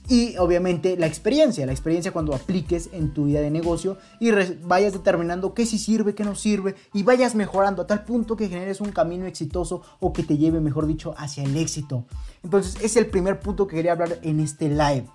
y 0.07 0.37
obviamente 0.37 0.97
la 0.97 1.07
experiencia, 1.07 1.65
la 1.65 1.71
experiencia 1.71 2.11
cuando 2.11 2.35
apliques 2.35 2.89
en 2.93 3.13
tu 3.13 3.25
vida 3.25 3.41
de 3.41 3.49
negocio 3.49 3.97
y 4.19 4.31
vayas 4.63 4.93
determinando 4.93 5.53
qué 5.53 5.65
sí 5.65 5.79
sirve, 5.79 6.13
qué 6.13 6.23
no 6.23 6.35
sirve 6.35 6.75
y 6.93 7.03
vayas 7.03 7.33
mejorando 7.33 7.81
a 7.81 7.87
tal 7.87 8.03
punto 8.03 8.35
que 8.35 8.47
generes 8.47 8.81
un 8.81 8.91
camino 8.91 9.25
exitoso 9.25 9.81
o 9.99 10.13
que 10.13 10.23
te 10.23 10.37
lleve, 10.37 10.59
mejor 10.59 10.85
dicho, 10.85 11.15
hacia 11.17 11.43
el 11.43 11.57
éxito. 11.57 12.05
Entonces, 12.43 12.77
es 12.83 12.95
el 12.97 13.07
primer 13.07 13.39
punto 13.39 13.67
que 13.67 13.77
quería 13.77 13.93
hablar 13.93 14.19
en 14.21 14.39
este 14.39 14.69
live. 14.69 15.05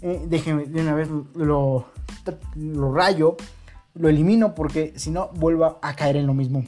Eh, 0.00 0.24
déjenme 0.28 0.66
de 0.66 0.80
una 0.80 0.94
vez 0.94 1.08
lo, 1.34 1.86
lo 2.54 2.94
rayo, 2.94 3.36
lo 3.94 4.08
elimino 4.08 4.54
porque 4.54 4.94
si 4.96 5.10
no 5.10 5.30
vuelva 5.34 5.78
a 5.82 5.94
caer 5.94 6.16
en 6.16 6.26
lo 6.26 6.34
mismo. 6.34 6.64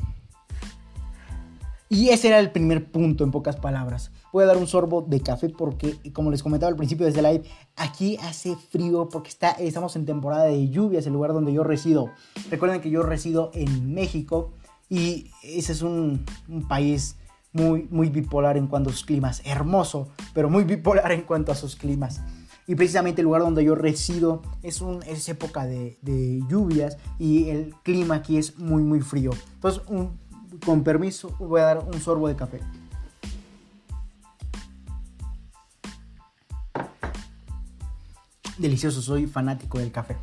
Y 1.88 2.10
ese 2.10 2.28
era 2.28 2.38
el 2.38 2.50
primer 2.50 2.90
punto 2.90 3.24
en 3.24 3.30
pocas 3.30 3.56
palabras. 3.56 4.10
Voy 4.32 4.44
a 4.44 4.46
dar 4.46 4.56
un 4.56 4.66
sorbo 4.66 5.02
de 5.02 5.20
café 5.20 5.48
porque, 5.48 5.98
como 6.12 6.30
les 6.30 6.42
comentaba 6.42 6.70
al 6.70 6.76
principio 6.76 7.04
de 7.04 7.10
este 7.10 7.22
live, 7.22 7.44
aquí 7.76 8.18
hace 8.22 8.56
frío 8.56 9.08
porque 9.08 9.30
está, 9.30 9.50
estamos 9.52 9.96
en 9.96 10.04
temporada 10.04 10.44
de 10.44 10.68
lluvias, 10.68 11.06
el 11.06 11.14
lugar 11.14 11.32
donde 11.32 11.52
yo 11.52 11.64
resido. 11.64 12.10
Recuerden 12.50 12.80
que 12.80 12.90
yo 12.90 13.02
resido 13.02 13.50
en 13.54 13.94
México 13.94 14.52
y 14.88 15.30
ese 15.42 15.72
es 15.72 15.82
un, 15.82 16.24
país 16.68 17.16
muy, 17.52 17.88
muy 17.90 18.08
bipolar 18.10 18.56
en 18.56 18.66
cuanto 18.66 18.90
a 18.90 18.92
sus 18.92 19.04
climas. 19.04 19.42
Hermoso, 19.44 20.08
pero 20.34 20.50
muy 20.50 20.64
bipolar 20.64 21.12
en 21.12 21.22
cuanto 21.22 21.52
a 21.52 21.54
sus 21.54 21.76
climas. 21.76 22.20
Y 22.66 22.74
precisamente 22.74 23.22
el 23.22 23.24
lugar 23.24 23.40
donde 23.40 23.64
yo 23.64 23.74
resido 23.74 24.42
es, 24.62 24.82
un, 24.82 25.02
es 25.04 25.26
época 25.30 25.64
de, 25.64 25.98
lluvias 26.48 26.98
y 27.18 27.48
el 27.48 27.74
clima 27.82 28.16
aquí 28.16 28.36
es 28.36 28.58
muy, 28.58 28.82
muy 28.82 29.00
frío. 29.00 29.30
Entonces, 29.54 29.82
con 30.64 30.84
permiso, 30.84 31.34
voy 31.38 31.60
a 31.60 31.64
dar 31.64 31.78
un 31.78 31.98
sorbo 32.00 32.28
de 32.28 32.36
café. 32.36 32.60
Delicioso, 38.58 39.00
soy 39.00 39.26
fanático 39.26 39.78
del 39.78 39.92
café. 39.92 40.16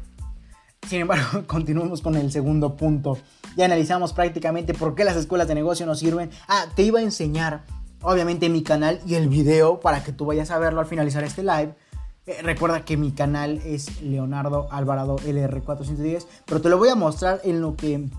Sin 0.88 1.02
embargo, 1.02 1.44
continuamos 1.48 2.02
con 2.02 2.16
el 2.16 2.32
segundo 2.32 2.76
punto. 2.76 3.18
Ya 3.56 3.66
analizamos 3.66 4.14
prácticamente 4.14 4.74
por 4.74 4.94
qué 4.94 5.04
las 5.04 5.16
escuelas 5.16 5.48
de 5.48 5.56
negocio 5.56 5.86
no 5.86 5.96
sirven. 5.96 6.30
Ah, 6.48 6.66
te 6.76 6.84
iba 6.84 7.00
a 7.00 7.04
enseñar, 7.04 7.66
obviamente, 8.02 8.50
mi 8.50 8.62
canal 8.62 9.00
y 9.06 9.16
el 9.16 9.30
video 9.30 9.80
para 9.80 10.04
que 10.04 10.12
tú 10.12 10.26
vayas 10.26 10.52
a 10.52 10.60
verlo 10.60 10.82
al 10.82 10.86
finalizar 10.86 11.24
este 11.24 11.44
live. 11.44 11.76
Eh, 12.28 12.42
recuerda 12.42 12.84
que 12.84 12.98
mi 12.98 13.12
canal 13.12 13.62
es 13.64 14.02
Leonardo 14.02 14.68
Alvarado 14.72 15.18
LR410, 15.18 16.26
pero 16.46 16.60
te 16.60 16.70
lo 16.70 16.78
voy 16.78 16.90
a 16.90 16.96
mostrar 16.96 17.40
en 17.44 17.62
lo 17.62 17.76
que 17.76 18.10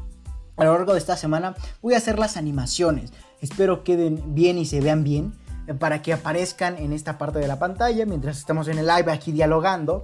a 0.57 0.64
lo 0.64 0.73
largo 0.73 0.93
de 0.93 0.99
esta 0.99 1.17
semana 1.17 1.55
voy 1.83 1.95
a 1.95 1.99
hacer 1.99 2.19
las 2.19 2.37
animaciones. 2.37 3.12
Espero 3.43 3.85
queden 3.85 4.35
bien 4.35 4.57
y 4.57 4.64
se 4.64 4.81
vean 4.81 5.05
bien 5.05 5.35
para 5.79 6.03
que 6.03 6.12
aparezcan 6.12 6.79
en 6.79 6.93
esta 6.93 7.19
parte 7.19 7.39
de 7.39 7.49
la 7.49 7.59
pantalla 7.59 8.07
mientras 8.07 8.39
estamos 8.39 8.69
en 8.69 8.79
el 8.79 8.87
live 8.87 9.11
aquí 9.11 9.33
dialogando 9.33 10.01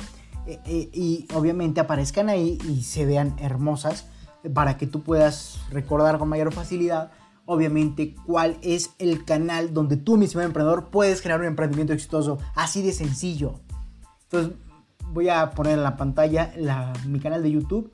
eh, 0.47 0.61
eh, 0.67 0.91
y 0.93 1.29
obviamente 1.35 1.81
aparezcan 1.81 2.29
ahí 2.29 2.59
y 2.69 2.83
se 2.83 3.07
vean 3.07 3.37
hermosas 3.39 4.07
para 4.55 4.77
que 4.77 4.87
tú 4.87 5.03
puedas 5.03 5.61
recordar 5.71 6.19
con 6.19 6.29
mayor 6.29 6.53
facilidad 6.53 7.13
obviamente 7.45 8.15
cuál 8.27 8.59
es 8.63 8.91
el 8.99 9.25
canal 9.25 9.73
donde 9.75 9.97
tú 9.97 10.17
mismo 10.17 10.41
emprendedor 10.41 10.91
puedes 10.91 11.23
crear 11.23 11.41
un 11.41 11.47
emprendimiento 11.47 11.93
exitoso 11.93 12.39
así 12.55 12.83
de 12.83 12.93
sencillo. 12.93 13.61
Entonces 14.25 14.55
voy 15.09 15.29
a 15.29 15.51
poner 15.51 15.75
en 15.75 15.83
la 15.83 15.97
pantalla 15.97 16.53
mi 17.07 17.21
canal 17.21 17.43
de 17.43 17.51
YouTube 17.51 17.93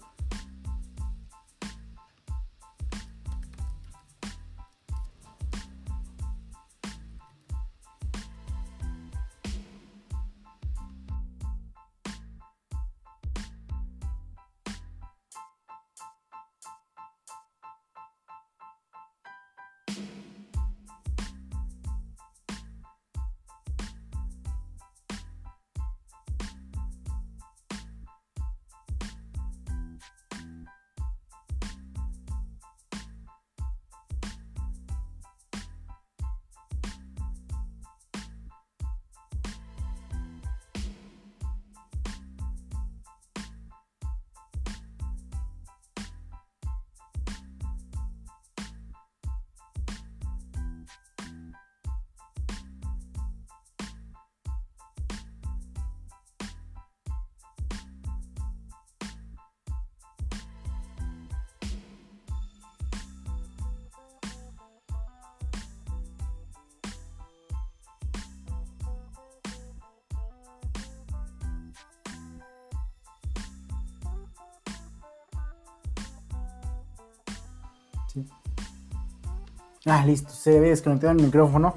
Ah, 79.87 80.05
listo, 80.05 80.31
se 80.31 80.57
había 80.57 80.71
desconectado 80.71 81.13
el 81.13 81.23
micrófono. 81.23 81.75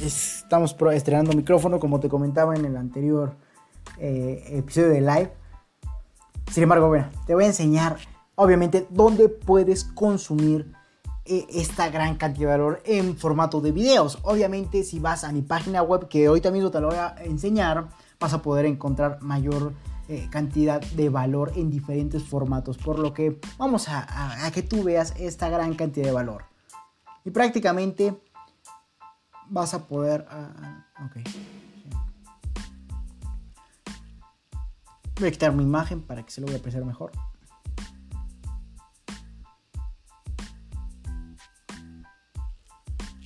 Estamos 0.00 0.76
estrenando 0.92 1.32
micrófono, 1.32 1.78
como 1.80 2.00
te 2.00 2.08
comentaba 2.08 2.54
en 2.54 2.64
el 2.64 2.76
anterior 2.76 3.36
eh, 3.98 4.44
episodio 4.48 4.88
de 4.88 5.00
live. 5.00 5.32
Sin 6.50 6.62
embargo, 6.62 6.88
bueno, 6.88 7.08
te 7.26 7.34
voy 7.34 7.44
a 7.44 7.48
enseñar, 7.48 7.96
obviamente, 8.34 8.86
dónde 8.90 9.28
puedes 9.28 9.84
consumir 9.84 10.72
eh, 11.24 11.46
esta 11.48 11.88
gran 11.88 12.16
cantidad 12.16 12.50
de 12.50 12.58
valor 12.58 12.82
en 12.84 13.16
formato 13.16 13.60
de 13.60 13.72
videos. 13.72 14.18
Obviamente, 14.22 14.84
si 14.84 14.98
vas 14.98 15.24
a 15.24 15.32
mi 15.32 15.42
página 15.42 15.82
web, 15.82 16.06
que 16.08 16.28
hoy 16.28 16.40
también 16.40 16.70
te 16.70 16.80
lo 16.80 16.88
voy 16.88 16.98
a 16.98 17.14
enseñar, 17.20 17.88
vas 18.20 18.34
a 18.34 18.42
poder 18.42 18.66
encontrar 18.66 19.22
mayor 19.22 19.72
eh, 20.08 20.28
cantidad 20.30 20.80
de 20.80 21.08
valor 21.08 21.52
en 21.56 21.70
diferentes 21.70 22.22
formatos. 22.22 22.76
Por 22.78 22.98
lo 22.98 23.14
que 23.14 23.40
vamos 23.58 23.88
a, 23.88 24.50
que 24.52 24.62
tú 24.62 24.82
veas 24.82 25.14
esta 25.18 25.48
gran 25.48 25.74
cantidad 25.74 26.06
de 26.06 26.12
valor. 26.12 26.44
Y 27.24 27.30
prácticamente 27.30 28.20
vas 29.48 29.74
a 29.74 29.86
poder... 29.86 30.26
Ah, 30.30 30.84
ah, 30.96 31.10
Voy 35.16 35.28
a 35.28 35.30
quitar 35.30 35.52
mi 35.52 35.62
imagen 35.62 36.02
para 36.02 36.24
que 36.24 36.32
se 36.32 36.40
lo 36.40 36.48
voy 36.48 36.56
a 36.56 36.58
apreciar 36.58 36.84
mejor. 36.84 37.12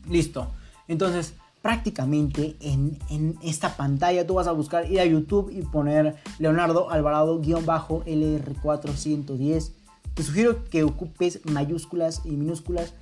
Listo. 0.07 0.51
Entonces, 0.87 1.35
prácticamente 1.63 2.57
en, 2.61 2.99
esta 3.43 3.77
pantalla 3.77 4.27
tú 4.27 4.35
vas 4.35 4.47
a 4.47 4.53
buscar 4.53 4.91
ir 4.91 5.01
a 5.01 5.05
YouTube 5.05 5.51
y 5.51 5.63
poner 5.63 6.17
Leonardo 6.39 6.91
Alvarado-LR410. 6.91 9.73
Te 10.15 10.23
sugiero 10.23 10.65
que 10.65 10.85
ocupes 10.85 11.41
mayúsculas 11.45 12.23
y 12.25 12.31
minúsculas 12.31 12.95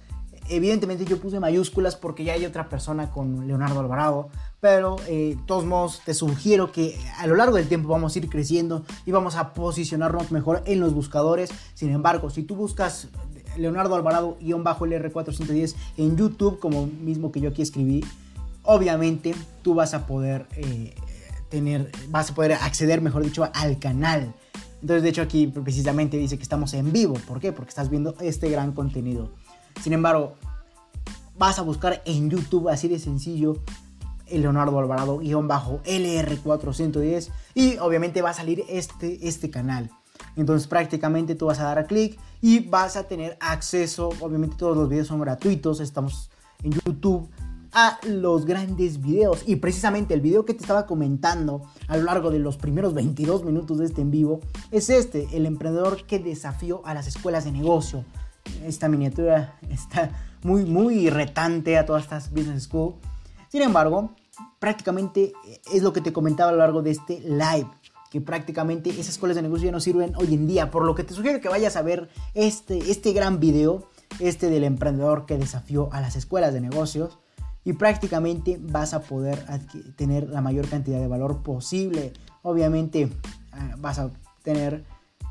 Evidentemente 0.48 1.04
yo 1.04 1.18
puse 1.18 1.40
mayúsculas 1.40 1.96
porque 1.96 2.22
ya 2.22 2.34
hay 2.34 2.44
otra 2.44 2.68
persona 2.68 3.10
con 3.10 3.48
Leonardo 3.48 3.80
Alvarado, 3.80 4.28
pero 4.60 4.96
eh, 5.08 5.34
de 5.36 5.42
todos 5.44 5.64
modos 5.64 6.02
te 6.04 6.14
sugiero 6.14 6.70
que 6.70 6.96
a 7.18 7.26
lo 7.26 7.34
largo 7.34 7.56
del 7.56 7.66
tiempo 7.66 7.88
vamos 7.88 8.14
a 8.14 8.18
ir 8.18 8.28
creciendo 8.28 8.84
y 9.04 9.10
vamos 9.10 9.34
a 9.34 9.54
posicionarnos 9.54 10.30
mejor 10.30 10.62
en 10.66 10.78
los 10.78 10.94
buscadores. 10.94 11.50
Sin 11.74 11.90
embargo, 11.90 12.30
si 12.30 12.44
tú 12.44 12.54
buscas 12.54 13.08
Leonardo 13.56 13.96
Alvarado-LR410 13.96 15.74
en 15.96 16.16
YouTube, 16.16 16.60
como 16.60 16.86
mismo 16.86 17.32
que 17.32 17.40
yo 17.40 17.50
aquí 17.50 17.62
escribí, 17.62 18.04
obviamente 18.66 19.34
tú 19.62 19.74
vas 19.74 19.94
a 19.94 20.06
poder 20.06 20.46
eh, 20.56 20.94
tener, 21.48 21.90
vas 22.08 22.30
a 22.30 22.34
poder 22.34 22.52
acceder, 22.52 23.00
mejor 23.00 23.24
dicho, 23.24 23.48
al 23.54 23.78
canal. 23.78 24.34
Entonces, 24.80 25.02
de 25.02 25.08
hecho, 25.08 25.22
aquí 25.22 25.46
precisamente 25.46 26.16
dice 26.16 26.36
que 26.36 26.42
estamos 26.42 26.74
en 26.74 26.92
vivo. 26.92 27.14
¿Por 27.26 27.40
qué? 27.40 27.52
Porque 27.52 27.70
estás 27.70 27.88
viendo 27.90 28.14
este 28.20 28.50
gran 28.50 28.72
contenido. 28.72 29.30
Sin 29.82 29.92
embargo, 29.92 30.34
vas 31.38 31.58
a 31.58 31.62
buscar 31.62 32.02
en 32.04 32.30
YouTube, 32.30 32.68
así 32.68 32.88
de 32.88 32.98
sencillo, 32.98 33.62
Leonardo 34.30 34.78
Alvarado 34.78 35.20
bajo 35.42 35.80
LR410 35.84 37.30
y 37.54 37.78
obviamente 37.78 38.22
va 38.22 38.30
a 38.30 38.34
salir 38.34 38.64
este, 38.68 39.26
este 39.26 39.50
canal. 39.50 39.90
Entonces 40.34 40.66
prácticamente 40.66 41.34
tú 41.34 41.46
vas 41.46 41.60
a 41.60 41.64
dar 41.64 41.78
a 41.78 41.86
clic 41.86 42.18
y 42.40 42.60
vas 42.60 42.96
a 42.96 43.04
tener 43.04 43.36
acceso, 43.40 44.10
obviamente 44.20 44.56
todos 44.56 44.76
los 44.76 44.88
videos 44.88 45.06
son 45.06 45.20
gratuitos, 45.20 45.80
estamos 45.80 46.30
en 46.62 46.72
YouTube, 46.72 47.28
a 47.76 48.00
los 48.02 48.44
grandes 48.46 49.00
videos. 49.00 49.44
Y 49.46 49.56
precisamente 49.56 50.14
el 50.14 50.20
video 50.20 50.44
que 50.44 50.54
te 50.54 50.62
estaba 50.62 50.86
comentando 50.86 51.62
a 51.86 51.96
lo 51.96 52.04
largo 52.04 52.30
de 52.30 52.40
los 52.40 52.56
primeros 52.56 52.94
22 52.94 53.44
minutos 53.44 53.78
de 53.78 53.84
este 53.84 54.00
en 54.00 54.10
vivo 54.10 54.40
es 54.72 54.90
este, 54.90 55.28
el 55.32 55.46
emprendedor 55.46 56.04
que 56.06 56.18
desafió 56.18 56.84
a 56.84 56.94
las 56.94 57.06
escuelas 57.06 57.44
de 57.44 57.52
negocio 57.52 58.04
esta 58.64 58.88
miniatura 58.88 59.58
está 59.70 60.10
muy, 60.42 60.64
muy 60.64 61.10
retante 61.10 61.76
a 61.78 61.86
todas 61.86 62.04
estas 62.04 62.30
business 62.30 62.64
school. 62.64 62.94
Sin 63.48 63.62
embargo, 63.62 64.10
prácticamente 64.58 65.32
es 65.72 65.82
lo 65.82 65.92
que 65.92 66.00
te 66.00 66.12
comentaba 66.12 66.50
a 66.50 66.52
lo 66.52 66.58
largo 66.58 66.82
de 66.82 66.90
este 66.90 67.20
live 67.20 67.68
que 68.10 68.20
prácticamente 68.20 68.90
esas 68.90 69.08
escuelas 69.08 69.34
de 69.34 69.42
negocio 69.42 69.66
ya 69.66 69.72
no 69.72 69.80
sirven 69.80 70.14
hoy 70.16 70.32
en 70.32 70.46
día, 70.46 70.70
por 70.70 70.84
lo 70.84 70.94
que 70.94 71.02
te 71.02 71.12
sugiero 71.12 71.40
que 71.40 71.48
vayas 71.48 71.74
a 71.76 71.82
ver 71.82 72.08
este, 72.34 72.90
este 72.90 73.12
gran 73.12 73.40
video, 73.40 73.88
este 74.20 74.48
del 74.48 74.62
emprendedor 74.62 75.26
que 75.26 75.36
desafió 75.36 75.88
a 75.92 76.00
las 76.00 76.14
escuelas 76.14 76.54
de 76.54 76.60
negocios, 76.60 77.18
y 77.66 77.72
prácticamente 77.72 78.58
vas 78.62 78.94
a 78.94 79.02
poder 79.02 79.44
tener 79.96 80.30
la 80.30 80.40
mayor 80.40 80.68
cantidad 80.68 81.00
de 81.00 81.08
valor 81.08 81.42
posible. 81.42 82.12
Obviamente 82.42 83.02
eh, 83.02 83.10
vas 83.78 83.98
a 83.98 84.10
tener 84.44 84.84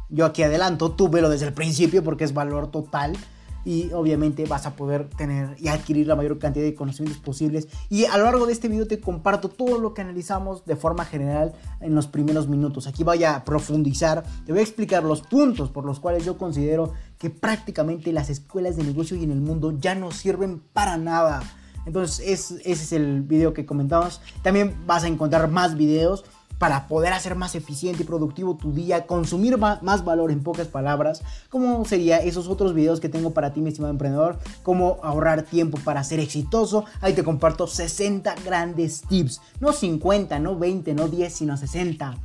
yo 0.09 0.25
aquí 0.25 0.43
adelanto, 0.43 0.91
tú 0.91 1.07
velo 1.07 1.29
desde 1.29 1.47
el 1.47 1.53
principio 1.53 2.03
porque 2.03 2.25
es 2.25 2.33
valor 2.33 2.69
total 2.69 3.15
y 3.63 3.89
obviamente 3.93 4.45
vas 4.45 4.65
a 4.65 4.75
poder 4.75 5.09
tener 5.09 5.55
y 5.59 5.69
adquirir 5.69 6.07
la 6.07 6.17
mayor 6.17 6.37
cantidad 6.37 6.65
de 6.65 6.75
conocimientos 6.75 7.23
posibles. 7.23 7.69
Y 7.89 8.03
a 8.03 8.17
lo 8.17 8.25
largo 8.25 8.45
de 8.45 8.51
este 8.51 8.67
video 8.67 8.85
te 8.85 8.99
comparto 8.99 9.47
todo 9.47 9.79
lo 9.79 9.93
que 9.93 10.01
analizamos 10.01 10.65
de 10.65 10.75
forma 10.75 11.05
general 11.05 11.53
en 11.79 11.95
los 11.95 12.07
primeros 12.07 12.49
minutos. 12.49 12.85
Aquí 12.85 13.05
voy 13.05 13.23
a 13.23 13.45
profundizar, 13.45 14.25
te 14.45 14.51
voy 14.51 14.59
a 14.59 14.63
explicar 14.63 15.03
los 15.03 15.21
puntos 15.21 15.71
por 15.71 15.85
los 15.85 16.01
cuales 16.01 16.25
yo 16.25 16.37
considero 16.37 16.91
que 17.17 17.29
prácticamente 17.29 18.11
las 18.11 18.29
escuelas 18.29 18.75
de 18.75 18.83
negocio 18.83 19.15
y 19.15 19.23
en 19.23 19.31
el 19.31 19.39
mundo 19.39 19.71
ya 19.79 19.95
no 19.95 20.11
sirven 20.11 20.61
para 20.73 20.97
nada. 20.97 21.41
Entonces 21.85 22.19
ese 22.27 22.59
es 22.65 22.91
el 22.91 23.21
video 23.21 23.53
que 23.53 23.65
comentamos. 23.65 24.21
También 24.41 24.75
vas 24.85 25.03
a 25.03 25.07
encontrar 25.07 25.49
más 25.49 25.75
videos 25.75 26.25
para 26.57 26.87
poder 26.87 27.13
hacer 27.13 27.35
más 27.35 27.55
eficiente 27.55 28.03
y 28.03 28.05
productivo 28.05 28.55
tu 28.55 28.71
día, 28.71 29.05
consumir 29.05 29.57
más 29.57 30.05
valor 30.05 30.31
en 30.31 30.41
pocas 30.41 30.67
palabras, 30.67 31.21
como 31.49 31.83
sería 31.85 32.17
esos 32.19 32.47
otros 32.47 32.73
videos 32.73 32.99
que 32.99 33.09
tengo 33.09 33.31
para 33.31 33.51
ti, 33.51 33.61
mi 33.61 33.69
estimado 33.69 33.91
emprendedor, 33.91 34.39
cómo 34.63 34.97
ahorrar 35.03 35.43
tiempo 35.43 35.77
para 35.83 36.03
ser 36.03 36.19
exitoso. 36.19 36.85
Ahí 37.01 37.13
te 37.13 37.23
comparto 37.23 37.67
60 37.67 38.35
grandes 38.45 39.01
tips, 39.01 39.41
no 39.59 39.73
50, 39.73 40.39
no 40.39 40.57
20, 40.57 40.93
no 40.93 41.07
10, 41.07 41.33
sino 41.33 41.57
60. 41.57 42.17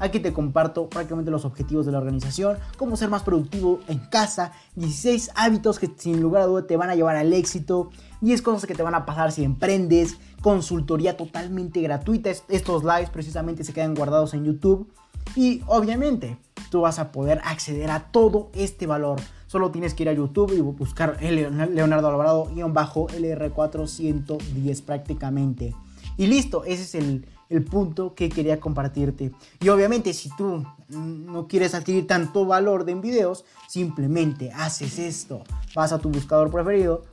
Aquí 0.00 0.20
te 0.20 0.32
comparto 0.32 0.88
prácticamente 0.88 1.32
los 1.32 1.44
objetivos 1.44 1.84
de 1.84 1.90
la 1.90 1.98
organización, 1.98 2.56
cómo 2.76 2.96
ser 2.96 3.08
más 3.08 3.24
productivo 3.24 3.80
en 3.88 3.98
casa, 3.98 4.52
16 4.76 5.32
hábitos 5.34 5.80
que 5.80 5.90
sin 5.96 6.20
lugar 6.20 6.42
a 6.42 6.46
duda 6.46 6.68
te 6.68 6.76
van 6.76 6.90
a 6.90 6.94
llevar 6.94 7.16
al 7.16 7.32
éxito, 7.32 7.90
10 8.20 8.42
cosas 8.42 8.66
que 8.66 8.74
te 8.74 8.82
van 8.82 8.94
a 8.94 9.06
pasar 9.06 9.32
si 9.32 9.44
emprendes, 9.44 10.18
consultoría 10.42 11.16
totalmente 11.16 11.80
gratuita. 11.80 12.30
Estos 12.48 12.84
lives 12.84 13.08
precisamente 13.10 13.64
se 13.64 13.72
quedan 13.72 13.94
guardados 13.94 14.34
en 14.34 14.44
YouTube. 14.44 14.92
Y 15.36 15.62
obviamente 15.66 16.36
tú 16.70 16.82
vas 16.82 16.98
a 16.98 17.12
poder 17.12 17.40
acceder 17.44 17.90
a 17.90 18.10
todo 18.10 18.50
este 18.54 18.86
valor. 18.86 19.20
Solo 19.46 19.70
tienes 19.70 19.94
que 19.94 20.02
ir 20.02 20.08
a 20.08 20.12
YouTube 20.12 20.52
y 20.52 20.60
buscar 20.60 21.22
Leonardo 21.22 22.08
Alvarado-LR410 22.08 24.82
prácticamente. 24.82 25.74
Y 26.16 26.26
listo, 26.26 26.64
ese 26.64 26.82
es 26.82 26.94
el, 26.94 27.26
el 27.48 27.64
punto 27.64 28.14
que 28.14 28.28
quería 28.28 28.60
compartirte. 28.60 29.32
Y 29.60 29.68
obviamente 29.68 30.12
si 30.12 30.30
tú 30.36 30.64
no 30.88 31.46
quieres 31.46 31.74
adquirir 31.74 32.06
tanto 32.06 32.44
valor 32.44 32.84
de 32.84 32.92
en 32.92 33.00
videos, 33.00 33.44
simplemente 33.68 34.50
haces 34.52 34.98
esto. 34.98 35.42
Vas 35.74 35.92
a 35.92 35.98
tu 35.98 36.10
buscador 36.10 36.50
preferido, 36.50 37.04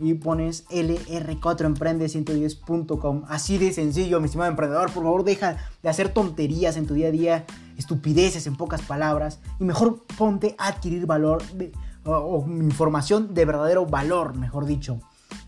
y 0.00 0.14
pones 0.14 0.66
lr4emprende110.com. 0.68 3.22
Así 3.28 3.58
de 3.58 3.72
sencillo, 3.72 4.18
mi 4.18 4.26
estimado 4.26 4.50
emprendedor. 4.50 4.90
Por 4.90 5.04
favor, 5.04 5.22
deja 5.24 5.58
de 5.82 5.88
hacer 5.88 6.08
tonterías 6.08 6.76
en 6.76 6.86
tu 6.86 6.94
día 6.94 7.06
a 7.08 7.10
día, 7.10 7.44
estupideces 7.76 8.46
en 8.46 8.54
pocas 8.56 8.80
palabras, 8.82 9.40
y 9.60 9.64
mejor 9.64 10.04
ponte 10.16 10.54
a 10.58 10.68
adquirir 10.68 11.04
valor 11.06 11.42
o, 12.04 12.46
información 12.48 13.34
de 13.34 13.44
verdadero 13.44 13.84
valor, 13.86 14.36
mejor 14.36 14.64
dicho. 14.64 15.00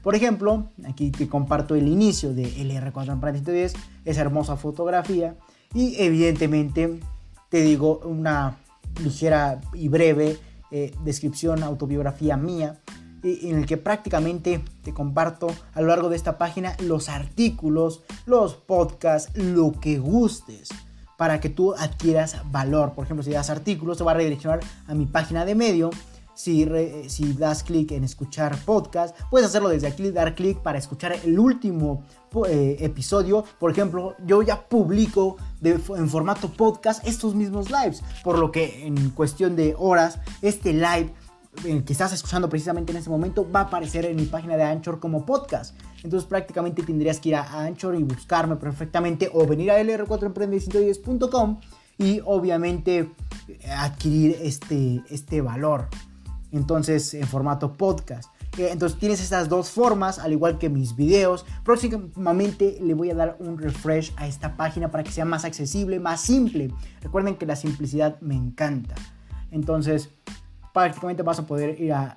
Por 0.02 0.14
ejemplo, 0.14 0.68
aquí 0.86 1.10
te 1.10 1.26
comparto 1.28 1.74
el 1.74 1.88
inicio 1.88 2.34
de 2.34 2.44
LR4 2.44 3.12
Emprende 3.12 3.40
110, 3.40 3.72
esa 4.04 4.20
hermosa 4.20 4.56
fotografía, 4.56 5.36
y 5.74 5.96
evidentemente 5.98 7.00
te 7.48 7.62
digo 7.62 8.00
una 8.04 8.58
ligera 9.02 9.62
y 9.72 9.88
breve 9.88 10.38
eh, 10.70 10.94
descripción, 11.04 11.62
autobiografía 11.62 12.36
mía 12.36 12.78
en 13.22 13.58
el 13.58 13.66
que 13.66 13.76
prácticamente 13.76 14.64
te 14.82 14.92
comparto 14.92 15.48
a 15.74 15.80
lo 15.80 15.88
largo 15.88 16.08
de 16.08 16.16
esta 16.16 16.38
página 16.38 16.76
los 16.80 17.08
artículos, 17.08 18.02
los 18.26 18.54
podcasts, 18.54 19.36
lo 19.36 19.72
que 19.72 19.98
gustes 19.98 20.70
para 21.16 21.40
que 21.40 21.48
tú 21.48 21.74
adquieras 21.74 22.38
valor. 22.50 22.94
Por 22.94 23.04
ejemplo, 23.04 23.22
si 23.22 23.30
das 23.30 23.48
artículos, 23.48 23.98
te 23.98 24.04
va 24.04 24.10
a 24.10 24.14
redireccionar 24.14 24.58
a 24.88 24.94
mi 24.94 25.06
página 25.06 25.44
de 25.44 25.54
medio. 25.54 25.90
Si, 26.34 26.66
si 27.08 27.34
das 27.34 27.62
clic 27.62 27.92
en 27.92 28.04
escuchar 28.04 28.56
podcast, 28.64 29.16
puedes 29.30 29.46
hacerlo 29.46 29.68
desde 29.68 29.86
aquí, 29.86 30.10
dar 30.10 30.34
clic 30.34 30.58
para 30.58 30.78
escuchar 30.78 31.12
el 31.24 31.38
último 31.38 32.04
eh, 32.48 32.78
episodio. 32.80 33.44
Por 33.60 33.70
ejemplo, 33.70 34.16
yo 34.26 34.42
ya 34.42 34.66
publico 34.66 35.36
en 35.62 36.08
formato 36.08 36.50
podcast 36.50 37.06
estos 37.06 37.34
mismos 37.34 37.70
lives, 37.70 38.02
por 38.24 38.38
lo 38.38 38.50
que 38.50 38.86
en 38.86 39.10
cuestión 39.10 39.54
de 39.54 39.76
horas, 39.78 40.18
este 40.40 40.72
live 40.72 41.12
que 41.54 41.92
estás 41.92 42.12
escuchando 42.12 42.48
precisamente 42.48 42.92
en 42.92 42.98
este 42.98 43.10
momento 43.10 43.48
va 43.50 43.60
a 43.60 43.64
aparecer 43.64 44.04
en 44.06 44.16
mi 44.16 44.24
página 44.24 44.56
de 44.56 44.64
Anchor 44.64 45.00
como 45.00 45.24
podcast. 45.26 45.76
Entonces 46.02 46.28
prácticamente 46.28 46.82
tendrías 46.82 47.20
que 47.20 47.30
ir 47.30 47.36
a 47.36 47.64
Anchor 47.64 47.94
y 47.94 48.02
buscarme 48.02 48.56
perfectamente 48.56 49.30
o 49.32 49.46
venir 49.46 49.70
a 49.70 49.80
lr4emprende110.com 49.80 51.60
y 51.98 52.20
obviamente 52.24 53.10
adquirir 53.76 54.36
este, 54.42 55.02
este 55.10 55.40
valor. 55.40 55.88
entonces 56.50 57.14
en 57.14 57.26
formato 57.26 57.72
podcast. 57.74 58.30
Eh, 58.58 58.68
entonces 58.70 58.98
tienes 58.98 59.22
estas 59.22 59.48
dos 59.48 59.70
formas, 59.70 60.18
al 60.18 60.32
igual 60.32 60.58
que 60.58 60.68
mis 60.68 60.96
videos. 60.96 61.46
Próximamente 61.64 62.78
le 62.82 62.94
voy 62.94 63.10
a 63.10 63.14
dar 63.14 63.36
un 63.40 63.56
refresh 63.58 64.12
a 64.16 64.26
esta 64.26 64.56
página 64.56 64.90
para 64.90 65.04
que 65.04 65.10
sea 65.10 65.24
más 65.24 65.44
accesible, 65.44 66.00
más 66.00 66.20
simple. 66.20 66.70
Recuerden 67.00 67.36
que 67.36 67.46
la 67.46 67.56
simplicidad 67.56 68.20
me 68.20 68.34
encanta. 68.34 68.94
Entonces, 69.50 70.10
prácticamente 70.72 71.22
vas 71.22 71.38
a 71.38 71.46
poder 71.46 71.80
ir 71.80 71.92
a, 71.92 72.16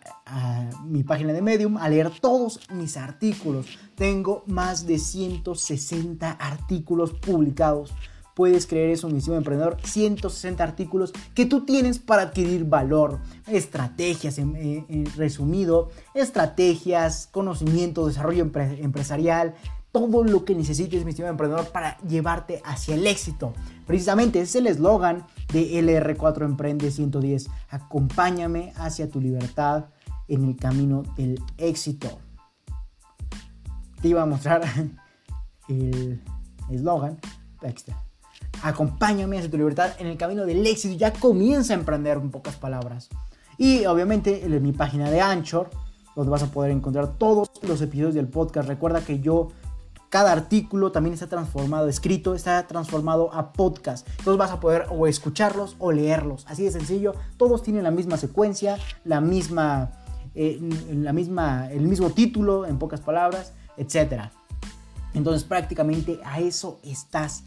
mi 0.86 1.04
página 1.04 1.34
de 1.34 1.42
Medium 1.42 1.78
a 1.78 1.90
leer 1.90 2.10
todos 2.10 2.60
mis 2.72 2.98
artículos. 2.98 3.68
Tengo 3.96 4.44
más 4.48 4.88
de 4.88 4.98
160 4.98 6.32
artículos 6.32 7.14
publicados. 7.14 7.94
Puedes 8.34 8.68
creer 8.68 8.90
eso, 8.90 9.08
mi 9.08 9.20
estimado 9.20 9.38
emprendedor. 9.38 9.78
160 9.82 10.62
artículos 10.64 11.14
que 11.34 11.46
tú 11.46 11.66
tienes 11.66 12.00
para 12.00 12.24
adquirir 12.24 12.66
valor. 12.66 13.20
Estrategias, 13.48 14.38
en, 14.40 15.06
resumido. 15.16 15.90
Estrategias, 16.14 17.28
conocimiento, 17.32 18.08
desarrollo 18.08 18.44
empresarial, 18.44 19.56
todo 19.96 20.26
lo 20.26 20.44
que 20.44 20.54
necesites, 20.56 21.06
mi 21.06 21.12
estimado 21.12 21.32
emprendedor, 21.32 21.70
para 21.70 21.98
llevarte 22.00 22.62
hacia 22.66 22.96
el 22.96 23.08
éxito. 23.08 23.54
Precisamente 23.88 24.42
ese 24.42 24.50
es 24.50 24.56
el 24.56 24.68
eslogan 24.68 25.26
de 25.54 25.82
LR4 25.82 26.44
Emprende 26.44 26.92
110. 26.92 27.48
Acompáñame 27.70 28.74
hacia 28.76 29.10
tu 29.10 29.22
libertad 29.22 29.86
en 30.28 30.44
el 30.50 30.58
camino 30.58 31.04
del 31.16 31.42
éxito. 31.58 32.10
Te 34.02 34.10
iba 34.10 34.22
a 34.22 34.26
mostrar 34.26 34.64
el 35.70 36.22
eslogan. 36.70 37.18
Acompáñame 38.64 39.38
hacia 39.38 39.50
tu 39.50 39.58
libertad 39.58 39.92
en 39.98 40.08
el 40.08 40.18
camino 40.18 40.46
del 40.46 40.68
éxito. 40.68 40.98
Ya 40.98 41.14
comienza 41.14 41.74
a 41.74 41.78
emprender 41.78 42.18
en 42.18 42.32
pocas 42.32 42.58
palabras. 42.58 43.08
Y 43.58 43.86
obviamente 43.86 44.44
en 44.44 44.62
mi 44.62 44.74
página 44.74 45.10
de 45.10 45.22
Anchor, 45.22 45.70
donde 46.18 46.32
vas 46.32 46.44
a 46.44 46.52
poder 46.52 46.72
encontrar 46.72 47.18
todos 47.18 47.50
los 47.62 47.82
episodios 47.82 48.14
del 48.14 48.28
podcast. 48.28 48.68
Recuerda 48.68 49.00
que 49.00 49.22
yo 49.22 49.54
cada 50.10 50.32
artículo 50.32 50.92
también 50.92 51.14
está 51.14 51.28
transformado, 51.28 51.88
escrito, 51.88 52.36
está 52.36 52.66
transformado 52.68 53.34
a 53.34 53.54
podcast. 53.54 54.08
Entonces 54.20 54.38
vas 54.38 54.52
a 54.52 54.60
poder 54.60 54.86
o 54.90 55.08
escucharlos 55.08 55.76
o 55.80 55.92
leerlos. 55.92 56.46
Así 56.48 56.64
de 56.64 56.72
sencillo. 56.72 57.14
Todos 57.38 57.64
tienen 57.64 57.84
la 57.84 57.92
misma 57.92 58.18
secuencia, 58.18 58.78
la 59.04 59.22
misma, 59.22 59.92
eh, 60.34 60.60
la 60.92 61.14
misma, 61.14 61.70
el 61.72 61.88
mismo 61.88 62.12
título, 62.12 62.66
en 62.66 62.80
pocas 62.80 63.02
palabras, 63.02 63.54
etc. 63.78 64.30
Entonces 65.14 65.44
prácticamente 65.44 66.20
a 66.24 66.40
eso 66.40 66.80
estás 66.84 67.44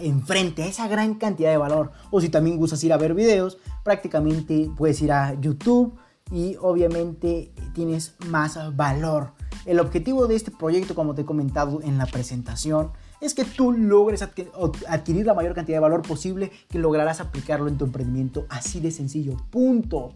enfrente, 0.00 0.62
a 0.62 0.66
esa 0.66 0.88
gran 0.88 1.14
cantidad 1.14 1.50
de 1.50 1.56
valor. 1.56 1.92
O 2.10 2.20
si 2.20 2.28
también 2.28 2.56
gustas 2.56 2.82
ir 2.84 2.92
a 2.92 2.98
ver 2.98 3.14
videos, 3.14 3.58
prácticamente 3.84 4.70
puedes 4.76 5.00
ir 5.02 5.12
a 5.12 5.34
YouTube 5.34 5.94
y 6.32 6.56
obviamente 6.60 7.52
tienes 7.74 8.14
más 8.28 8.58
valor 8.76 9.32
el 9.66 9.80
objetivo 9.80 10.26
de 10.26 10.36
este 10.36 10.50
proyecto, 10.50 10.94
como 10.94 11.14
te 11.14 11.22
he 11.22 11.24
comentado 11.24 11.80
en 11.82 11.98
la 11.98 12.06
presentación, 12.06 12.92
es 13.20 13.34
que 13.34 13.44
tú 13.44 13.72
logres 13.72 14.22
adquirir 14.22 15.26
la 15.26 15.34
mayor 15.34 15.54
cantidad 15.54 15.76
de 15.76 15.80
valor 15.80 16.02
posible 16.02 16.50
que 16.68 16.78
lograrás 16.78 17.20
aplicarlo 17.20 17.68
en 17.68 17.76
tu 17.76 17.84
emprendimiento. 17.84 18.46
Así 18.48 18.80
de 18.80 18.90
sencillo, 18.90 19.36
punto. 19.50 20.14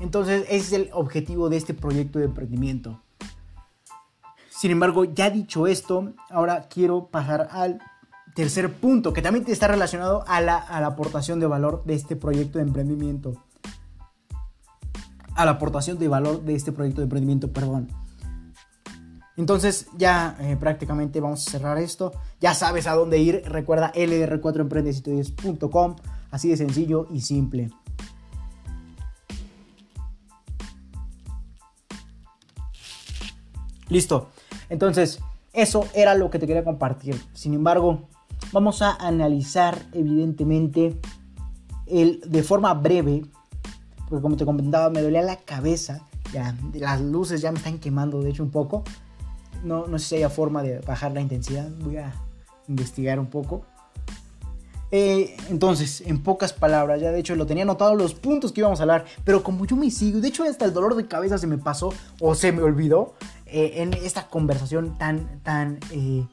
Entonces, 0.00 0.44
ese 0.48 0.56
es 0.56 0.72
el 0.72 0.90
objetivo 0.92 1.48
de 1.48 1.56
este 1.56 1.74
proyecto 1.74 2.18
de 2.18 2.26
emprendimiento. 2.26 3.00
Sin 4.50 4.70
embargo, 4.70 5.04
ya 5.04 5.30
dicho 5.30 5.66
esto, 5.66 6.12
ahora 6.30 6.68
quiero 6.68 7.06
pasar 7.06 7.48
al 7.50 7.80
tercer 8.34 8.72
punto, 8.72 9.12
que 9.12 9.22
también 9.22 9.44
está 9.48 9.68
relacionado 9.68 10.24
a 10.26 10.40
la, 10.40 10.56
a 10.56 10.80
la 10.80 10.88
aportación 10.88 11.40
de 11.40 11.46
valor 11.46 11.82
de 11.84 11.94
este 11.94 12.16
proyecto 12.16 12.58
de 12.58 12.64
emprendimiento. 12.64 13.34
A 15.34 15.44
la 15.44 15.52
aportación 15.52 15.98
de 15.98 16.06
valor 16.06 16.42
de 16.42 16.54
este 16.54 16.70
proyecto 16.70 17.00
de 17.00 17.04
emprendimiento, 17.04 17.52
perdón. 17.52 17.88
Entonces 19.36 19.88
ya 19.96 20.36
eh, 20.40 20.56
prácticamente 20.56 21.20
vamos 21.20 21.46
a 21.46 21.50
cerrar 21.50 21.78
esto. 21.78 22.12
Ya 22.40 22.54
sabes 22.54 22.86
a 22.86 22.94
dónde 22.94 23.18
ir. 23.18 23.42
Recuerda 23.46 23.92
lr4emprendesitoyes.com. 23.92 25.96
Así 26.30 26.48
de 26.48 26.56
sencillo 26.56 27.06
y 27.10 27.20
simple. 27.20 27.70
Listo. 33.88 34.28
Entonces, 34.68 35.20
eso 35.52 35.86
era 35.94 36.14
lo 36.14 36.30
que 36.30 36.38
te 36.38 36.46
quería 36.46 36.64
compartir. 36.64 37.20
Sin 37.32 37.54
embargo, 37.54 38.08
vamos 38.52 38.82
a 38.82 38.94
analizar 38.94 39.78
evidentemente 39.92 40.98
el, 41.86 42.20
de 42.26 42.42
forma 42.42 42.72
breve. 42.74 43.26
Porque 44.08 44.22
como 44.22 44.36
te 44.36 44.44
comentaba, 44.44 44.90
me 44.90 45.02
dolía 45.02 45.22
la 45.22 45.36
cabeza. 45.36 46.06
Ya, 46.32 46.56
las 46.72 47.00
luces 47.00 47.40
ya 47.40 47.52
me 47.52 47.58
están 47.58 47.78
quemando, 47.78 48.20
de 48.20 48.30
hecho, 48.30 48.42
un 48.42 48.50
poco. 48.50 48.84
No, 49.64 49.86
no 49.86 49.98
sé 49.98 50.06
si 50.06 50.16
haya 50.16 50.30
forma 50.30 50.62
de 50.62 50.78
bajar 50.80 51.12
la 51.12 51.20
intensidad. 51.20 51.68
Voy 51.80 51.96
a 51.96 52.14
investigar 52.68 53.18
un 53.18 53.26
poco. 53.26 53.64
Eh, 54.96 55.36
entonces, 55.50 56.02
en 56.02 56.22
pocas 56.22 56.52
palabras, 56.52 57.00
ya 57.00 57.10
de 57.10 57.18
hecho 57.18 57.34
lo 57.34 57.46
tenía 57.46 57.64
anotado 57.64 57.96
los 57.96 58.14
puntos 58.14 58.52
que 58.52 58.60
íbamos 58.60 58.78
a 58.78 58.84
hablar, 58.84 59.04
pero 59.24 59.42
como 59.42 59.66
yo 59.66 59.74
me 59.74 59.90
sigo, 59.90 60.20
de 60.20 60.28
hecho 60.28 60.44
hasta 60.44 60.66
el 60.66 60.72
dolor 60.72 60.94
de 60.94 61.08
cabeza 61.08 61.36
se 61.36 61.48
me 61.48 61.58
pasó 61.58 61.92
o 62.20 62.36
se 62.36 62.52
me 62.52 62.62
olvidó 62.62 63.14
eh, 63.46 63.82
en 63.82 63.92
esta 63.94 64.28
conversación 64.28 64.96
tan, 64.96 65.40
tan, 65.42 65.80
eh, 65.90 66.24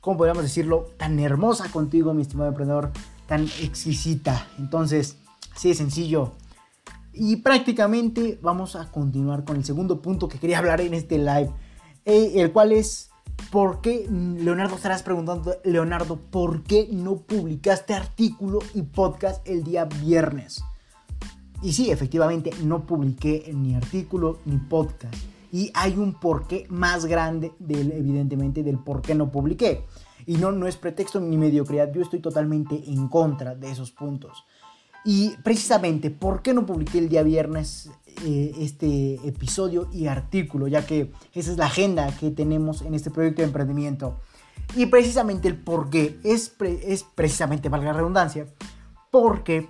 ¿cómo 0.00 0.16
podríamos 0.16 0.44
decirlo? 0.44 0.88
Tan 0.96 1.20
hermosa 1.20 1.68
contigo, 1.70 2.14
mi 2.14 2.22
estimado 2.22 2.48
emprendedor, 2.48 2.90
tan 3.26 3.42
exquisita. 3.60 4.48
Entonces, 4.58 5.18
así 5.54 5.68
de 5.68 5.74
sencillo. 5.74 6.32
Y 7.12 7.36
prácticamente 7.36 8.38
vamos 8.40 8.76
a 8.76 8.90
continuar 8.90 9.44
con 9.44 9.56
el 9.56 9.64
segundo 9.64 10.00
punto 10.00 10.28
que 10.28 10.38
quería 10.38 10.58
hablar 10.58 10.80
en 10.80 10.94
este 10.94 11.18
live. 11.18 11.50
El 12.06 12.52
cual 12.52 12.70
es, 12.70 13.10
¿por 13.50 13.80
qué, 13.80 14.06
Leonardo, 14.08 14.76
estarás 14.76 15.02
preguntando, 15.02 15.56
Leonardo, 15.64 16.16
¿por 16.16 16.62
qué 16.62 16.88
no 16.92 17.16
publicaste 17.16 17.94
artículo 17.94 18.60
y 18.74 18.82
podcast 18.82 19.46
el 19.46 19.64
día 19.64 19.86
viernes? 19.86 20.62
Y 21.62 21.72
sí, 21.72 21.90
efectivamente, 21.90 22.52
no 22.62 22.86
publiqué 22.86 23.50
ni 23.52 23.74
artículo 23.74 24.38
ni 24.44 24.56
podcast. 24.56 25.16
Y 25.50 25.72
hay 25.74 25.96
un 25.96 26.14
porqué 26.14 26.66
más 26.68 27.06
grande, 27.06 27.52
del, 27.58 27.90
evidentemente, 27.90 28.62
del 28.62 28.78
por 28.78 29.02
qué 29.02 29.16
no 29.16 29.32
publiqué. 29.32 29.84
Y 30.26 30.36
no, 30.36 30.52
no 30.52 30.68
es 30.68 30.76
pretexto 30.76 31.18
ni 31.18 31.36
mediocridad, 31.36 31.92
yo 31.92 32.02
estoy 32.02 32.20
totalmente 32.20 32.84
en 32.86 33.08
contra 33.08 33.56
de 33.56 33.72
esos 33.72 33.90
puntos. 33.90 34.44
Y 35.06 35.36
precisamente, 35.44 36.10
¿por 36.10 36.42
qué 36.42 36.52
no 36.52 36.66
publiqué 36.66 36.98
el 36.98 37.08
día 37.08 37.22
viernes 37.22 37.88
eh, 38.24 38.54
este 38.60 39.20
episodio 39.28 39.90
y 39.92 40.06
artículo, 40.06 40.68
ya 40.68 40.86
que 40.86 41.12
esa 41.34 41.50
es 41.50 41.58
la 41.58 41.66
agenda 41.66 42.16
que 42.16 42.30
tenemos 42.30 42.80
en 42.80 42.94
este 42.94 43.10
proyecto 43.10 43.42
de 43.42 43.48
emprendimiento. 43.48 44.18
Y 44.74 44.86
precisamente 44.86 45.48
el 45.48 45.56
por 45.58 45.90
qué 45.90 46.18
es, 46.24 46.50
precisamente, 47.14 47.68
valga 47.68 47.88
la 47.88 47.98
redundancia, 47.98 48.46
porque 49.10 49.68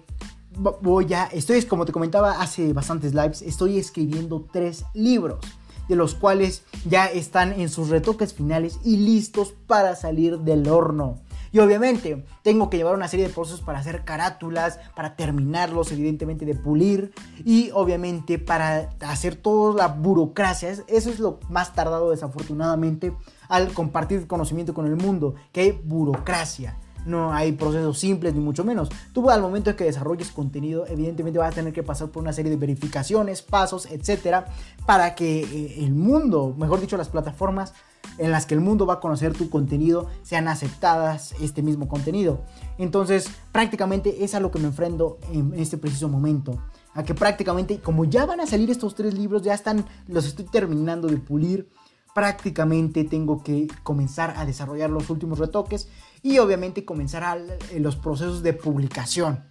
voy 0.81 1.13
a, 1.13 1.25
estoy, 1.25 1.61
como 1.65 1.85
te 1.85 1.93
comentaba 1.93 2.41
hace 2.41 2.73
bastantes 2.73 3.15
lives, 3.15 3.43
estoy 3.43 3.79
escribiendo 3.79 4.47
tres 4.53 4.85
libros, 4.95 5.41
de 5.89 5.97
los 5.97 6.15
cuales 6.15 6.63
ya 6.89 7.07
están 7.07 7.53
en 7.61 7.69
sus 7.69 7.89
retoques 7.89 8.33
finales 8.33 8.79
y 8.85 8.99
listos 8.99 9.55
para 9.67 9.97
salir 9.97 10.39
del 10.39 10.69
horno. 10.69 11.19
Y 11.57 11.59
obviamente 11.59 12.23
tengo 12.43 12.69
que 12.69 12.77
llevar 12.77 12.95
una 12.95 13.09
serie 13.09 13.29
de 13.29 13.33
procesos 13.33 13.63
para 13.63 13.79
hacer 13.79 14.05
carátulas, 14.05 14.79
para 14.95 15.17
terminarlos, 15.17 15.91
evidentemente 15.91 16.45
de 16.45 16.55
pulir 16.55 17.15
y 17.47 17.71
obviamente 17.73 18.39
para 18.39 18.91
hacer 19.01 19.37
toda 19.37 19.75
la 19.75 19.89
burocracia. 19.89 20.69
Eso 20.71 21.09
es 21.09 21.19
lo 21.19 21.41
más 21.49 21.73
tardado 21.73 22.11
desafortunadamente 22.11 23.15
al 23.49 23.73
compartir 23.73 24.27
conocimiento 24.27 24.75
con 24.75 24.85
el 24.85 24.97
mundo, 24.97 25.35
que 25.51 25.63
hay 25.63 25.73
burocracia 25.73 26.77
no 27.07 27.33
hay 27.33 27.53
procesos 27.53 28.01
simples 28.01 28.35
ni 28.35 28.41
mucho 28.41 28.65
menos. 28.65 28.91
Tú 29.13 29.31
al 29.31 29.41
momento 29.41 29.71
de 29.71 29.77
que 29.77 29.85
desarrolles 29.85 30.33
contenido, 30.33 30.87
evidentemente 30.89 31.39
vas 31.39 31.53
a 31.53 31.55
tener 31.55 31.73
que 31.73 31.85
pasar 31.85 32.09
por 32.09 32.21
una 32.21 32.33
serie 32.33 32.51
de 32.51 32.57
verificaciones, 32.57 33.43
pasos, 33.43 33.87
etcétera, 33.87 34.47
para 34.87 35.15
que 35.15 35.43
eh, 35.43 35.85
el 35.85 35.95
mundo, 35.95 36.53
mejor 36.59 36.81
dicho, 36.81 36.97
las 36.97 37.09
plataformas 37.09 37.75
en 38.19 38.31
las 38.31 38.47
que 38.47 38.55
el 38.55 38.61
mundo 38.61 38.87
va 38.87 38.95
a 38.95 39.01
conocer 39.01 39.33
tu 39.33 39.51
contenido 39.51 40.09
sean 40.23 40.49
aceptadas 40.49 41.35
este 41.41 41.63
mismo 41.63 41.89
contenido. 41.89 42.41
Entonces, 42.79 43.29
prácticamente 43.53 44.25
es 44.25 44.35
a 44.35 44.41
lo 44.41 44.51
que 44.51 44.59
me 44.59 44.67
enfrento 44.67 45.19
en 45.33 45.55
este 45.55 45.79
preciso 45.79 46.09
momento. 46.09 46.59
A 46.95 47.03
que 47.03 47.15
prácticamente, 47.15 47.81
como 47.81 48.05
ya 48.05 48.25
van 48.25 48.41
a 48.41 48.47
salir 48.47 48.71
estos 48.71 48.95
tres 48.95 49.15
libros, 49.15 49.43
ya 49.43 49.55
están, 49.55 49.85
los 50.09 50.27
estoy 50.27 50.47
terminando 50.47 51.09
de 51.09 51.19
pulir. 51.19 51.69
Prácticamente 52.15 53.05
tengo 53.05 53.43
que 53.43 53.69
comenzar 53.83 54.35
a 54.39 54.47
desarrollar 54.47 54.89
los 54.89 55.11
últimos 55.11 55.39
retoques 55.39 55.89
y 56.23 56.39
obviamente 56.39 56.87
comenzar 56.87 57.39
los 57.79 57.97
procesos 57.97 58.43
de 58.43 58.55
publicación. 58.55 59.45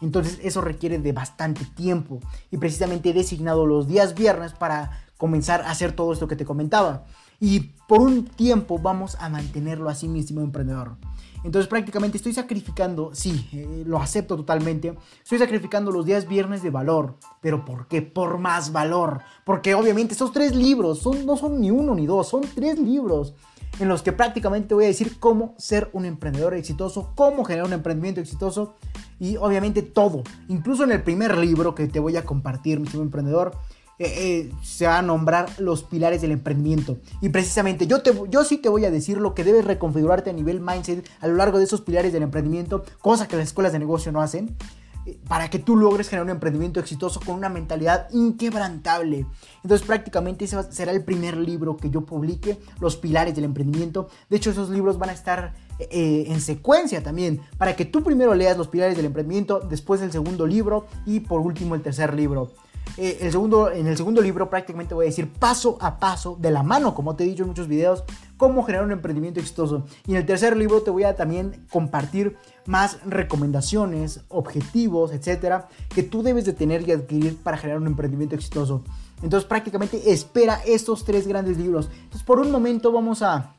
Entonces 0.00 0.38
eso 0.42 0.60
requiere 0.60 0.98
de 0.98 1.12
bastante 1.12 1.64
tiempo 1.64 2.20
y 2.50 2.56
precisamente 2.56 3.10
he 3.10 3.14
designado 3.14 3.66
los 3.66 3.86
días 3.86 4.14
viernes 4.14 4.52
para 4.52 5.02
comenzar 5.18 5.62
a 5.62 5.70
hacer 5.70 5.92
todo 5.92 6.12
esto 6.12 6.28
que 6.28 6.36
te 6.36 6.44
comentaba. 6.44 7.04
Y 7.40 7.60
por 7.88 8.00
un 8.00 8.24
tiempo 8.24 8.78
vamos 8.78 9.16
a 9.18 9.28
mantenerlo 9.28 9.88
así, 9.88 10.06
mi 10.06 10.20
estimado 10.20 10.46
emprendedor. 10.46 10.96
Entonces 11.42 11.68
prácticamente 11.68 12.18
estoy 12.18 12.34
sacrificando, 12.34 13.10
sí, 13.14 13.48
eh, 13.52 13.82
lo 13.86 13.98
acepto 13.98 14.36
totalmente, 14.36 14.94
estoy 15.22 15.38
sacrificando 15.38 15.90
los 15.90 16.04
días 16.04 16.28
viernes 16.28 16.62
de 16.62 16.70
valor. 16.70 17.16
¿Pero 17.40 17.64
por 17.64 17.88
qué? 17.88 18.02
Por 18.02 18.38
más 18.38 18.72
valor. 18.72 19.22
Porque 19.44 19.74
obviamente 19.74 20.12
estos 20.12 20.32
tres 20.32 20.54
libros 20.54 20.98
son, 20.98 21.24
no 21.24 21.36
son 21.36 21.60
ni 21.60 21.70
uno 21.70 21.94
ni 21.94 22.06
dos, 22.06 22.28
son 22.28 22.42
tres 22.54 22.78
libros 22.78 23.34
en 23.78 23.88
los 23.88 24.02
que 24.02 24.12
prácticamente 24.12 24.68
te 24.68 24.74
voy 24.74 24.84
a 24.84 24.88
decir 24.88 25.18
cómo 25.18 25.54
ser 25.56 25.88
un 25.92 26.04
emprendedor 26.04 26.54
exitoso, 26.54 27.12
cómo 27.14 27.44
generar 27.44 27.66
un 27.66 27.72
emprendimiento 27.72 28.20
exitoso 28.20 28.74
y 29.18 29.36
obviamente 29.36 29.82
todo. 29.82 30.22
Incluso 30.48 30.84
en 30.84 30.92
el 30.92 31.02
primer 31.02 31.38
libro 31.38 31.74
que 31.74 31.86
te 31.86 32.00
voy 32.00 32.16
a 32.16 32.24
compartir, 32.24 32.80
mi 32.80 32.88
emprendedor, 33.00 33.52
eh, 34.00 34.14
eh, 34.16 34.52
se 34.62 34.86
va 34.86 34.96
a 34.96 35.02
nombrar 35.02 35.50
los 35.58 35.82
pilares 35.82 36.22
del 36.22 36.32
emprendimiento. 36.32 36.96
Y 37.20 37.28
precisamente 37.28 37.86
yo, 37.86 38.00
te, 38.00 38.14
yo 38.30 38.44
sí 38.44 38.56
te 38.56 38.70
voy 38.70 38.86
a 38.86 38.90
decir 38.90 39.18
lo 39.18 39.34
que 39.34 39.44
debes 39.44 39.66
reconfigurarte 39.66 40.30
a 40.30 40.32
nivel 40.32 40.62
mindset 40.62 41.06
a 41.20 41.28
lo 41.28 41.34
largo 41.34 41.58
de 41.58 41.64
esos 41.64 41.82
pilares 41.82 42.10
del 42.14 42.22
emprendimiento, 42.22 42.82
cosa 43.02 43.28
que 43.28 43.36
las 43.36 43.48
escuelas 43.48 43.74
de 43.74 43.78
negocio 43.78 44.10
no 44.10 44.22
hacen 44.22 44.56
eh, 45.04 45.18
para 45.28 45.50
que 45.50 45.58
tú 45.58 45.76
logres 45.76 46.08
generar 46.08 46.24
un 46.24 46.30
emprendimiento 46.30 46.80
exitoso 46.80 47.20
con 47.20 47.34
una 47.34 47.50
mentalidad 47.50 48.08
inquebrantable. 48.10 49.26
Entonces 49.62 49.86
prácticamente 49.86 50.46
ese 50.46 50.56
será 50.72 50.92
el 50.92 51.04
primer 51.04 51.36
libro 51.36 51.76
que 51.76 51.90
yo 51.90 52.06
publique, 52.06 52.58
los 52.80 52.96
pilares 52.96 53.34
del 53.34 53.44
emprendimiento. 53.44 54.08
De 54.30 54.38
hecho 54.38 54.50
esos 54.50 54.70
libros 54.70 54.96
van 54.96 55.10
a 55.10 55.12
estar 55.12 55.52
en 55.78 56.40
secuencia 56.42 57.02
también, 57.02 57.40
para 57.58 57.76
que 57.76 57.86
tú 57.86 58.02
primero 58.02 58.34
leas 58.34 58.56
los 58.56 58.68
pilares 58.68 58.96
del 58.96 59.06
emprendimiento, 59.06 59.60
después 59.60 60.00
el 60.00 60.12
segundo 60.12 60.46
libro 60.46 60.86
y 61.04 61.20
por 61.20 61.42
último 61.42 61.74
el 61.74 61.82
tercer 61.82 62.14
libro. 62.14 62.50
Eh, 62.96 63.18
el 63.20 63.32
segundo, 63.32 63.70
en 63.70 63.86
el 63.86 63.96
segundo 63.96 64.20
libro 64.20 64.50
prácticamente 64.50 64.94
voy 64.94 65.06
a 65.06 65.08
decir 65.08 65.28
paso 65.32 65.78
a 65.80 65.98
paso, 65.98 66.36
de 66.40 66.50
la 66.50 66.62
mano, 66.62 66.94
como 66.94 67.16
te 67.16 67.24
he 67.24 67.26
dicho 67.26 67.42
en 67.42 67.48
muchos 67.48 67.68
videos, 67.68 68.04
cómo 68.36 68.62
generar 68.62 68.86
un 68.86 68.92
emprendimiento 68.92 69.40
exitoso. 69.40 69.84
Y 70.06 70.12
en 70.12 70.18
el 70.18 70.26
tercer 70.26 70.56
libro 70.56 70.82
te 70.82 70.90
voy 70.90 71.04
a 71.04 71.16
también 71.16 71.66
compartir 71.70 72.36
más 72.66 72.98
recomendaciones, 73.04 74.22
objetivos, 74.28 75.12
etcétera, 75.12 75.68
que 75.88 76.02
tú 76.02 76.22
debes 76.22 76.44
de 76.44 76.52
tener 76.52 76.86
y 76.88 76.92
adquirir 76.92 77.36
para 77.36 77.56
generar 77.56 77.80
un 77.80 77.86
emprendimiento 77.86 78.34
exitoso. 78.34 78.82
Entonces 79.22 79.46
prácticamente 79.46 80.12
espera 80.12 80.60
estos 80.64 81.04
tres 81.04 81.26
grandes 81.26 81.58
libros. 81.58 81.90
Entonces 81.92 82.22
por 82.22 82.40
un 82.40 82.50
momento 82.50 82.92
vamos 82.92 83.22
a, 83.22 83.54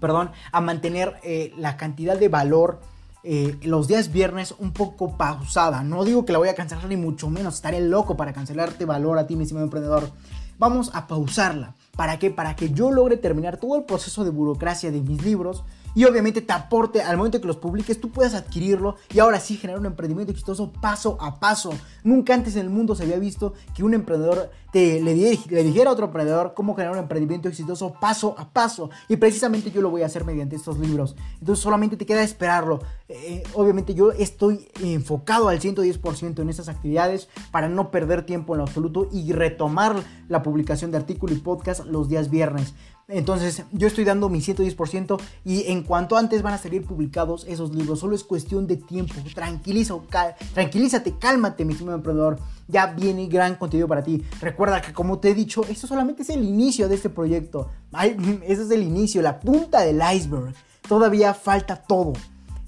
perdón, 0.00 0.30
a 0.52 0.60
mantener 0.60 1.16
eh, 1.22 1.52
la 1.56 1.76
cantidad 1.76 2.18
de 2.18 2.28
valor 2.28 2.80
eh, 3.22 3.58
los 3.62 3.88
días 3.88 4.12
viernes 4.12 4.54
un 4.58 4.72
poco 4.72 5.16
pausada. 5.16 5.82
No 5.82 6.04
digo 6.04 6.24
que 6.24 6.32
la 6.32 6.38
voy 6.38 6.48
a 6.48 6.54
cancelar 6.54 6.86
ni 6.86 6.96
mucho 6.96 7.28
menos, 7.28 7.56
estaré 7.56 7.80
loco 7.80 8.16
para 8.16 8.32
cancelarte 8.32 8.84
valor 8.84 9.18
a 9.18 9.26
ti, 9.26 9.36
mi 9.36 9.42
estimado 9.42 9.64
emprendedor. 9.64 10.10
Vamos 10.58 10.90
a 10.94 11.06
pausarla. 11.06 11.74
¿Para 11.96 12.18
qué? 12.18 12.30
Para 12.30 12.56
que 12.56 12.70
yo 12.70 12.90
logre 12.90 13.16
terminar 13.16 13.56
todo 13.56 13.76
el 13.76 13.84
proceso 13.84 14.24
de 14.24 14.30
burocracia 14.30 14.90
de 14.90 15.00
mis 15.00 15.24
libros 15.24 15.64
y 15.94 16.04
obviamente 16.04 16.40
te 16.40 16.52
aporte 16.52 17.02
al 17.02 17.16
momento 17.16 17.40
que 17.40 17.46
los 17.46 17.56
publiques, 17.56 18.00
tú 18.00 18.10
puedas 18.10 18.34
adquirirlo 18.34 18.96
y 19.12 19.18
ahora 19.18 19.40
sí 19.40 19.56
generar 19.56 19.80
un 19.80 19.86
emprendimiento 19.86 20.32
exitoso 20.32 20.72
paso 20.72 21.16
a 21.20 21.40
paso. 21.40 21.72
Nunca 22.04 22.34
antes 22.34 22.56
en 22.56 22.62
el 22.62 22.70
mundo 22.70 22.94
se 22.94 23.04
había 23.04 23.18
visto 23.18 23.54
que 23.74 23.82
un 23.82 23.94
emprendedor 23.94 24.50
te, 24.72 25.00
le, 25.00 25.14
le 25.14 25.64
dijera 25.64 25.90
a 25.90 25.92
otro 25.92 26.06
emprendedor 26.06 26.54
cómo 26.54 26.74
generar 26.74 26.96
un 26.96 27.02
emprendimiento 27.02 27.48
exitoso 27.48 27.92
paso 28.00 28.34
a 28.38 28.48
paso. 28.48 28.90
Y 29.08 29.16
precisamente 29.16 29.70
yo 29.70 29.82
lo 29.82 29.90
voy 29.90 30.02
a 30.02 30.06
hacer 30.06 30.24
mediante 30.24 30.56
estos 30.56 30.78
libros. 30.78 31.16
Entonces 31.40 31.62
solamente 31.62 31.96
te 31.96 32.06
queda 32.06 32.22
esperarlo. 32.22 32.80
Eh, 33.08 33.42
obviamente 33.54 33.94
yo 33.94 34.12
estoy 34.12 34.68
enfocado 34.82 35.48
al 35.48 35.60
110% 35.60 36.40
en 36.40 36.48
estas 36.48 36.68
actividades 36.68 37.28
para 37.50 37.68
no 37.68 37.90
perder 37.90 38.24
tiempo 38.24 38.54
en 38.54 38.58
lo 38.58 38.64
absoluto 38.64 39.08
y 39.12 39.32
retomar 39.32 39.96
la 40.28 40.42
publicación 40.42 40.90
de 40.90 40.98
artículo 40.98 41.34
y 41.34 41.38
podcast 41.38 41.84
los 41.86 42.08
días 42.08 42.30
viernes. 42.30 42.74
Entonces 43.10 43.64
yo 43.72 43.88
estoy 43.88 44.04
dando 44.04 44.28
mi 44.28 44.38
110% 44.38 45.20
y 45.44 45.66
en 45.66 45.82
cuanto 45.82 46.16
antes 46.16 46.42
van 46.42 46.54
a 46.54 46.58
salir 46.58 46.84
publicados 46.84 47.44
esos 47.48 47.74
libros, 47.74 47.98
solo 47.98 48.14
es 48.14 48.22
cuestión 48.22 48.66
de 48.66 48.76
tiempo. 48.76 49.14
Tranquiliza, 49.34 49.94
tranquilízate, 50.54 51.18
cálmate, 51.18 51.64
mi 51.64 51.72
estimado 51.72 51.96
emprendedor. 51.96 52.38
Ya 52.68 52.86
viene 52.86 53.26
gran 53.26 53.56
contenido 53.56 53.88
para 53.88 54.04
ti. 54.04 54.24
Recuerda 54.40 54.80
que 54.80 54.92
como 54.92 55.18
te 55.18 55.30
he 55.30 55.34
dicho, 55.34 55.62
esto 55.68 55.86
solamente 55.86 56.22
es 56.22 56.30
el 56.30 56.44
inicio 56.44 56.88
de 56.88 56.94
este 56.94 57.10
proyecto. 57.10 57.68
Ese 58.46 58.62
es 58.62 58.70
el 58.70 58.82
inicio, 58.82 59.22
la 59.22 59.40
punta 59.40 59.80
del 59.80 60.00
iceberg. 60.14 60.54
Todavía 60.88 61.34
falta 61.34 61.76
todo. 61.76 62.12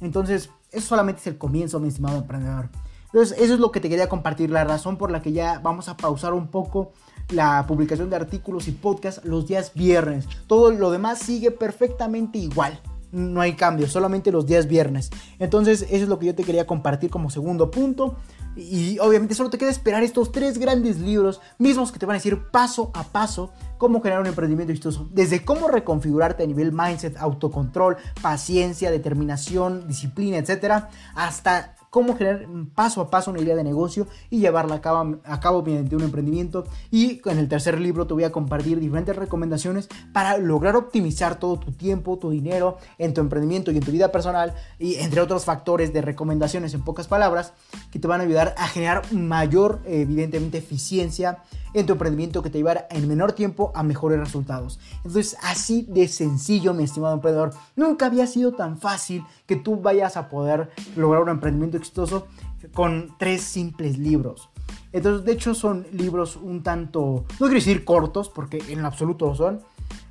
Entonces, 0.00 0.50
eso 0.72 0.88
solamente 0.88 1.20
es 1.20 1.26
el 1.28 1.38
comienzo, 1.38 1.78
mi 1.78 1.88
estimado 1.88 2.18
emprendedor. 2.18 2.68
Entonces, 3.12 3.38
eso 3.38 3.54
es 3.54 3.60
lo 3.60 3.70
que 3.70 3.80
te 3.80 3.88
quería 3.90 4.08
compartir, 4.08 4.50
la 4.50 4.64
razón 4.64 4.96
por 4.96 5.10
la 5.10 5.20
que 5.20 5.32
ya 5.32 5.58
vamos 5.58 5.88
a 5.88 5.96
pausar 5.96 6.32
un 6.32 6.48
poco 6.48 6.92
la 7.32 7.64
publicación 7.66 8.10
de 8.10 8.16
artículos 8.16 8.68
y 8.68 8.72
podcasts 8.72 9.24
los 9.24 9.46
días 9.46 9.72
viernes. 9.74 10.26
Todo 10.46 10.70
lo 10.70 10.90
demás 10.90 11.18
sigue 11.18 11.50
perfectamente 11.50 12.38
igual. 12.38 12.80
No 13.12 13.42
hay 13.42 13.54
cambio, 13.54 13.86
solamente 13.88 14.32
los 14.32 14.46
días 14.46 14.66
viernes. 14.66 15.10
Entonces, 15.38 15.82
eso 15.82 16.04
es 16.04 16.08
lo 16.08 16.18
que 16.18 16.26
yo 16.26 16.34
te 16.34 16.44
quería 16.44 16.66
compartir 16.66 17.10
como 17.10 17.28
segundo 17.28 17.70
punto. 17.70 18.16
Y 18.56 18.98
obviamente 19.00 19.34
solo 19.34 19.50
te 19.50 19.58
queda 19.58 19.70
esperar 19.70 20.02
estos 20.02 20.32
tres 20.32 20.58
grandes 20.58 20.98
libros 20.98 21.40
mismos 21.58 21.92
que 21.92 21.98
te 21.98 22.06
van 22.06 22.14
a 22.14 22.18
decir 22.18 22.38
paso 22.50 22.90
a 22.94 23.04
paso 23.04 23.52
cómo 23.78 24.00
generar 24.00 24.22
un 24.22 24.28
emprendimiento 24.28 24.72
exitoso. 24.72 25.08
Desde 25.10 25.44
cómo 25.44 25.68
reconfigurarte 25.68 26.42
a 26.42 26.46
nivel 26.46 26.72
mindset, 26.72 27.16
autocontrol, 27.16 27.96
paciencia, 28.20 28.90
determinación, 28.90 29.88
disciplina, 29.88 30.38
etcétera, 30.38 30.90
hasta 31.14 31.76
cómo 31.92 32.16
generar 32.16 32.46
paso 32.74 33.02
a 33.02 33.10
paso 33.10 33.30
una 33.30 33.42
idea 33.42 33.54
de 33.54 33.62
negocio 33.62 34.06
y 34.30 34.40
llevarla 34.40 34.76
a 34.76 34.80
cabo, 34.80 35.18
a 35.24 35.40
cabo 35.40 35.62
mediante 35.62 35.94
un 35.94 36.02
emprendimiento. 36.02 36.64
Y 36.90 37.20
en 37.26 37.38
el 37.38 37.50
tercer 37.50 37.78
libro 37.78 38.06
te 38.06 38.14
voy 38.14 38.24
a 38.24 38.32
compartir 38.32 38.80
diferentes 38.80 39.14
recomendaciones 39.14 39.90
para 40.14 40.38
lograr 40.38 40.74
optimizar 40.74 41.38
todo 41.38 41.58
tu 41.58 41.70
tiempo, 41.72 42.18
tu 42.18 42.30
dinero 42.30 42.78
en 42.96 43.12
tu 43.12 43.20
emprendimiento 43.20 43.70
y 43.70 43.76
en 43.76 43.84
tu 43.84 43.92
vida 43.92 44.10
personal 44.10 44.54
y 44.78 44.94
entre 44.94 45.20
otros 45.20 45.44
factores 45.44 45.92
de 45.92 46.00
recomendaciones 46.00 46.72
en 46.72 46.80
pocas 46.80 47.08
palabras 47.08 47.52
que 47.90 47.98
te 47.98 48.08
van 48.08 48.22
a 48.22 48.24
ayudar 48.24 48.54
a 48.56 48.68
generar 48.68 49.12
mayor, 49.12 49.80
evidentemente, 49.84 50.56
eficiencia 50.56 51.42
en 51.74 51.86
tu 51.86 51.92
emprendimiento 51.94 52.42
que 52.42 52.50
te 52.50 52.58
llevará 52.58 52.86
en 52.90 53.08
menor 53.08 53.32
tiempo 53.32 53.72
a 53.74 53.82
mejores 53.82 54.18
resultados. 54.18 54.78
Entonces, 54.98 55.36
así 55.42 55.86
de 55.88 56.08
sencillo, 56.08 56.74
mi 56.74 56.84
estimado 56.84 57.14
emprendedor. 57.14 57.52
Nunca 57.76 58.06
había 58.06 58.26
sido 58.26 58.52
tan 58.52 58.78
fácil 58.78 59.24
que 59.46 59.56
tú 59.56 59.80
vayas 59.80 60.16
a 60.16 60.28
poder 60.28 60.70
lograr 60.96 61.22
un 61.22 61.30
emprendimiento 61.30 61.76
exitoso 61.76 62.26
con 62.72 63.14
tres 63.18 63.42
simples 63.42 63.98
libros. 63.98 64.48
Entonces, 64.92 65.24
de 65.24 65.32
hecho, 65.32 65.54
son 65.54 65.86
libros 65.92 66.36
un 66.36 66.62
tanto, 66.62 67.24
no 67.32 67.38
quiero 67.38 67.54
decir 67.54 67.84
cortos, 67.84 68.28
porque 68.28 68.62
en 68.68 68.84
absoluto 68.84 69.26
lo 69.26 69.34
son, 69.34 69.60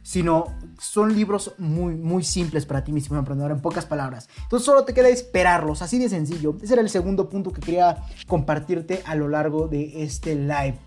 sino 0.03 0.45
son 0.80 1.16
libros 1.16 1.53
muy, 1.59 1.95
muy 1.95 2.24
simples 2.24 2.66
para 2.66 2.84
ti, 2.84 2.91
mi 2.91 2.99
estimado 2.99 3.20
emprendedor, 3.20 3.51
en 3.51 3.62
pocas 3.62 3.86
palabras. 3.86 4.28
Entonces, 4.43 4.66
solo 4.66 4.84
te 4.84 4.93
queda 4.93 5.09
esperarlos, 5.09 5.82
así 5.82 5.99
de 5.99 6.09
sencillo. 6.09 6.55
Ese 6.62 6.74
era 6.74 6.82
el 6.82 6.89
segundo 6.89 7.30
punto 7.30 7.51
que 7.51 7.62
quería 7.62 8.03
compartirte 8.28 9.03
a 9.05 9.16
lo 9.16 9.28
largo 9.28 9.68
de 9.68 10.03
este 10.03 10.36
live. 10.36 10.80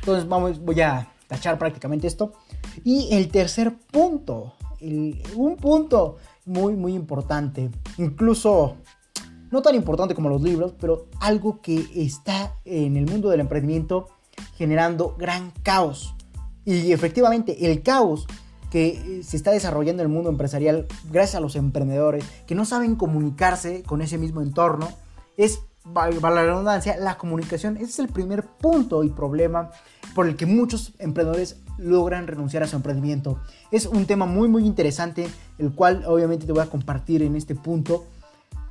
Entonces 0.00 0.28
vamos, 0.28 0.58
voy 0.60 0.80
a 0.80 1.08
tachar 1.26 1.58
prácticamente 1.58 2.06
esto. 2.06 2.32
Y 2.84 3.08
el 3.12 3.28
tercer 3.28 3.76
punto, 3.90 4.54
un 5.36 5.56
punto 5.56 6.16
muy, 6.44 6.74
muy 6.74 6.94
importante, 6.94 7.70
incluso 7.98 8.76
no 9.50 9.62
tan 9.62 9.74
importante 9.74 10.14
como 10.14 10.28
los 10.28 10.42
libros, 10.42 10.74
pero 10.80 11.06
algo 11.20 11.60
que 11.60 11.86
está 11.94 12.54
en 12.64 12.96
el 12.96 13.06
mundo 13.06 13.30
del 13.30 13.40
emprendimiento 13.40 14.08
generando 14.56 15.16
gran 15.18 15.52
caos. 15.62 16.14
Y 16.64 16.92
efectivamente, 16.92 17.70
el 17.70 17.82
caos 17.82 18.26
que 18.70 19.20
se 19.24 19.36
está 19.36 19.50
desarrollando 19.50 20.02
en 20.02 20.08
el 20.08 20.14
mundo 20.14 20.30
empresarial 20.30 20.86
gracias 21.10 21.34
a 21.36 21.40
los 21.40 21.56
emprendedores 21.56 22.24
que 22.46 22.54
no 22.54 22.64
saben 22.64 22.94
comunicarse 22.94 23.82
con 23.82 24.00
ese 24.00 24.16
mismo 24.16 24.42
entorno 24.42 24.88
es 25.36 25.60
para 25.92 26.34
la 26.34 26.44
redundancia, 26.44 26.96
la 26.98 27.16
comunicación. 27.16 27.76
Ese 27.76 27.86
es 27.86 27.98
el 27.98 28.08
primer 28.08 28.44
punto 28.44 29.02
y 29.04 29.10
problema 29.10 29.70
por 30.14 30.26
el 30.26 30.36
que 30.36 30.46
muchos 30.46 30.92
emprendedores 30.98 31.56
logran 31.78 32.26
renunciar 32.26 32.62
a 32.62 32.66
su 32.66 32.76
emprendimiento. 32.76 33.40
Es 33.70 33.86
un 33.86 34.06
tema 34.06 34.26
muy 34.26 34.48
muy 34.48 34.66
interesante, 34.66 35.28
el 35.58 35.72
cual 35.72 36.04
obviamente 36.06 36.46
te 36.46 36.52
voy 36.52 36.62
a 36.62 36.66
compartir 36.66 37.22
en 37.22 37.36
este 37.36 37.54
punto. 37.54 38.04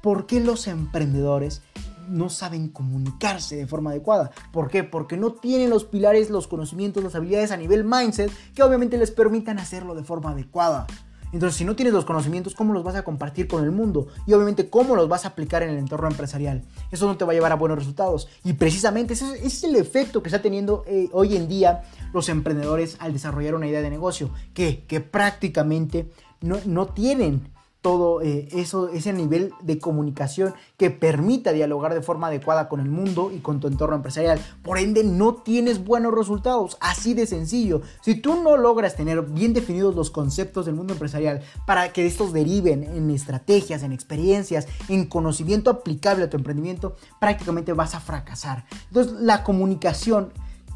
¿Por 0.01 0.27
qué 0.27 0.39
los 0.39 0.67
emprendedores 0.67 1.61
no 2.07 2.29
saben 2.29 2.69
comunicarse 2.69 3.55
de 3.55 3.67
forma 3.67 3.91
adecuada? 3.91 4.31
¿Por 4.51 4.69
qué? 4.69 4.83
Porque 4.83 5.17
no 5.17 5.33
tienen 5.33 5.69
los 5.69 5.85
pilares, 5.85 6.29
los 6.29 6.47
conocimientos, 6.47 7.03
las 7.03 7.15
habilidades 7.15 7.51
a 7.51 7.57
nivel 7.57 7.83
mindset 7.83 8.31
que 8.53 8.63
obviamente 8.63 8.97
les 8.97 9.11
permitan 9.11 9.59
hacerlo 9.59 9.95
de 9.95 10.03
forma 10.03 10.31
adecuada. 10.31 10.87
Entonces, 11.31 11.57
si 11.57 11.65
no 11.65 11.75
tienes 11.75 11.93
los 11.93 12.05
conocimientos, 12.05 12.55
¿cómo 12.55 12.73
los 12.73 12.83
vas 12.83 12.95
a 12.95 13.03
compartir 13.03 13.47
con 13.47 13.63
el 13.63 13.71
mundo? 13.71 14.07
Y 14.25 14.33
obviamente, 14.33 14.69
¿cómo 14.69 14.95
los 14.95 15.07
vas 15.07 15.25
a 15.25 15.29
aplicar 15.29 15.63
en 15.63 15.69
el 15.69 15.77
entorno 15.77 16.07
empresarial? 16.07 16.63
Eso 16.91 17.07
no 17.07 17.17
te 17.17 17.25
va 17.25 17.31
a 17.31 17.35
llevar 17.35 17.51
a 17.51 17.55
buenos 17.55 17.77
resultados. 17.77 18.27
Y 18.43 18.53
precisamente 18.53 19.13
ese, 19.13 19.45
es 19.45 19.63
el 19.63 19.75
efecto 19.75 20.23
que 20.23 20.29
está 20.29 20.41
teniendo 20.41 20.83
eh, 20.87 21.09
hoy 21.13 21.35
en 21.35 21.47
día 21.47 21.83
los 22.13 22.29
emprendedores 22.29 22.97
al 22.99 23.13
desarrollar 23.13 23.55
una 23.55 23.67
idea 23.67 23.81
de 23.81 23.89
negocio, 23.89 24.31
que, 24.53 24.85
que 24.85 25.01
prácticamente 25.01 26.09
no, 26.41 26.57
no 26.65 26.87
tienen 26.87 27.51
todo 27.81 28.21
eh, 28.21 28.49
eso, 28.51 28.89
ese 28.89 29.13
nivel 29.13 29.53
de 29.61 29.79
comunicación 29.79 30.53
que 30.77 30.91
permita 30.91 31.53
dialogar 31.53 31.93
de 31.93 32.01
forma 32.01 32.27
adecuada 32.27 32.67
con 32.67 32.81
el 32.81 32.89
mundo 32.89 33.31
y 33.33 33.39
con 33.39 33.59
tu 33.59 33.67
entorno 33.67 33.95
empresarial. 33.95 34.39
Por 34.63 34.77
ende, 34.77 35.03
no 35.03 35.35
tienes 35.35 35.83
buenos 35.83 36.13
resultados, 36.13 36.77
así 36.81 37.13
de 37.13 37.25
sencillo. 37.25 37.81
Si 38.01 38.15
tú 38.15 38.41
no 38.43 38.57
logras 38.57 38.95
tener 38.95 39.21
bien 39.21 39.53
definidos 39.53 39.95
los 39.95 40.11
conceptos 40.11 40.65
del 40.65 40.75
mundo 40.75 40.93
empresarial 40.93 41.41
para 41.65 41.93
que 41.93 42.05
estos 42.05 42.33
deriven 42.33 42.83
en 42.83 43.09
estrategias, 43.11 43.83
en 43.83 43.93
experiencias, 43.93 44.67
en 44.89 45.05
conocimiento 45.05 45.69
aplicable 45.69 46.25
a 46.25 46.29
tu 46.29 46.37
emprendimiento, 46.37 46.95
prácticamente 47.19 47.71
vas 47.71 47.95
a 47.95 48.01
fracasar. 48.01 48.65
Entonces, 48.89 49.13
la 49.13 49.43
comunicación 49.43 50.33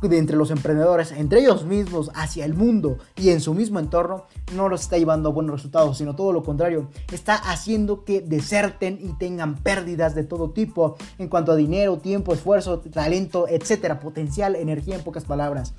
de 0.08 0.18
entre 0.18 0.38
los 0.38 0.52
emprendedores, 0.52 1.12
entre 1.12 1.42
ellos 1.42 1.66
mismos, 1.66 2.12
hacia 2.14 2.46
el 2.46 2.54
mundo 2.54 2.98
y 3.16 3.30
en 3.30 3.42
su 3.42 3.54
mismo 3.54 3.80
entorno, 3.80 4.26
no 4.56 4.70
los 4.70 4.82
está 4.82 4.98
llevando 4.98 5.30
a 5.30 5.32
buenos 5.32 5.56
resultados, 5.56 5.98
sino 5.98 6.16
todo 6.16 6.34
lo 6.34 6.44
contrario, 6.44 6.90
está 7.12 7.36
haciendo 7.36 8.04
que 8.04 8.22
deserten 8.22 9.00
y 9.02 9.18
tengan 9.18 9.56
pérdidas 9.56 10.16
de 10.16 10.24
todo 10.24 10.52
tipo 10.52 10.96
en 11.18 11.28
cuanto 11.28 11.52
a 11.52 11.56
dinero, 11.56 11.98
tiempo, 11.98 12.34
esfuerzo, 12.34 12.80
talento, 12.80 13.48
etcétera, 13.48 14.00
potencial, 14.00 14.56
energía 14.56 14.96
en 14.96 15.04
pocas 15.04 15.26
palabras. 15.26 15.74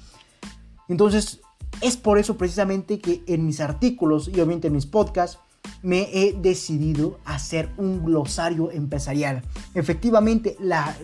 Entonces, 0.88 1.40
es 1.80 1.96
por 1.96 2.18
eso 2.18 2.36
precisamente 2.36 2.98
que 2.98 3.22
en 3.26 3.46
mis 3.46 3.60
artículos 3.60 4.28
y 4.28 4.32
obviamente 4.32 4.68
en 4.68 4.74
mis 4.74 4.86
podcasts 4.86 5.38
me 5.82 6.08
he 6.12 6.32
decidido 6.32 7.18
hacer 7.24 7.68
un 7.76 8.04
glosario 8.04 8.70
empresarial. 8.70 9.42
Efectivamente, 9.74 10.56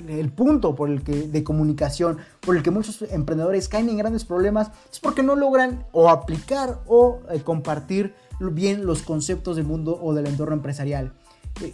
el 0.09 0.33
punto 0.33 0.75
por 0.75 0.89
el 0.89 1.03
que, 1.03 1.29
de 1.29 1.45
comunicación 1.45 2.19
por 2.41 2.57
el 2.57 2.63
que 2.63 2.71
muchos 2.71 3.03
emprendedores 3.03 3.69
caen 3.69 3.91
en 3.91 3.99
grandes 3.99 4.25
problemas 4.25 4.71
es 4.91 4.99
porque 4.99 5.23
no 5.23 5.37
logran 5.37 5.85
o 5.93 6.09
aplicar 6.09 6.81
o 6.87 7.21
eh, 7.31 7.41
compartir 7.41 8.15
bien 8.41 8.87
los 8.87 9.03
conceptos 9.03 9.57
del 9.57 9.67
mundo 9.67 9.99
o 10.01 10.15
del 10.15 10.27
entorno 10.27 10.55
empresarial. 10.55 11.13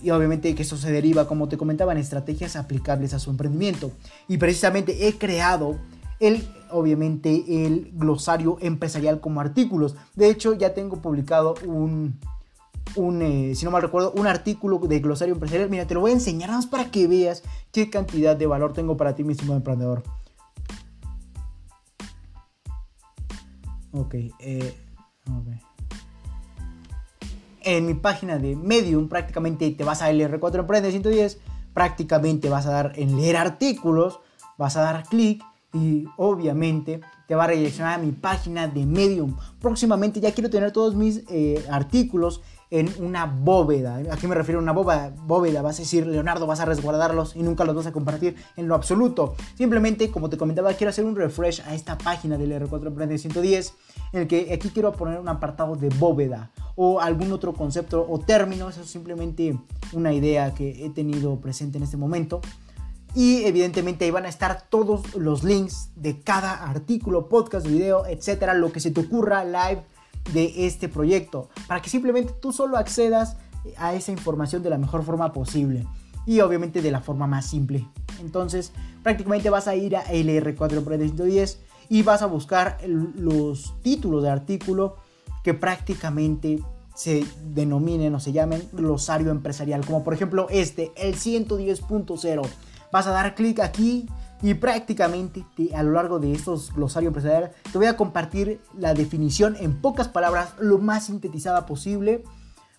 Y 0.02 0.10
obviamente 0.10 0.54
que 0.54 0.62
eso 0.62 0.76
se 0.76 0.90
deriva, 0.90 1.28
como 1.28 1.48
te 1.48 1.56
comentaba, 1.56 1.92
en 1.92 1.98
estrategias 1.98 2.56
aplicables 2.56 3.14
a 3.14 3.20
su 3.20 3.30
emprendimiento. 3.30 3.92
Y 4.26 4.38
precisamente 4.38 5.06
he 5.06 5.16
creado 5.16 5.76
el, 6.18 6.44
obviamente, 6.70 7.44
el 7.66 7.92
glosario 7.94 8.58
empresarial 8.60 9.20
como 9.20 9.40
artículos. 9.40 9.94
De 10.16 10.28
hecho, 10.28 10.54
ya 10.54 10.74
tengo 10.74 11.00
publicado 11.00 11.54
un, 11.64 12.18
un, 12.94 13.22
eh, 13.22 13.54
si 13.54 13.64
no 13.64 13.70
mal 13.70 13.82
recuerdo, 13.82 14.12
un 14.12 14.26
artículo 14.26 14.78
de 14.78 15.00
glosario 15.00 15.34
empresarial. 15.34 15.68
Mira, 15.68 15.86
te 15.86 15.94
lo 15.94 16.00
voy 16.00 16.12
a 16.12 16.14
enseñar 16.14 16.50
más 16.50 16.66
para 16.66 16.90
que 16.90 17.06
veas 17.06 17.42
qué 17.72 17.90
cantidad 17.90 18.36
de 18.36 18.46
valor 18.46 18.72
tengo 18.72 18.96
para 18.96 19.14
ti, 19.14 19.24
mi 19.24 19.32
estimado 19.32 19.56
emprendedor. 19.56 20.02
Ok, 23.92 24.14
eh, 24.40 24.76
En 27.62 27.86
mi 27.86 27.94
página 27.94 28.38
de 28.38 28.54
Medium, 28.54 29.08
prácticamente 29.08 29.70
te 29.70 29.84
vas 29.84 30.02
a 30.02 30.10
LR4 30.10 30.60
Emprende 30.60 30.90
110, 30.90 31.38
prácticamente 31.72 32.48
vas 32.48 32.66
a 32.66 32.70
dar 32.70 32.92
en 32.96 33.16
leer 33.16 33.36
artículos, 33.36 34.20
vas 34.56 34.76
a 34.76 34.82
dar 34.82 35.02
clic 35.04 35.42
y 35.72 36.06
obviamente 36.16 37.00
te 37.26 37.34
va 37.34 37.44
a 37.44 37.46
redireccionar 37.48 37.98
a 37.98 38.02
mi 38.02 38.12
página 38.12 38.68
de 38.68 38.86
Medium. 38.86 39.36
Próximamente 39.60 40.20
ya 40.20 40.32
quiero 40.32 40.48
tener 40.48 40.72
todos 40.72 40.94
mis 40.94 41.24
eh, 41.28 41.64
artículos 41.70 42.40
en 42.70 42.92
una 42.98 43.26
bóveda. 43.26 43.96
¿A 44.10 44.16
qué 44.16 44.26
me 44.28 44.34
refiero? 44.34 44.60
Una 44.60 44.72
bóveda, 44.72 45.12
bóveda, 45.26 45.62
vas 45.62 45.76
a 45.76 45.82
decir, 45.82 46.06
Leonardo, 46.06 46.46
vas 46.46 46.60
a 46.60 46.64
resguardarlos 46.64 47.36
y 47.36 47.42
nunca 47.42 47.64
los 47.64 47.74
vas 47.74 47.86
a 47.86 47.92
compartir 47.92 48.36
en 48.56 48.68
lo 48.68 48.74
absoluto. 48.74 49.34
Simplemente, 49.54 50.10
como 50.10 50.28
te 50.28 50.36
comentaba, 50.36 50.72
quiero 50.74 50.90
hacer 50.90 51.04
un 51.04 51.16
refresh 51.16 51.60
a 51.62 51.74
esta 51.74 51.96
página 51.98 52.36
del 52.36 52.52
R4 52.52 52.86
Emprende 52.86 53.18
110, 53.18 53.74
en 54.12 54.22
el 54.22 54.28
que 54.28 54.52
aquí 54.52 54.70
quiero 54.70 54.92
poner 54.92 55.18
un 55.18 55.28
apartado 55.28 55.76
de 55.76 55.88
bóveda 55.90 56.50
o 56.74 57.00
algún 57.00 57.32
otro 57.32 57.52
concepto 57.54 58.06
o 58.08 58.18
término. 58.18 58.68
Eso 58.68 58.82
es 58.82 58.90
simplemente 58.90 59.58
una 59.92 60.12
idea 60.12 60.54
que 60.54 60.84
he 60.84 60.90
tenido 60.90 61.40
presente 61.40 61.78
en 61.78 61.84
este 61.84 61.96
momento. 61.96 62.40
Y 63.14 63.44
evidentemente 63.44 64.04
ahí 64.04 64.10
van 64.10 64.26
a 64.26 64.28
estar 64.28 64.68
todos 64.68 65.14
los 65.14 65.42
links 65.42 65.88
de 65.96 66.20
cada 66.20 66.52
artículo, 66.52 67.30
podcast, 67.30 67.66
video, 67.66 68.04
etcétera, 68.04 68.52
lo 68.52 68.72
que 68.72 68.80
se 68.80 68.90
te 68.90 69.00
ocurra, 69.00 69.42
live 69.42 69.82
de 70.32 70.66
este 70.66 70.88
proyecto, 70.88 71.48
para 71.66 71.80
que 71.82 71.90
simplemente 71.90 72.32
tú 72.40 72.52
solo 72.52 72.76
accedas 72.76 73.36
a 73.76 73.94
esa 73.94 74.12
información 74.12 74.62
de 74.62 74.70
la 74.70 74.78
mejor 74.78 75.02
forma 75.02 75.32
posible 75.32 75.86
y 76.26 76.40
obviamente 76.40 76.82
de 76.82 76.90
la 76.90 77.00
forma 77.00 77.26
más 77.26 77.46
simple. 77.46 77.86
Entonces, 78.20 78.72
prácticamente 79.02 79.50
vas 79.50 79.68
a 79.68 79.76
ir 79.76 79.96
a 79.96 80.04
LR4 80.04 80.98
110 80.98 81.60
y 81.88 82.02
vas 82.02 82.22
a 82.22 82.26
buscar 82.26 82.78
los 82.86 83.74
títulos 83.82 84.22
de 84.22 84.30
artículo 84.30 84.96
que 85.44 85.54
prácticamente 85.54 86.60
se 86.94 87.24
denominen 87.44 88.14
o 88.14 88.20
se 88.20 88.32
llamen 88.32 88.66
glosario 88.72 89.30
empresarial, 89.30 89.84
como 89.84 90.02
por 90.02 90.14
ejemplo 90.14 90.48
este, 90.50 90.92
el 90.96 91.14
110.0. 91.14 92.42
Vas 92.90 93.06
a 93.06 93.10
dar 93.10 93.34
clic 93.34 93.60
aquí 93.60 94.08
y 94.42 94.54
prácticamente 94.54 95.44
a 95.74 95.82
lo 95.82 95.92
largo 95.92 96.18
de 96.18 96.32
estos 96.32 96.72
glosarios 96.74 97.10
empresariales 97.10 97.50
te 97.70 97.78
voy 97.78 97.86
a 97.86 97.96
compartir 97.96 98.60
la 98.76 98.94
definición 98.94 99.56
en 99.58 99.80
pocas 99.80 100.08
palabras, 100.08 100.54
lo 100.58 100.78
más 100.78 101.06
sintetizada 101.06 101.66
posible, 101.66 102.22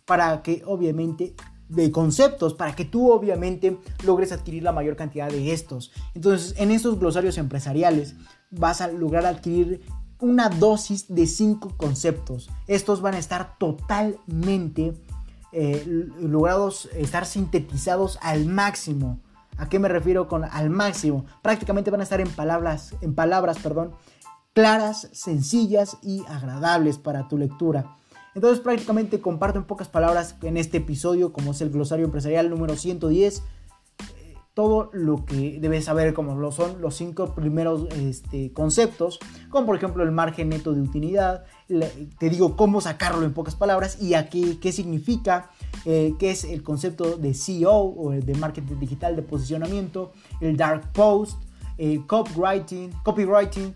para 0.05 0.41
que 0.41 0.64
obviamente 0.66 1.36
de 1.70 1.91
conceptos 1.91 2.53
para 2.53 2.76
que 2.76 2.86
tú 2.86 3.12
obviamente 3.12 3.78
logres 4.05 4.32
adquirir 4.32 4.64
la 4.64 4.72
mayor 4.72 4.95
cantidad 4.95 5.30
de 5.30 5.51
estos. 5.51 5.91
Entonces, 6.14 6.55
en 6.58 6.72
estos 6.72 6.99
glosarios 6.99 7.38
empresariales 7.38 8.16
vas 8.51 8.82
a 8.82 8.88
lograr 8.88 9.26
adquirir 9.26 9.82
una 10.20 10.49
dosis 10.49 11.14
de 11.14 11.28
cinco 11.28 11.74
conceptos. 11.78 12.49
Estos 12.68 13.01
van 13.01 13.16
a 13.16 13.20
estar 13.20 13.58
totalmente 13.58 14.93
eh, 15.51 16.08
logrados, 16.20 16.89
estar 16.95 17.26
sintetizados 17.26 18.18
al 18.22 18.45
máximo 18.45 19.20
¿A 19.58 19.70
qué 19.70 19.80
me 19.80 19.88
refiero 19.88 20.28
con 20.28 20.43
al 20.43 20.70
máximo? 20.70 21.26
Prácticamente 21.41 21.91
van 21.91 22.01
a 22.01 22.03
estar 22.03 22.22
en 22.22 22.30
palabras, 22.30 22.95
en 23.01 23.16
palabras, 23.16 23.58
perdón, 23.60 23.93
claras, 24.53 25.10
sencillas 25.14 25.97
y 26.01 26.24
agradables 26.28 26.97
para 26.97 27.28
tu 27.28 27.38
lectura. 27.38 27.95
Entonces 28.36 28.60
prácticamente 28.60 29.20
comparto 29.20 29.58
en 29.58 29.66
pocas 29.66 29.88
palabras 29.88 30.36
en 30.43 30.58
este 30.58 30.78
episodio, 30.78 31.34
como 31.34 31.51
es 31.51 31.62
el 31.62 31.72
glosario 31.72 32.05
empresarial 32.05 32.49
número 32.49 32.76
110, 32.76 33.41
todo 34.58 34.89
lo 34.91 35.24
que 35.24 35.60
debes 35.62 35.86
saber, 35.86 36.16
como 36.16 36.34
lo 36.34 36.51
son 36.51 36.82
los 36.82 36.95
cinco 36.95 37.36
primeros 37.36 37.88
este, 37.93 38.51
conceptos, 38.53 39.20
como 39.49 39.68
por 39.68 39.76
ejemplo 39.76 40.01
el 40.01 40.12
margen 40.12 40.49
neto 40.49 40.74
de 40.74 40.82
utilidad, 40.82 41.45
te 41.68 42.30
digo 42.32 42.55
cómo 42.55 42.82
sacarlo 42.82 43.24
en 43.24 43.36
pocas 43.36 43.55
palabras 43.55 44.01
y 44.01 44.16
aquí 44.16 44.58
qué 44.60 44.72
significa, 44.72 45.51
eh, 45.86 46.15
qué 46.20 46.32
es 46.32 46.43
el 46.43 46.63
concepto 46.63 47.18
de 47.18 47.34
CEO 47.34 47.74
o 47.74 48.11
de 48.11 48.36
marketing 48.36 48.80
digital 48.80 49.15
de 49.15 49.22
posicionamiento, 49.22 50.11
el 50.41 50.57
dark 50.57 50.91
post, 50.91 51.41
el 51.78 52.05
copywriting, 52.05 52.91
copywriting 53.03 53.74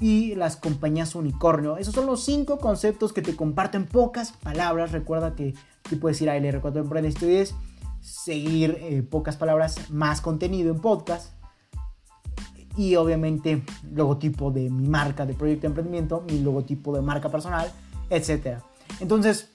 y 0.00 0.34
las 0.34 0.56
compañías 0.56 1.14
unicornio. 1.14 1.76
Esos 1.76 1.94
son 1.94 2.06
los 2.06 2.24
cinco 2.24 2.58
conceptos 2.58 3.12
que 3.12 3.22
te 3.22 3.36
comparto 3.36 3.76
en 3.76 3.86
pocas 3.86 4.32
palabras. 4.32 4.92
Recuerda 4.92 5.34
que 5.34 5.54
tú 5.88 5.98
puedes 5.98 6.20
ir 6.20 6.30
a 6.30 6.36
LR4 6.36 6.78
Emprende 6.78 7.08
Estudios 7.08 7.54
seguir, 8.04 8.76
eh, 8.80 9.02
pocas 9.02 9.36
palabras, 9.36 9.90
más 9.90 10.20
contenido 10.20 10.72
en 10.72 10.80
podcast. 10.80 11.32
Y 12.76 12.96
obviamente 12.96 13.62
logotipo 13.92 14.50
de 14.50 14.68
mi 14.68 14.88
marca 14.88 15.24
de 15.24 15.34
proyecto 15.34 15.62
de 15.62 15.68
emprendimiento, 15.68 16.24
mi 16.28 16.40
logotipo 16.40 16.94
de 16.94 17.02
marca 17.02 17.30
personal, 17.30 17.72
etc. 18.10 18.58
Entonces, 19.00 19.52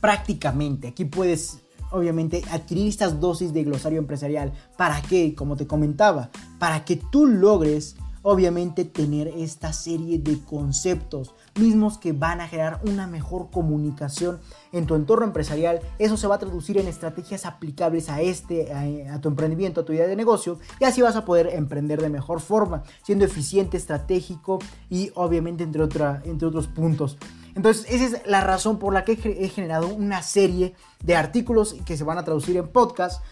prácticamente 0.00 0.88
aquí 0.88 1.04
puedes 1.04 1.62
obviamente 1.90 2.42
adquirir 2.50 2.88
estas 2.88 3.20
dosis 3.20 3.52
de 3.52 3.64
glosario 3.64 3.98
empresarial. 3.98 4.52
¿Para 4.76 5.00
qué? 5.02 5.34
Como 5.34 5.56
te 5.56 5.66
comentaba, 5.66 6.30
para 6.58 6.84
que 6.84 6.96
tú 6.96 7.26
logres 7.26 7.96
obviamente 8.28 8.84
tener 8.84 9.28
esta 9.28 9.72
serie 9.72 10.18
de 10.18 10.40
conceptos 10.40 11.32
mismos 11.60 11.96
que 11.96 12.10
van 12.10 12.40
a 12.40 12.48
generar 12.48 12.80
una 12.84 13.06
mejor 13.06 13.50
comunicación 13.52 14.40
en 14.72 14.84
tu 14.86 14.96
entorno 14.96 15.26
empresarial. 15.26 15.78
Eso 16.00 16.16
se 16.16 16.26
va 16.26 16.34
a 16.34 16.38
traducir 16.40 16.76
en 16.76 16.88
estrategias 16.88 17.46
aplicables 17.46 18.08
a 18.10 18.20
este, 18.22 18.72
a, 18.74 19.20
tu 19.20 19.28
emprendimiento, 19.28 19.82
a 19.82 19.84
tu 19.84 19.92
idea 19.92 20.08
de 20.08 20.16
negocio 20.16 20.58
y 20.80 20.84
así 20.86 21.02
vas 21.02 21.14
a 21.14 21.24
poder 21.24 21.50
emprender 21.52 22.02
de 22.02 22.08
mejor 22.08 22.40
forma, 22.40 22.82
siendo 23.04 23.24
eficiente, 23.24 23.76
estratégico 23.76 24.58
y 24.90 25.12
obviamente 25.14 25.62
entre, 25.62 25.84
otra, 25.84 26.20
entre 26.24 26.48
otros 26.48 26.66
puntos. 26.66 27.18
Entonces, 27.56 27.86
esa 27.88 28.04
es 28.04 28.26
la 28.26 28.42
razón 28.42 28.78
por 28.78 28.92
la 28.92 29.04
que 29.04 29.12
he 29.12 29.48
generado 29.48 29.88
una 29.88 30.22
serie 30.22 30.74
de 31.02 31.16
artículos 31.16 31.74
que 31.86 31.96
se 31.96 32.04
van 32.04 32.18
a 32.18 32.24
traducir 32.24 32.56
en 32.56 32.68
podcast 32.68 33.22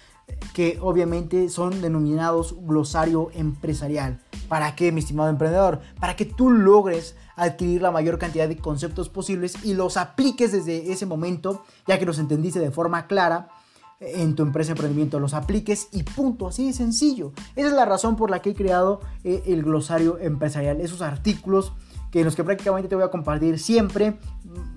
que 0.55 0.79
obviamente 0.81 1.51
son 1.51 1.83
denominados 1.83 2.57
glosario 2.63 3.31
empresarial. 3.35 4.21
¿Para 4.49 4.75
qué, 4.75 4.93
mi 4.93 5.01
estimado 5.01 5.29
emprendedor? 5.29 5.81
Para 6.01 6.17
que 6.17 6.25
tú 6.25 6.51
logres 6.51 7.17
adquirir 7.37 7.83
la 7.83 7.91
mayor 7.91 8.19
cantidad 8.19 8.49
de 8.49 8.57
conceptos 8.57 9.11
posibles 9.11 9.63
y 9.63 9.75
los 9.75 9.99
apliques 9.99 10.53
desde 10.53 10.91
ese 10.91 11.05
momento, 11.05 11.63
ya 11.87 11.99
que 11.99 12.07
los 12.07 12.19
entendiste 12.19 12.61
de 12.61 12.71
forma 12.71 13.07
clara 13.07 13.49
en 14.01 14.35
tu 14.35 14.43
empresa 14.43 14.69
de 14.69 14.73
emprendimiento, 14.73 15.21
los 15.21 15.35
apliques 15.35 15.89
y 15.93 16.03
punto, 16.03 16.49
así 16.49 16.67
de 16.67 16.73
sencillo. 16.73 17.33
Esa 17.57 17.69
es 17.69 17.75
la 17.75 17.85
razón 17.85 18.17
por 18.17 18.31
la 18.31 18.41
que 18.41 18.51
he 18.51 18.55
creado 18.55 19.01
eh, 19.23 19.43
el 19.47 19.63
glosario 19.63 20.19
empresarial, 20.19 20.81
esos 20.81 21.03
artículos 21.03 21.73
que 22.15 22.21
en 22.21 22.27
los 22.27 22.37
que 22.37 22.45
prácticamente 22.45 22.89
te 22.89 22.95
voy 22.95 23.03
a 23.03 23.11
compartir 23.11 23.59
siempre 23.59 24.15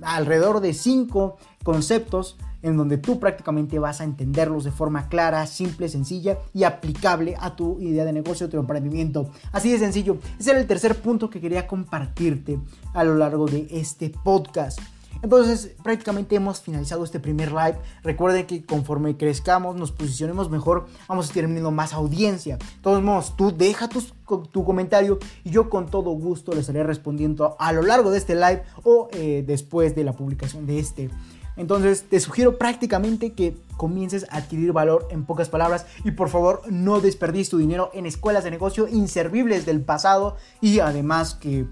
alrededor 0.02 0.60
de 0.60 0.74
cinco 0.74 1.38
conceptos 1.64 2.36
en 2.64 2.78
donde 2.78 2.98
tú 2.98 3.20
prácticamente 3.20 3.78
vas 3.78 4.02
a 4.02 4.06
entenderlos 4.06 4.64
de 4.64 4.72
forma 4.72 5.08
clara, 5.08 5.46
simple, 5.46 5.88
sencilla 5.88 6.40
y 6.52 6.64
aplicable 6.64 7.36
a 7.40 7.56
tu 7.56 7.80
idea 7.80 8.06
de 8.06 8.12
negocio, 8.12 8.50
tu 8.50 8.58
emprendimiento. 8.58 9.30
Así 9.52 9.72
de 9.72 9.78
sencillo. 9.78 10.18
Ese 10.40 10.50
era 10.50 10.60
el 10.60 10.66
tercer 10.66 11.00
punto 11.00 11.30
que 11.30 11.40
quería 11.40 11.68
compartirte 11.68 12.58
a 12.96 13.04
lo 13.04 13.14
largo 13.14 13.46
de 13.46 13.68
este 13.70 14.10
podcast. 14.10 14.80
Entonces, 15.22 15.76
prácticamente 15.84 16.36
hemos 16.36 16.62
finalizado 16.62 17.04
este 17.04 17.20
primer 17.20 17.52
live. 17.52 17.78
Recuerden 18.04 18.46
que 18.46 18.66
conforme 18.66 19.18
crezcamos, 19.18 19.76
nos 19.76 19.92
posicionemos 19.92 20.50
mejor, 20.50 20.88
vamos 21.08 21.30
a 21.30 21.34
teniendo 21.34 21.72
más 21.72 21.94
audiencia. 21.94 22.58
De 22.58 22.66
todos 22.82 23.04
modos, 23.04 23.36
tú 23.36 23.56
deja 23.56 23.90
tu 23.90 24.66
comentario 24.66 25.20
y 25.44 25.52
yo 25.52 25.70
con 25.70 25.90
todo 25.90 26.12
gusto 26.12 26.54
le 26.54 26.62
estaré 26.62 26.84
respondiendo 26.84 27.56
a 27.60 27.72
lo 27.74 27.82
largo 27.82 28.12
de 28.12 28.18
este 28.18 28.36
live 28.36 28.64
o 28.84 29.10
eh, 29.12 29.44
después 29.46 29.96
de 29.96 30.04
la 30.04 30.14
publicación 30.14 30.66
de 30.66 30.80
este. 30.80 31.10
Entonces 31.58 32.04
te 32.08 32.20
sugiero 32.20 32.58
prácticamente 32.58 33.34
que 33.34 33.58
comiences 33.78 34.28
a 34.30 34.38
adquirir 34.38 34.74
valor 34.74 35.08
en 35.10 35.26
pocas 35.26 35.50
palabras 35.50 35.88
y 36.04 36.12
por 36.12 36.30
favor 36.30 36.62
no 36.70 37.02
desperdices 37.02 37.50
tu 37.50 37.58
dinero 37.58 37.90
en 37.94 38.06
escuelas 38.06 38.44
de 38.44 38.52
negocio 38.52 38.88
inservibles 38.88 39.66
del 39.66 39.82
pasado 39.82 40.38
y 40.62 40.80
además 40.80 41.34
que 41.34 41.66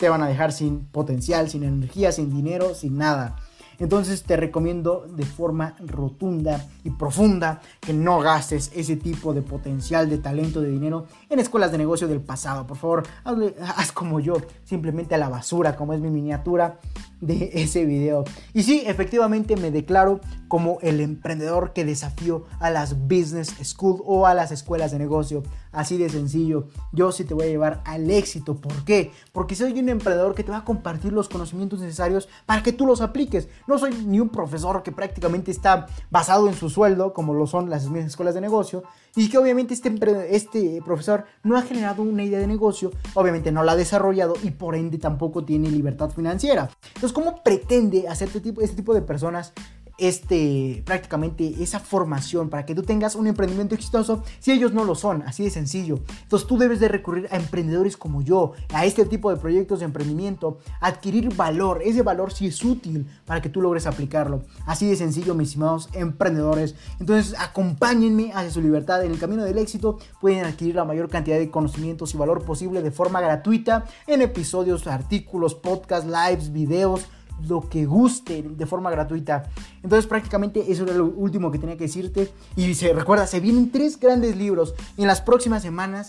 te 0.00 0.08
van 0.08 0.22
a 0.22 0.28
dejar 0.28 0.50
sin 0.50 0.86
potencial, 0.86 1.50
sin 1.50 1.62
energía, 1.62 2.10
sin 2.10 2.30
dinero, 2.30 2.74
sin 2.74 2.96
nada. 2.96 3.36
Entonces 3.78 4.22
te 4.22 4.36
recomiendo 4.36 5.06
de 5.08 5.24
forma 5.24 5.76
rotunda 5.78 6.66
y 6.84 6.90
profunda 6.90 7.60
que 7.80 7.92
no 7.92 8.18
gastes 8.20 8.70
ese 8.74 8.96
tipo 8.96 9.32
de 9.32 9.42
potencial, 9.42 10.08
de 10.08 10.18
talento, 10.18 10.60
de 10.60 10.70
dinero 10.70 11.06
en 11.28 11.38
escuelas 11.38 11.70
de 11.70 11.78
negocio 11.78 12.08
del 12.08 12.20
pasado. 12.20 12.66
Por 12.66 12.78
favor, 12.78 13.02
haz 13.24 13.92
como 13.92 14.20
yo, 14.20 14.36
simplemente 14.70 15.16
a 15.16 15.18
la 15.18 15.28
basura, 15.28 15.74
como 15.74 15.94
es 15.94 16.00
mi 16.00 16.10
miniatura 16.10 16.78
de 17.20 17.50
ese 17.54 17.84
video. 17.84 18.24
Y 18.54 18.62
sí, 18.62 18.84
efectivamente 18.86 19.56
me 19.56 19.72
declaro 19.72 20.20
como 20.46 20.78
el 20.80 21.00
emprendedor 21.00 21.72
que 21.72 21.84
desafió 21.84 22.46
a 22.60 22.70
las 22.70 22.96
business 23.08 23.54
school 23.64 24.00
o 24.06 24.26
a 24.26 24.34
las 24.34 24.52
escuelas 24.52 24.92
de 24.92 25.00
negocio. 25.00 25.42
Así 25.72 25.98
de 25.98 26.08
sencillo. 26.08 26.68
Yo 26.92 27.12
sí 27.12 27.24
te 27.24 27.34
voy 27.34 27.44
a 27.44 27.48
llevar 27.48 27.82
al 27.84 28.10
éxito. 28.10 28.56
¿Por 28.56 28.84
qué? 28.84 29.10
Porque 29.32 29.54
soy 29.56 29.78
un 29.78 29.88
emprendedor 29.88 30.34
que 30.34 30.44
te 30.44 30.50
va 30.50 30.58
a 30.58 30.64
compartir 30.64 31.12
los 31.12 31.28
conocimientos 31.28 31.80
necesarios 31.80 32.28
para 32.46 32.62
que 32.62 32.72
tú 32.72 32.86
los 32.86 33.00
apliques. 33.00 33.48
No 33.66 33.78
soy 33.78 33.92
ni 34.06 34.20
un 34.20 34.28
profesor 34.28 34.82
que 34.82 34.92
prácticamente 34.92 35.50
está 35.50 35.86
basado 36.10 36.48
en 36.48 36.54
su 36.54 36.70
sueldo, 36.70 37.12
como 37.12 37.34
lo 37.34 37.46
son 37.46 37.70
las 37.70 37.84
escuelas 37.84 38.34
de 38.34 38.40
negocio, 38.40 38.82
y 39.16 39.28
que 39.28 39.38
obviamente 39.38 39.74
este, 39.74 39.92
este 40.36 40.82
profesor 40.84 41.24
no 41.42 41.56
ha 41.56 41.62
generado 41.62 42.02
una 42.02 42.24
idea 42.24 42.38
de 42.38 42.46
negocio, 42.46 42.90
obviamente 43.14 43.52
no 43.52 43.62
la 43.62 43.72
ha 43.72 43.76
desarrollado 43.76 44.34
y 44.42 44.50
por 44.50 44.74
ende 44.74 44.98
tampoco 44.98 45.44
tiene 45.44 45.70
libertad 45.70 46.10
financiera. 46.10 46.70
Entonces, 46.88 47.12
¿cómo 47.12 47.42
pretende 47.42 48.08
hacer 48.08 48.28
este 48.28 48.40
tipo, 48.40 48.60
este 48.60 48.76
tipo 48.76 48.94
de 48.94 49.02
personas 49.02 49.52
este, 50.00 50.82
prácticamente 50.84 51.62
esa 51.62 51.78
formación 51.78 52.48
para 52.48 52.64
que 52.66 52.74
tú 52.74 52.82
tengas 52.82 53.14
un 53.14 53.26
emprendimiento 53.26 53.74
exitoso 53.74 54.22
si 54.40 54.52
ellos 54.52 54.72
no 54.72 54.84
lo 54.84 54.94
son, 54.94 55.22
así 55.22 55.44
de 55.44 55.50
sencillo. 55.50 56.00
Entonces 56.22 56.48
tú 56.48 56.58
debes 56.58 56.80
de 56.80 56.88
recurrir 56.88 57.28
a 57.30 57.36
emprendedores 57.36 57.96
como 57.96 58.22
yo, 58.22 58.52
a 58.72 58.86
este 58.86 59.04
tipo 59.04 59.30
de 59.30 59.36
proyectos 59.36 59.80
de 59.80 59.84
emprendimiento, 59.84 60.58
adquirir 60.80 61.34
valor, 61.36 61.82
ese 61.84 62.02
valor 62.02 62.32
sí 62.32 62.46
es 62.46 62.64
útil 62.64 63.06
para 63.26 63.42
que 63.42 63.48
tú 63.48 63.60
logres 63.60 63.86
aplicarlo. 63.86 64.42
Así 64.66 64.88
de 64.88 64.96
sencillo, 64.96 65.34
mis 65.34 65.48
estimados 65.48 65.90
emprendedores. 65.92 66.74
Entonces 66.98 67.34
acompáñenme 67.38 68.32
hacia 68.32 68.50
su 68.50 68.62
libertad 68.62 69.04
en 69.04 69.12
el 69.12 69.18
camino 69.18 69.44
del 69.44 69.58
éxito, 69.58 69.98
pueden 70.20 70.44
adquirir 70.44 70.74
la 70.76 70.84
mayor 70.84 71.08
cantidad 71.08 71.38
de 71.38 71.50
conocimientos 71.50 72.14
y 72.14 72.18
valor 72.18 72.42
posible 72.42 72.82
de 72.82 72.90
forma 72.90 73.20
gratuita 73.20 73.84
en 74.06 74.22
episodios, 74.22 74.86
artículos, 74.86 75.54
podcasts, 75.54 76.08
lives, 76.08 76.52
videos 76.52 77.06
lo 77.48 77.68
que 77.68 77.86
guste 77.86 78.42
de 78.42 78.66
forma 78.66 78.90
gratuita. 78.90 79.50
Entonces 79.82 80.06
prácticamente 80.06 80.70
eso 80.70 80.84
era 80.84 80.94
lo 80.94 81.06
último 81.06 81.50
que 81.50 81.58
tenía 81.58 81.76
que 81.76 81.84
decirte. 81.84 82.30
Y 82.56 82.74
se 82.74 82.92
recuerda, 82.92 83.26
se 83.26 83.40
vienen 83.40 83.70
tres 83.70 83.98
grandes 83.98 84.36
libros. 84.36 84.74
En 84.96 85.06
las 85.06 85.20
próximas 85.20 85.62
semanas 85.62 86.08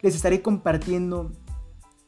les 0.00 0.14
estaré 0.14 0.42
compartiendo 0.42 1.32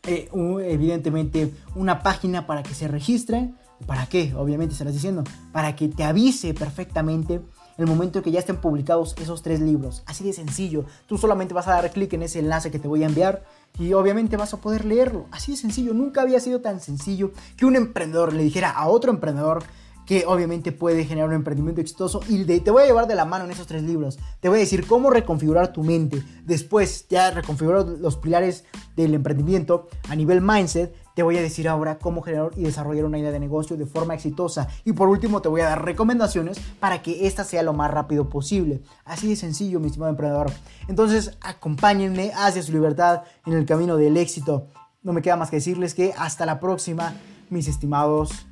eh, 0.06 0.28
evidentemente 0.66 1.52
una 1.74 2.02
página 2.02 2.46
para 2.46 2.62
que 2.62 2.74
se 2.74 2.88
registren. 2.88 3.56
¿Para 3.86 4.06
qué? 4.06 4.34
Obviamente 4.36 4.72
estarás 4.72 4.94
diciendo. 4.94 5.24
Para 5.52 5.76
que 5.76 5.88
te 5.88 6.04
avise 6.04 6.54
perfectamente 6.54 7.40
el 7.76 7.86
momento 7.86 8.18
en 8.18 8.24
que 8.24 8.30
ya 8.30 8.38
estén 8.38 8.56
publicados 8.56 9.14
esos 9.20 9.42
tres 9.42 9.60
libros. 9.60 10.02
Así 10.06 10.24
de 10.24 10.32
sencillo. 10.32 10.84
Tú 11.06 11.18
solamente 11.18 11.54
vas 11.54 11.68
a 11.68 11.72
dar 11.72 11.90
clic 11.90 12.12
en 12.12 12.22
ese 12.22 12.38
enlace 12.38 12.70
que 12.70 12.78
te 12.78 12.88
voy 12.88 13.02
a 13.02 13.06
enviar 13.06 13.44
y 13.78 13.92
obviamente 13.92 14.36
vas 14.36 14.54
a 14.54 14.60
poder 14.60 14.84
leerlo. 14.84 15.26
Así 15.30 15.52
de 15.52 15.58
sencillo. 15.58 15.94
Nunca 15.94 16.22
había 16.22 16.40
sido 16.40 16.60
tan 16.60 16.80
sencillo 16.80 17.32
que 17.56 17.66
un 17.66 17.76
emprendedor 17.76 18.32
le 18.32 18.42
dijera 18.42 18.70
a 18.70 18.88
otro 18.88 19.10
emprendedor 19.10 19.64
que 20.06 20.24
obviamente 20.26 20.72
puede 20.72 21.04
generar 21.04 21.30
un 21.30 21.34
emprendimiento 21.34 21.80
exitoso 21.80 22.20
y 22.28 22.44
te 22.44 22.70
voy 22.70 22.82
a 22.82 22.86
llevar 22.86 23.06
de 23.06 23.14
la 23.14 23.24
mano 23.24 23.44
en 23.44 23.50
esos 23.50 23.66
tres 23.66 23.82
libros. 23.82 24.18
Te 24.40 24.48
voy 24.48 24.58
a 24.58 24.60
decir 24.60 24.86
cómo 24.86 25.10
reconfigurar 25.10 25.72
tu 25.72 25.82
mente. 25.82 26.22
Después 26.44 27.06
ya 27.08 27.30
reconfigurar 27.30 27.86
los 27.86 28.16
pilares 28.16 28.64
del 28.96 29.14
emprendimiento 29.14 29.88
a 30.08 30.14
nivel 30.14 30.40
mindset 30.42 30.94
te 31.14 31.22
voy 31.22 31.38
a 31.38 31.42
decir 31.42 31.68
ahora 31.68 31.98
cómo 31.98 32.22
generar 32.22 32.50
y 32.56 32.64
desarrollar 32.64 33.04
una 33.04 33.18
idea 33.18 33.30
de 33.30 33.38
negocio 33.38 33.76
de 33.76 33.86
forma 33.86 34.14
exitosa. 34.14 34.68
Y 34.84 34.92
por 34.92 35.08
último, 35.08 35.40
te 35.40 35.48
voy 35.48 35.60
a 35.60 35.68
dar 35.68 35.84
recomendaciones 35.84 36.58
para 36.80 37.02
que 37.02 37.26
esta 37.26 37.44
sea 37.44 37.62
lo 37.62 37.72
más 37.72 37.90
rápido 37.90 38.28
posible. 38.28 38.82
Así 39.04 39.28
de 39.28 39.36
sencillo, 39.36 39.78
mi 39.78 39.86
estimado 39.86 40.10
emprendedor. 40.10 40.50
Entonces, 40.88 41.38
acompáñenme 41.40 42.32
hacia 42.34 42.62
su 42.62 42.72
libertad 42.72 43.22
en 43.46 43.52
el 43.52 43.64
camino 43.64 43.96
del 43.96 44.16
éxito. 44.16 44.66
No 45.02 45.12
me 45.12 45.22
queda 45.22 45.36
más 45.36 45.50
que 45.50 45.56
decirles 45.56 45.94
que 45.94 46.12
hasta 46.18 46.46
la 46.46 46.58
próxima, 46.58 47.14
mis 47.48 47.68
estimados. 47.68 48.46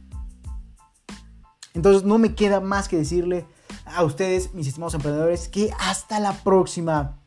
Entonces, 1.75 2.05
no 2.05 2.19
me 2.19 2.35
queda 2.35 2.61
más 2.61 2.87
que 2.87 2.97
decirle 2.97 3.45
a 3.87 4.05
ustedes, 4.05 4.55
mis 4.55 4.69
estimados 4.69 4.95
emprendedores, 4.95 5.49
que 5.49 5.73
hasta 5.81 6.21
la 6.21 6.33
próxima. 6.45 7.22